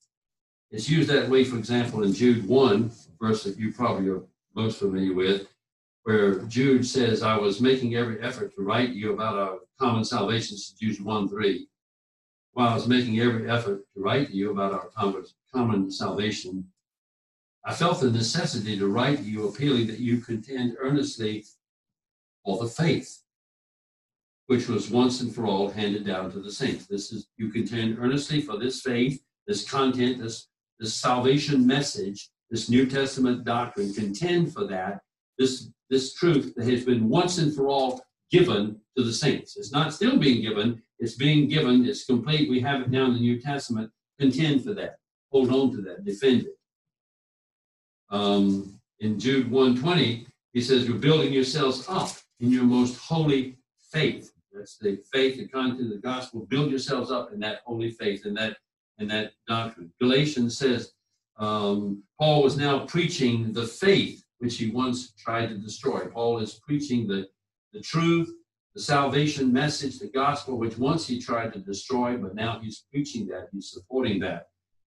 It's 0.71 0.89
used 0.89 1.09
that 1.09 1.27
way, 1.27 1.43
for 1.43 1.57
example, 1.57 2.03
in 2.03 2.13
Jude 2.13 2.47
1, 2.47 2.91
verse 3.19 3.43
that 3.43 3.57
you 3.57 3.73
probably 3.73 4.07
are 4.09 4.21
most 4.59 4.79
familiar 4.79 5.13
with, 5.13 5.47
where 6.03 6.39
Jude 6.43 6.85
says, 6.85 7.23
I 7.23 7.37
was 7.37 7.61
making 7.61 7.95
every 7.95 8.21
effort 8.21 8.53
to 8.55 8.61
write 8.61 8.89
you 8.89 9.13
about 9.13 9.35
our 9.37 9.59
common 9.79 10.03
salvation, 10.03 10.57
Jude 10.79 11.03
1 11.03 11.29
3. 11.29 11.67
While 12.53 12.69
I 12.69 12.73
was 12.73 12.87
making 12.87 13.19
every 13.19 13.49
effort 13.49 13.85
to 13.93 14.01
write 14.01 14.27
to 14.27 14.35
you 14.35 14.51
about 14.51 14.73
our 14.73 14.89
common, 15.53 15.91
salvation, 15.91 16.65
I 17.65 17.73
felt 17.73 18.01
the 18.01 18.11
necessity 18.11 18.77
to 18.77 18.87
write 18.87 19.21
you, 19.21 19.47
appealing 19.47 19.87
that 19.87 19.99
you 19.99 20.17
contend 20.17 20.75
earnestly 20.79 21.45
for 22.43 22.57
the 22.57 22.67
faith, 22.67 23.21
which 24.47 24.67
was 24.67 24.89
once 24.89 25.21
and 25.21 25.33
for 25.33 25.45
all 25.45 25.69
handed 25.69 26.05
down 26.05 26.31
to 26.31 26.39
the 26.39 26.51
saints. 26.51 26.85
This 26.85 27.13
is 27.13 27.29
you 27.37 27.49
contend 27.49 27.97
earnestly 27.97 28.41
for 28.41 28.57
this 28.57 28.81
faith, 28.81 29.21
this 29.47 29.69
content, 29.69 30.21
this 30.21 30.47
this 30.79 30.93
salvation 30.93 31.67
message, 31.67 32.29
this 32.49 32.69
New 32.69 32.85
Testament 32.85 33.43
doctrine. 33.43 33.93
Contend 33.93 34.53
for 34.53 34.65
that. 34.67 35.01
This 35.37 35.69
this 35.89 36.13
truth 36.13 36.53
that 36.55 36.67
has 36.67 36.85
been 36.85 37.09
once 37.09 37.39
and 37.39 37.53
for 37.53 37.67
all 37.67 38.01
given 38.31 38.79
to 38.95 39.03
the 39.03 39.13
saints. 39.13 39.57
It's 39.57 39.71
not 39.71 39.93
still 39.93 40.17
being 40.17 40.41
given. 40.41 40.81
It's 40.99 41.15
being 41.15 41.47
given. 41.47 41.85
It's 41.85 42.05
complete. 42.05 42.49
We 42.49 42.59
have 42.61 42.81
it 42.81 42.91
now 42.91 43.05
in 43.05 43.13
the 43.13 43.19
New 43.19 43.41
Testament. 43.41 43.89
Contend 44.19 44.63
for 44.63 44.73
that. 44.75 44.97
Hold 45.31 45.51
on 45.51 45.71
to 45.71 45.81
that. 45.83 46.05
Defend 46.05 46.41
it 46.41 46.59
um, 48.11 48.79
in 48.99 49.19
Jude 49.19 49.49
120, 49.49 50.25
he 50.53 50.61
says, 50.61 50.87
You're 50.87 50.97
building 50.97 51.33
yourselves 51.33 51.85
up 51.87 52.09
in 52.39 52.51
your 52.51 52.63
most 52.63 52.97
holy 52.97 53.57
faith. 53.91 54.31
That's 54.51 54.77
the 54.77 54.99
faith, 55.11 55.37
the 55.37 55.47
content 55.47 55.81
of 55.81 55.89
the 55.89 55.97
gospel. 55.97 56.45
Build 56.49 56.71
yourselves 56.71 57.11
up 57.11 57.31
in 57.31 57.39
that 57.41 57.59
holy 57.65 57.91
faith 57.91 58.25
and 58.25 58.35
that 58.37 58.57
and 58.97 59.09
that 59.11 59.31
doctrine. 59.47 59.91
Galatians 60.01 60.57
says 60.57 60.91
um, 61.39 62.03
Paul 62.19 62.43
was 62.43 62.57
now 62.57 62.85
preaching 62.85 63.53
the 63.53 63.65
faith 63.65 64.23
which 64.39 64.57
he 64.57 64.69
once 64.69 65.13
tried 65.13 65.47
to 65.49 65.57
destroy. 65.57 66.05
Paul 66.07 66.39
is 66.39 66.59
preaching 66.65 67.07
the, 67.07 67.27
the 67.73 67.81
truth, 67.81 68.31
the 68.75 68.81
salvation 68.81 69.51
message, 69.51 69.99
the 69.99 70.07
gospel, 70.07 70.57
which 70.57 70.77
once 70.77 71.07
he 71.07 71.19
tried 71.19 71.53
to 71.53 71.59
destroy, 71.59 72.17
but 72.17 72.35
now 72.35 72.59
he's 72.61 72.85
preaching 72.91 73.27
that, 73.27 73.49
he's 73.51 73.71
supporting 73.71 74.19
that. 74.19 74.47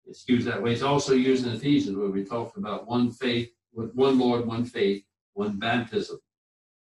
It's 0.05 0.27
used 0.27 0.47
that 0.47 0.61
way. 0.61 0.73
It's 0.73 0.81
also 0.81 1.13
used 1.13 1.45
in 1.45 1.53
Ephesians 1.53 1.97
where 1.97 2.09
we 2.09 2.23
talked 2.23 2.57
about 2.57 2.87
one 2.87 3.11
faith, 3.11 3.49
one 3.71 4.17
Lord, 4.17 4.45
one 4.45 4.65
faith, 4.65 5.03
one 5.33 5.59
baptism. 5.59 6.19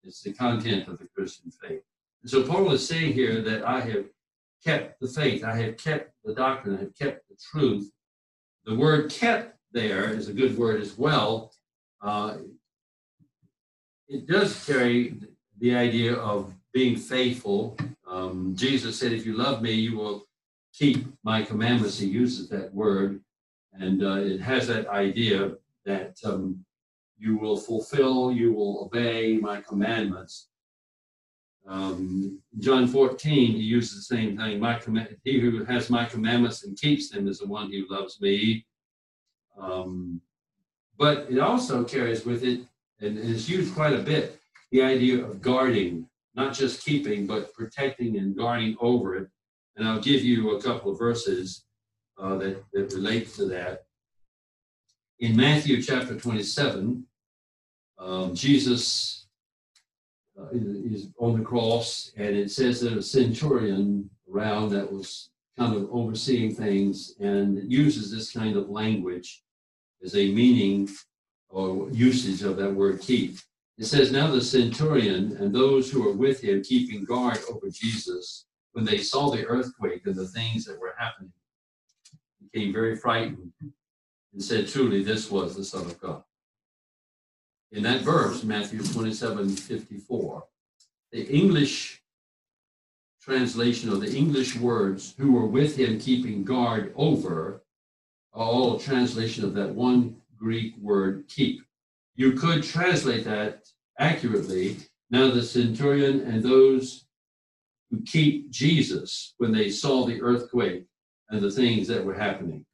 It's 0.03 0.21
the 0.21 0.33
content 0.33 0.87
of 0.87 0.99
the 0.99 1.07
Christian 1.15 1.51
faith. 1.51 1.81
And 2.21 2.29
so 2.29 2.43
Paul 2.43 2.71
is 2.71 2.87
saying 2.87 3.13
here 3.13 3.41
that 3.41 3.65
I 3.65 3.79
have 3.81 4.05
kept 4.63 4.99
the 4.99 5.07
faith, 5.07 5.43
I 5.43 5.55
have 5.55 5.77
kept 5.77 6.13
the 6.23 6.33
doctrine, 6.33 6.75
I 6.75 6.81
have 6.81 6.95
kept 6.95 7.27
the 7.29 7.35
truth. 7.51 7.91
The 8.65 8.75
word 8.75 9.11
kept 9.11 9.57
there 9.73 10.09
is 10.09 10.29
a 10.29 10.33
good 10.33 10.57
word 10.57 10.81
as 10.81 10.97
well. 10.97 11.51
Uh, 12.01 12.37
it 14.07 14.27
does 14.27 14.65
carry 14.65 15.15
the 15.59 15.75
idea 15.75 16.13
of 16.13 16.53
being 16.73 16.95
faithful. 16.95 17.77
Um, 18.07 18.53
Jesus 18.55 18.97
said, 18.97 19.11
If 19.11 19.25
you 19.25 19.35
love 19.35 19.61
me, 19.61 19.71
you 19.71 19.97
will 19.97 20.27
keep 20.73 21.05
my 21.23 21.43
commandments. 21.43 21.99
He 21.99 22.07
uses 22.07 22.47
that 22.49 22.73
word, 22.73 23.21
and 23.73 24.03
uh, 24.03 24.15
it 24.15 24.39
has 24.41 24.67
that 24.67 24.87
idea 24.87 25.53
that 25.85 26.17
um, 26.23 26.63
you 27.17 27.37
will 27.37 27.57
fulfill, 27.57 28.31
you 28.31 28.53
will 28.53 28.83
obey 28.85 29.37
my 29.37 29.61
commandments. 29.61 30.47
Um, 31.65 32.41
John 32.59 32.87
14, 32.87 33.53
he 33.53 33.57
uses 33.57 33.95
the 34.07 34.15
same 34.15 34.37
thing. 34.37 34.59
My 34.59 34.77
command, 34.77 35.15
he 35.23 35.39
who 35.39 35.63
has 35.65 35.89
my 35.89 36.05
commandments 36.05 36.63
and 36.65 36.77
keeps 36.77 37.09
them 37.09 37.27
is 37.27 37.39
the 37.39 37.47
one 37.47 37.71
who 37.71 37.85
loves 37.89 38.19
me. 38.19 38.65
Um, 39.57 40.21
but 40.97 41.27
it 41.29 41.39
also 41.39 41.83
carries 41.83 42.25
with 42.25 42.43
it, 42.43 42.61
and 42.99 43.17
it's 43.17 43.49
used 43.49 43.73
quite 43.73 43.93
a 43.93 43.99
bit, 43.99 44.39
the 44.71 44.81
idea 44.81 45.23
of 45.23 45.41
guarding, 45.41 46.07
not 46.35 46.53
just 46.53 46.85
keeping, 46.85 47.25
but 47.25 47.53
protecting 47.53 48.17
and 48.17 48.35
guarding 48.35 48.75
over 48.79 49.15
it. 49.15 49.27
And 49.75 49.87
I'll 49.87 50.01
give 50.01 50.23
you 50.23 50.55
a 50.55 50.61
couple 50.61 50.91
of 50.91 50.99
verses 50.99 51.65
uh, 52.17 52.35
that, 52.37 52.63
that 52.73 52.93
relate 52.93 53.33
to 53.35 53.45
that. 53.45 53.83
In 55.19 55.35
Matthew 55.35 55.81
chapter 55.81 56.15
27, 56.19 57.05
um, 57.97 58.35
Jesus 58.35 59.22
uh, 60.39 60.47
is 60.51 61.09
on 61.19 61.37
the 61.37 61.43
cross, 61.43 62.11
and 62.17 62.35
it 62.35 62.51
says 62.51 62.81
that 62.81 62.97
a 62.97 63.01
centurion 63.01 64.09
around 64.31 64.69
that 64.69 64.91
was 64.91 65.29
kind 65.57 65.75
of 65.75 65.89
overseeing 65.91 66.53
things 66.53 67.15
and 67.19 67.71
uses 67.71 68.11
this 68.11 68.31
kind 68.31 68.57
of 68.57 68.69
language 68.69 69.43
as 70.03 70.15
a 70.15 70.31
meaning 70.31 70.89
or 71.49 71.89
usage 71.91 72.41
of 72.41 72.57
that 72.57 72.73
word 72.73 72.99
keep. 72.99 73.37
It 73.77 73.85
says, 73.85 74.11
Now 74.11 74.31
the 74.31 74.41
centurion 74.41 75.37
and 75.37 75.53
those 75.53 75.91
who 75.91 76.03
were 76.03 76.13
with 76.13 76.43
him 76.43 76.63
keeping 76.63 77.05
guard 77.05 77.39
over 77.49 77.69
Jesus, 77.69 78.45
when 78.73 78.85
they 78.85 78.97
saw 78.97 79.29
the 79.29 79.45
earthquake 79.45 80.05
and 80.05 80.15
the 80.15 80.27
things 80.27 80.65
that 80.65 80.79
were 80.79 80.95
happening, 80.97 81.31
became 82.51 82.73
very 82.73 82.95
frightened 82.95 83.51
and 83.61 84.43
said, 84.43 84.67
Truly, 84.67 85.03
this 85.03 85.29
was 85.29 85.55
the 85.55 85.63
Son 85.63 85.85
of 85.85 85.99
God. 85.99 86.23
In 87.73 87.81
that 87.83 88.01
verse, 88.01 88.43
Matthew 88.43 88.83
27 88.83 89.49
54, 89.49 90.43
the 91.11 91.27
English 91.27 92.01
translation 93.19 93.91
of 93.91 93.99
the 93.99 94.15
English 94.15 94.55
words, 94.55 95.15
who 95.17 95.31
were 95.31 95.47
with 95.47 95.75
him 95.75 95.99
keeping 95.99 96.43
guard 96.43 96.93
over, 96.95 97.63
are 98.33 98.45
all 98.45 98.79
translation 98.79 99.43
of 99.43 99.55
that 99.55 99.73
one 99.73 100.15
Greek 100.37 100.77
word, 100.77 101.25
keep. 101.27 101.63
You 102.15 102.33
could 102.33 102.63
translate 102.63 103.25
that 103.25 103.67
accurately. 103.97 104.77
Now, 105.09 105.31
the 105.31 105.41
centurion 105.41 106.21
and 106.21 106.43
those 106.43 107.05
who 107.89 108.01
keep 108.01 108.51
Jesus 108.51 109.33
when 109.37 109.51
they 109.51 109.69
saw 109.69 110.05
the 110.05 110.21
earthquake 110.21 110.85
and 111.29 111.41
the 111.41 111.51
things 111.51 111.87
that 111.87 112.05
were 112.05 112.13
happening. 112.13 112.65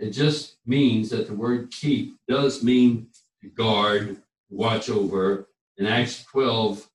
It 0.00 0.10
just 0.10 0.56
means 0.64 1.10
that 1.10 1.26
the 1.26 1.34
word 1.34 1.70
keep 1.70 2.16
does 2.28 2.62
mean 2.62 3.08
guard, 3.50 4.22
watch 4.50 4.88
over. 4.88 5.48
In 5.78 5.86
Acts 5.86 6.24
12, 6.24 6.88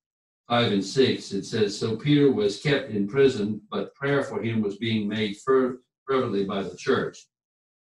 5 0.50 0.72
and 0.72 0.86
6, 0.86 1.32
it 1.34 1.46
says, 1.46 1.78
So 1.78 1.96
Peter 1.96 2.32
was 2.32 2.62
kept 2.62 2.92
in 2.92 3.08
prison, 3.08 3.62
but 3.70 3.94
prayer 3.96 4.24
for 4.24 4.42
him 4.42 4.62
was 4.62 4.78
being 4.78 5.08
made 5.08 5.38
fervently 5.38 6.46
by 6.46 6.64
the 6.64 6.78
church. 6.78 7.28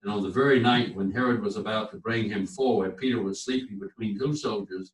And 0.03 0.11
on 0.11 0.23
the 0.23 0.31
very 0.31 0.61
night 0.61 0.95
when 0.95 1.13
Herod 1.13 1.43
was 1.43 1.57
about 1.57 1.91
to 1.91 1.99
bring 1.99 2.31
him 2.31 2.47
forward, 2.47 2.97
Peter 2.97 3.23
was 3.23 3.45
sleeping 3.45 3.79
between 3.79 4.19
two 4.19 4.35
soldiers, 4.35 4.93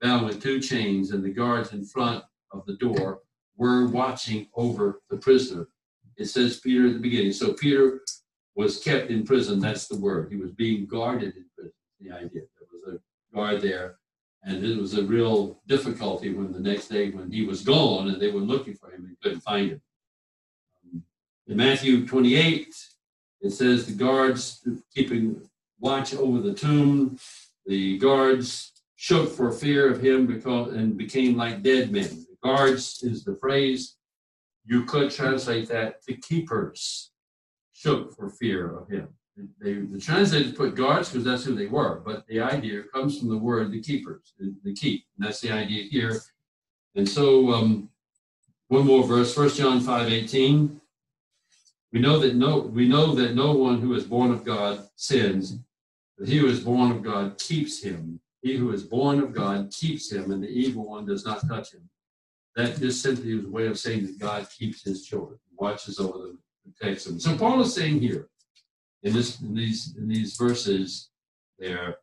bound 0.00 0.26
with 0.26 0.42
two 0.42 0.60
chains, 0.60 1.10
and 1.10 1.24
the 1.24 1.30
guards 1.30 1.72
in 1.72 1.84
front 1.84 2.24
of 2.52 2.64
the 2.66 2.76
door 2.76 3.20
were 3.56 3.88
watching 3.88 4.46
over 4.54 5.00
the 5.10 5.16
prisoner. 5.16 5.68
It 6.16 6.26
says 6.26 6.60
Peter 6.60 6.86
at 6.86 6.94
the 6.94 7.00
beginning. 7.00 7.32
So 7.32 7.52
Peter 7.52 8.00
was 8.54 8.82
kept 8.82 9.10
in 9.10 9.24
prison. 9.24 9.58
That's 9.58 9.88
the 9.88 9.98
word. 9.98 10.30
He 10.30 10.36
was 10.36 10.52
being 10.52 10.86
guarded 10.86 11.34
in 11.36 11.44
prison. 11.56 11.72
The 12.00 12.12
idea 12.12 12.42
guard 13.34 13.60
there, 13.60 13.96
and 14.44 14.64
it 14.64 14.78
was 14.78 14.94
a 14.94 15.02
real 15.02 15.60
difficulty 15.66 16.32
when 16.32 16.52
the 16.52 16.60
next 16.60 16.88
day 16.88 17.10
when 17.10 17.30
he 17.30 17.44
was 17.44 17.62
gone 17.62 18.08
and 18.08 18.20
they 18.20 18.30
were 18.30 18.40
looking 18.40 18.74
for 18.74 18.90
him 18.90 19.04
and 19.04 19.16
couldn't 19.22 19.40
find 19.40 19.72
him. 19.72 19.82
Um, 20.92 21.02
in 21.46 21.56
Matthew 21.56 22.06
28, 22.06 22.74
it 23.40 23.50
says 23.50 23.86
the 23.86 23.92
guards 23.92 24.66
keeping 24.94 25.40
watch 25.80 26.14
over 26.14 26.40
the 26.40 26.54
tomb. 26.54 27.18
The 27.66 27.98
guards 27.98 28.72
shook 28.96 29.30
for 29.30 29.52
fear 29.52 29.90
of 29.90 30.02
him 30.02 30.26
because 30.26 30.72
and 30.72 30.96
became 30.96 31.36
like 31.36 31.62
dead 31.62 31.90
men. 31.90 32.08
The 32.08 32.36
guards 32.42 33.02
is 33.02 33.24
the 33.24 33.36
phrase. 33.36 33.96
You 34.64 34.84
could 34.84 35.10
translate 35.10 35.68
that 35.68 35.96
the 36.06 36.16
keepers 36.16 37.10
shook 37.72 38.14
for 38.14 38.30
fear 38.30 38.76
of 38.78 38.88
him. 38.88 39.08
They, 39.36 39.74
the 39.74 39.98
translators 39.98 40.52
put 40.52 40.76
guards 40.76 41.08
because 41.08 41.24
that's 41.24 41.44
who 41.44 41.54
they 41.54 41.66
were, 41.66 42.00
but 42.04 42.26
the 42.28 42.40
idea 42.40 42.84
comes 42.84 43.18
from 43.18 43.28
the 43.28 43.36
word 43.36 43.72
the 43.72 43.80
keepers, 43.80 44.32
the, 44.38 44.74
keep. 44.74 45.04
And 45.16 45.26
that's 45.26 45.40
the 45.40 45.50
idea 45.50 45.84
here. 45.84 46.20
And 46.94 47.08
so 47.08 47.52
um, 47.52 47.88
one 48.68 48.86
more 48.86 49.02
verse, 49.02 49.36
1 49.36 49.50
John 49.50 49.80
5 49.80 50.12
18. 50.12 50.80
We 51.92 52.00
know 52.00 52.18
that 52.18 52.34
no 52.34 52.58
we 52.58 52.88
know 52.88 53.14
that 53.14 53.34
no 53.34 53.52
one 53.52 53.80
who 53.80 53.94
is 53.94 54.04
born 54.04 54.30
of 54.30 54.44
God 54.44 54.88
sins, 54.96 55.58
but 56.18 56.28
he 56.28 56.38
who 56.38 56.46
is 56.46 56.60
born 56.60 56.90
of 56.90 57.02
God 57.02 57.38
keeps 57.38 57.82
him. 57.82 58.20
He 58.42 58.56
who 58.56 58.72
is 58.72 58.82
born 58.82 59.20
of 59.20 59.32
God 59.32 59.72
keeps 59.72 60.10
him, 60.12 60.30
and 60.30 60.42
the 60.42 60.48
evil 60.48 60.88
one 60.88 61.06
does 61.06 61.24
not 61.24 61.46
touch 61.48 61.72
him. 61.72 61.88
That 62.56 62.78
just 62.78 63.02
simply 63.02 63.32
is 63.38 63.44
a 63.44 63.48
way 63.48 63.66
of 63.66 63.78
saying 63.78 64.06
that 64.06 64.18
God 64.18 64.46
keeps 64.56 64.82
his 64.82 65.06
children, 65.06 65.38
watches 65.56 65.98
over 65.98 66.18
them, 66.18 66.38
protects 66.62 67.04
them. 67.04 67.18
So 67.18 67.36
Paul 67.36 67.60
is 67.60 67.74
saying 67.74 68.00
here 68.00 68.28
in 69.04 69.12
this 69.12 69.40
in 69.40 69.54
these 69.54 69.94
in 69.96 70.08
these 70.08 70.36
verses 70.36 71.10
there 71.58 71.96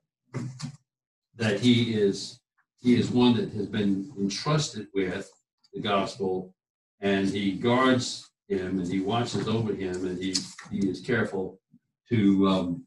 that 1.36 1.60
he 1.60 1.94
is 1.94 2.40
he 2.80 2.96
is 2.96 3.12
one 3.12 3.36
that 3.36 3.52
has 3.52 3.68
been 3.68 4.12
entrusted 4.20 4.88
with 4.94 5.30
the 5.74 5.82
gospel 5.82 6.54
and 7.02 7.28
he 7.28 7.54
guards 7.54 8.30
him 8.48 8.80
and 8.80 8.88
he 8.88 9.00
watches 9.00 9.48
over 9.48 9.74
him 9.74 10.06
and 10.06 10.22
he, 10.22 10.36
he 10.72 10.90
is 10.90 11.02
careful 11.02 11.60
to 12.10 12.48
um, 12.48 12.84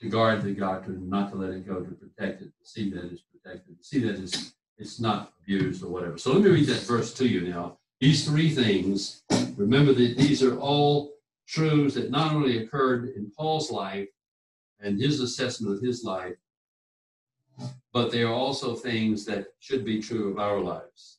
to 0.00 0.08
guard 0.08 0.42
the 0.42 0.52
doctrine, 0.52 1.08
not 1.08 1.30
to 1.30 1.36
let 1.36 1.50
it 1.50 1.66
go, 1.66 1.80
to 1.80 1.90
protect 1.92 2.42
it, 2.42 2.46
to 2.46 2.68
see 2.68 2.90
that 2.90 3.04
it's 3.04 3.22
protected, 3.22 3.78
to 3.78 3.84
see 3.84 4.00
that 4.00 4.18
it's 4.18 4.54
it's 4.78 4.98
not 4.98 5.32
abused 5.42 5.84
or 5.84 5.88
whatever. 5.88 6.18
So 6.18 6.32
let 6.32 6.42
me 6.42 6.50
read 6.50 6.66
that 6.66 6.82
verse 6.82 7.14
to 7.14 7.26
you 7.26 7.42
now. 7.48 7.78
These 8.00 8.24
three 8.26 8.50
things, 8.50 9.22
remember 9.56 9.92
that 9.92 10.16
these 10.16 10.42
are 10.42 10.58
all 10.58 11.12
truths 11.46 11.94
that 11.94 12.10
not 12.10 12.32
only 12.32 12.58
occurred 12.58 13.10
in 13.16 13.30
Paul's 13.36 13.70
life 13.70 14.08
and 14.80 15.00
his 15.00 15.20
assessment 15.20 15.76
of 15.76 15.82
his 15.82 16.04
life, 16.04 16.36
but 17.92 18.10
they 18.10 18.22
are 18.22 18.32
also 18.32 18.74
things 18.74 19.24
that 19.26 19.46
should 19.60 19.84
be 19.84 20.00
true 20.00 20.30
of 20.30 20.38
our 20.38 20.60
lives. 20.60 21.18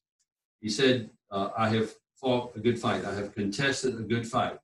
He 0.60 0.70
said, 0.70 1.10
uh, 1.32 1.50
I 1.58 1.70
have 1.70 1.94
fought 2.16 2.56
a 2.56 2.60
good 2.60 2.80
fight. 2.80 3.06
I 3.06 3.14
have 3.14 3.34
contested 3.34 4.00
a 4.00 4.04
good 4.04 4.28
fight. 4.28 4.58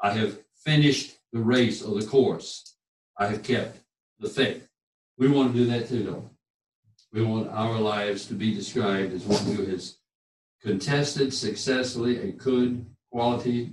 I 0.00 0.12
have 0.12 0.38
finished 0.54 1.16
the 1.32 1.40
race 1.40 1.82
or 1.82 2.00
the 2.00 2.06
course. 2.06 2.76
I 3.16 3.26
have 3.26 3.42
kept 3.42 3.80
the 4.18 4.28
faith. 4.28 4.68
We 5.18 5.28
want 5.28 5.52
to 5.52 5.58
do 5.58 5.66
that 5.66 5.88
too, 5.88 6.04
though. 6.04 6.30
We 7.12 7.22
want 7.22 7.50
our 7.50 7.78
lives 7.78 8.26
to 8.26 8.34
be 8.34 8.54
described 8.54 9.12
as 9.12 9.24
one 9.24 9.44
who 9.44 9.64
has 9.66 9.98
contested 10.62 11.34
successfully 11.34 12.18
a 12.18 12.32
good 12.32 12.86
quality 13.10 13.72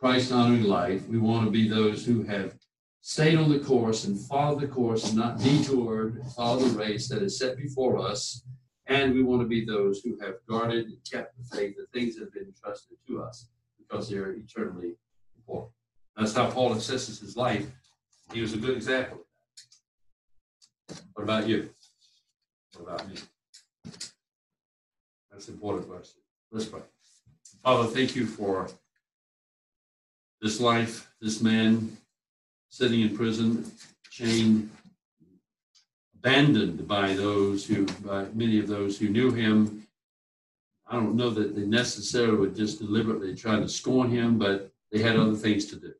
Christ 0.00 0.32
honoring 0.32 0.64
life. 0.64 1.06
We 1.08 1.18
want 1.18 1.44
to 1.44 1.50
be 1.50 1.68
those 1.68 2.06
who 2.06 2.22
have 2.22 2.56
stayed 3.02 3.36
on 3.36 3.50
the 3.50 3.60
course 3.60 4.04
and 4.04 4.18
followed 4.18 4.60
the 4.60 4.66
course 4.66 5.08
and 5.08 5.18
not 5.18 5.38
detoured, 5.38 6.22
follow 6.34 6.60
the 6.60 6.78
race 6.78 7.08
that 7.10 7.22
is 7.22 7.38
set 7.38 7.58
before 7.58 7.98
us 7.98 8.42
and 8.90 9.14
we 9.14 9.22
want 9.22 9.40
to 9.40 9.46
be 9.46 9.64
those 9.64 10.00
who 10.00 10.18
have 10.20 10.34
guarded 10.48 10.86
and 10.86 10.96
kept 11.08 11.36
the 11.38 11.56
faith, 11.56 11.76
the 11.76 11.86
things 11.92 12.16
that 12.16 12.24
have 12.24 12.32
been 12.32 12.46
entrusted 12.46 12.96
to 13.06 13.22
us, 13.22 13.48
because 13.78 14.08
they 14.08 14.16
are 14.16 14.32
eternally 14.32 14.96
important. 15.36 15.72
That's 16.16 16.34
how 16.34 16.50
Paul 16.50 16.74
assesses 16.74 17.20
his 17.20 17.36
life. 17.36 17.66
He 18.32 18.40
was 18.40 18.52
a 18.52 18.56
good 18.56 18.76
example. 18.76 19.18
What 21.14 21.22
about 21.22 21.46
you? 21.46 21.70
What 22.76 22.94
about 22.94 23.08
me? 23.08 23.14
That's 25.30 25.46
an 25.46 25.54
important 25.54 25.88
question. 25.88 26.20
Let's 26.50 26.66
pray. 26.66 26.80
Father, 27.62 27.88
thank 27.88 28.16
you 28.16 28.26
for 28.26 28.68
this 30.40 30.60
life, 30.60 31.10
this 31.20 31.40
man 31.40 31.96
sitting 32.68 33.00
in 33.00 33.16
prison, 33.16 33.70
chained 34.10 34.70
abandoned 36.16 36.86
by 36.86 37.14
those 37.14 37.66
who, 37.66 37.86
by 38.04 38.26
many 38.34 38.58
of 38.58 38.68
those 38.68 38.98
who 38.98 39.08
knew 39.08 39.30
him. 39.30 39.86
I 40.86 40.94
don't 40.94 41.16
know 41.16 41.30
that 41.30 41.54
they 41.54 41.62
necessarily 41.62 42.36
would 42.36 42.54
just 42.54 42.78
deliberately 42.78 43.34
try 43.34 43.58
to 43.58 43.68
scorn 43.68 44.10
him, 44.10 44.38
but 44.38 44.70
they 44.92 45.00
had 45.00 45.16
other 45.16 45.34
things 45.34 45.66
to 45.66 45.76
do. 45.76 45.92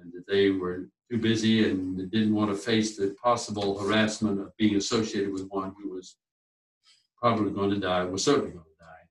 And 0.00 0.12
that 0.14 0.26
they 0.26 0.50
were 0.50 0.88
too 1.10 1.18
busy 1.18 1.68
and 1.68 2.10
didn't 2.10 2.34
want 2.34 2.50
to 2.50 2.56
face 2.56 2.96
the 2.96 3.14
possible 3.22 3.78
harassment 3.78 4.40
of 4.40 4.56
being 4.56 4.76
associated 4.76 5.32
with 5.32 5.48
one 5.48 5.74
who 5.80 5.90
was 5.90 6.16
probably 7.20 7.52
going 7.52 7.70
to 7.70 7.78
die, 7.78 8.04
was 8.04 8.24
certainly 8.24 8.50
going 8.50 8.64
to 8.64 8.84
die. 8.84 9.06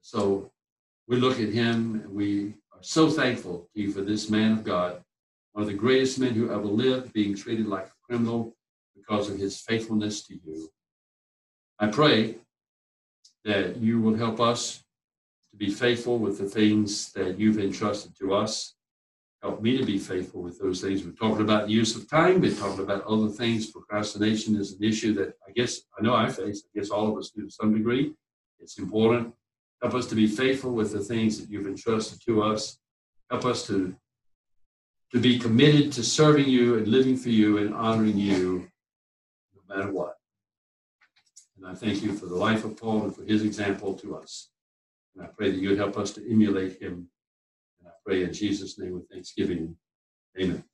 So 0.00 0.52
we 1.08 1.16
look 1.16 1.40
at 1.40 1.48
him 1.48 2.00
and 2.04 2.14
we 2.14 2.54
so 2.82 3.08
thankful 3.08 3.68
to 3.74 3.80
you 3.80 3.92
for 3.92 4.02
this 4.02 4.28
man 4.30 4.52
of 4.52 4.64
God, 4.64 5.02
one 5.52 5.62
of 5.62 5.68
the 5.68 5.74
greatest 5.74 6.18
men 6.18 6.34
who 6.34 6.50
ever 6.50 6.64
lived, 6.64 7.12
being 7.12 7.34
treated 7.34 7.66
like 7.66 7.86
a 7.86 8.06
criminal 8.06 8.54
because 8.94 9.28
of 9.28 9.38
his 9.38 9.60
faithfulness 9.60 10.26
to 10.26 10.34
you. 10.34 10.68
I 11.78 11.88
pray 11.88 12.36
that 13.44 13.76
you 13.76 14.00
will 14.00 14.14
help 14.14 14.40
us 14.40 14.82
to 15.50 15.56
be 15.56 15.70
faithful 15.70 16.18
with 16.18 16.38
the 16.38 16.48
things 16.48 17.12
that 17.12 17.38
you've 17.38 17.58
entrusted 17.58 18.16
to 18.18 18.34
us. 18.34 18.74
Help 19.42 19.60
me 19.60 19.76
to 19.76 19.84
be 19.84 19.98
faithful 19.98 20.40
with 20.40 20.58
those 20.60 20.80
things. 20.80 21.04
We're 21.04 21.10
talking 21.12 21.42
about 21.42 21.66
the 21.66 21.72
use 21.72 21.96
of 21.96 22.08
time. 22.08 22.40
We're 22.40 22.54
talking 22.54 22.84
about 22.84 23.04
other 23.04 23.28
things. 23.28 23.70
Procrastination 23.70 24.54
is 24.54 24.72
an 24.72 24.84
issue 24.84 25.12
that 25.14 25.34
I 25.46 25.50
guess 25.50 25.80
I 25.98 26.02
know 26.02 26.14
I 26.14 26.28
face. 26.28 26.62
I 26.64 26.78
guess 26.78 26.90
all 26.90 27.10
of 27.10 27.18
us 27.18 27.30
do 27.30 27.44
to 27.44 27.50
some 27.50 27.74
degree. 27.74 28.14
It's 28.60 28.78
important. 28.78 29.34
Help 29.82 29.94
us 29.94 30.06
to 30.06 30.14
be 30.14 30.28
faithful 30.28 30.72
with 30.72 30.92
the 30.92 31.00
things 31.00 31.40
that 31.40 31.50
you've 31.50 31.66
entrusted 31.66 32.20
to 32.24 32.42
us. 32.42 32.78
Help 33.30 33.44
us 33.44 33.66
to, 33.66 33.94
to 35.10 35.18
be 35.18 35.38
committed 35.38 35.92
to 35.92 36.04
serving 36.04 36.48
you 36.48 36.76
and 36.78 36.86
living 36.86 37.16
for 37.16 37.30
you 37.30 37.58
and 37.58 37.74
honoring 37.74 38.16
you 38.16 38.68
no 39.54 39.76
matter 39.76 39.92
what. 39.92 40.14
And 41.56 41.66
I 41.66 41.74
thank 41.74 42.02
you 42.02 42.12
for 42.12 42.26
the 42.26 42.36
life 42.36 42.64
of 42.64 42.76
Paul 42.76 43.04
and 43.04 43.14
for 43.14 43.24
his 43.24 43.42
example 43.42 43.94
to 43.94 44.16
us. 44.16 44.50
And 45.14 45.24
I 45.24 45.28
pray 45.36 45.50
that 45.50 45.58
you 45.58 45.70
would 45.70 45.78
help 45.78 45.98
us 45.98 46.12
to 46.12 46.30
emulate 46.30 46.80
him. 46.80 47.08
And 47.80 47.88
I 47.88 47.92
pray 48.06 48.22
in 48.22 48.32
Jesus' 48.32 48.78
name 48.78 48.94
with 48.94 49.08
thanksgiving. 49.10 49.76
Amen. 50.40 50.64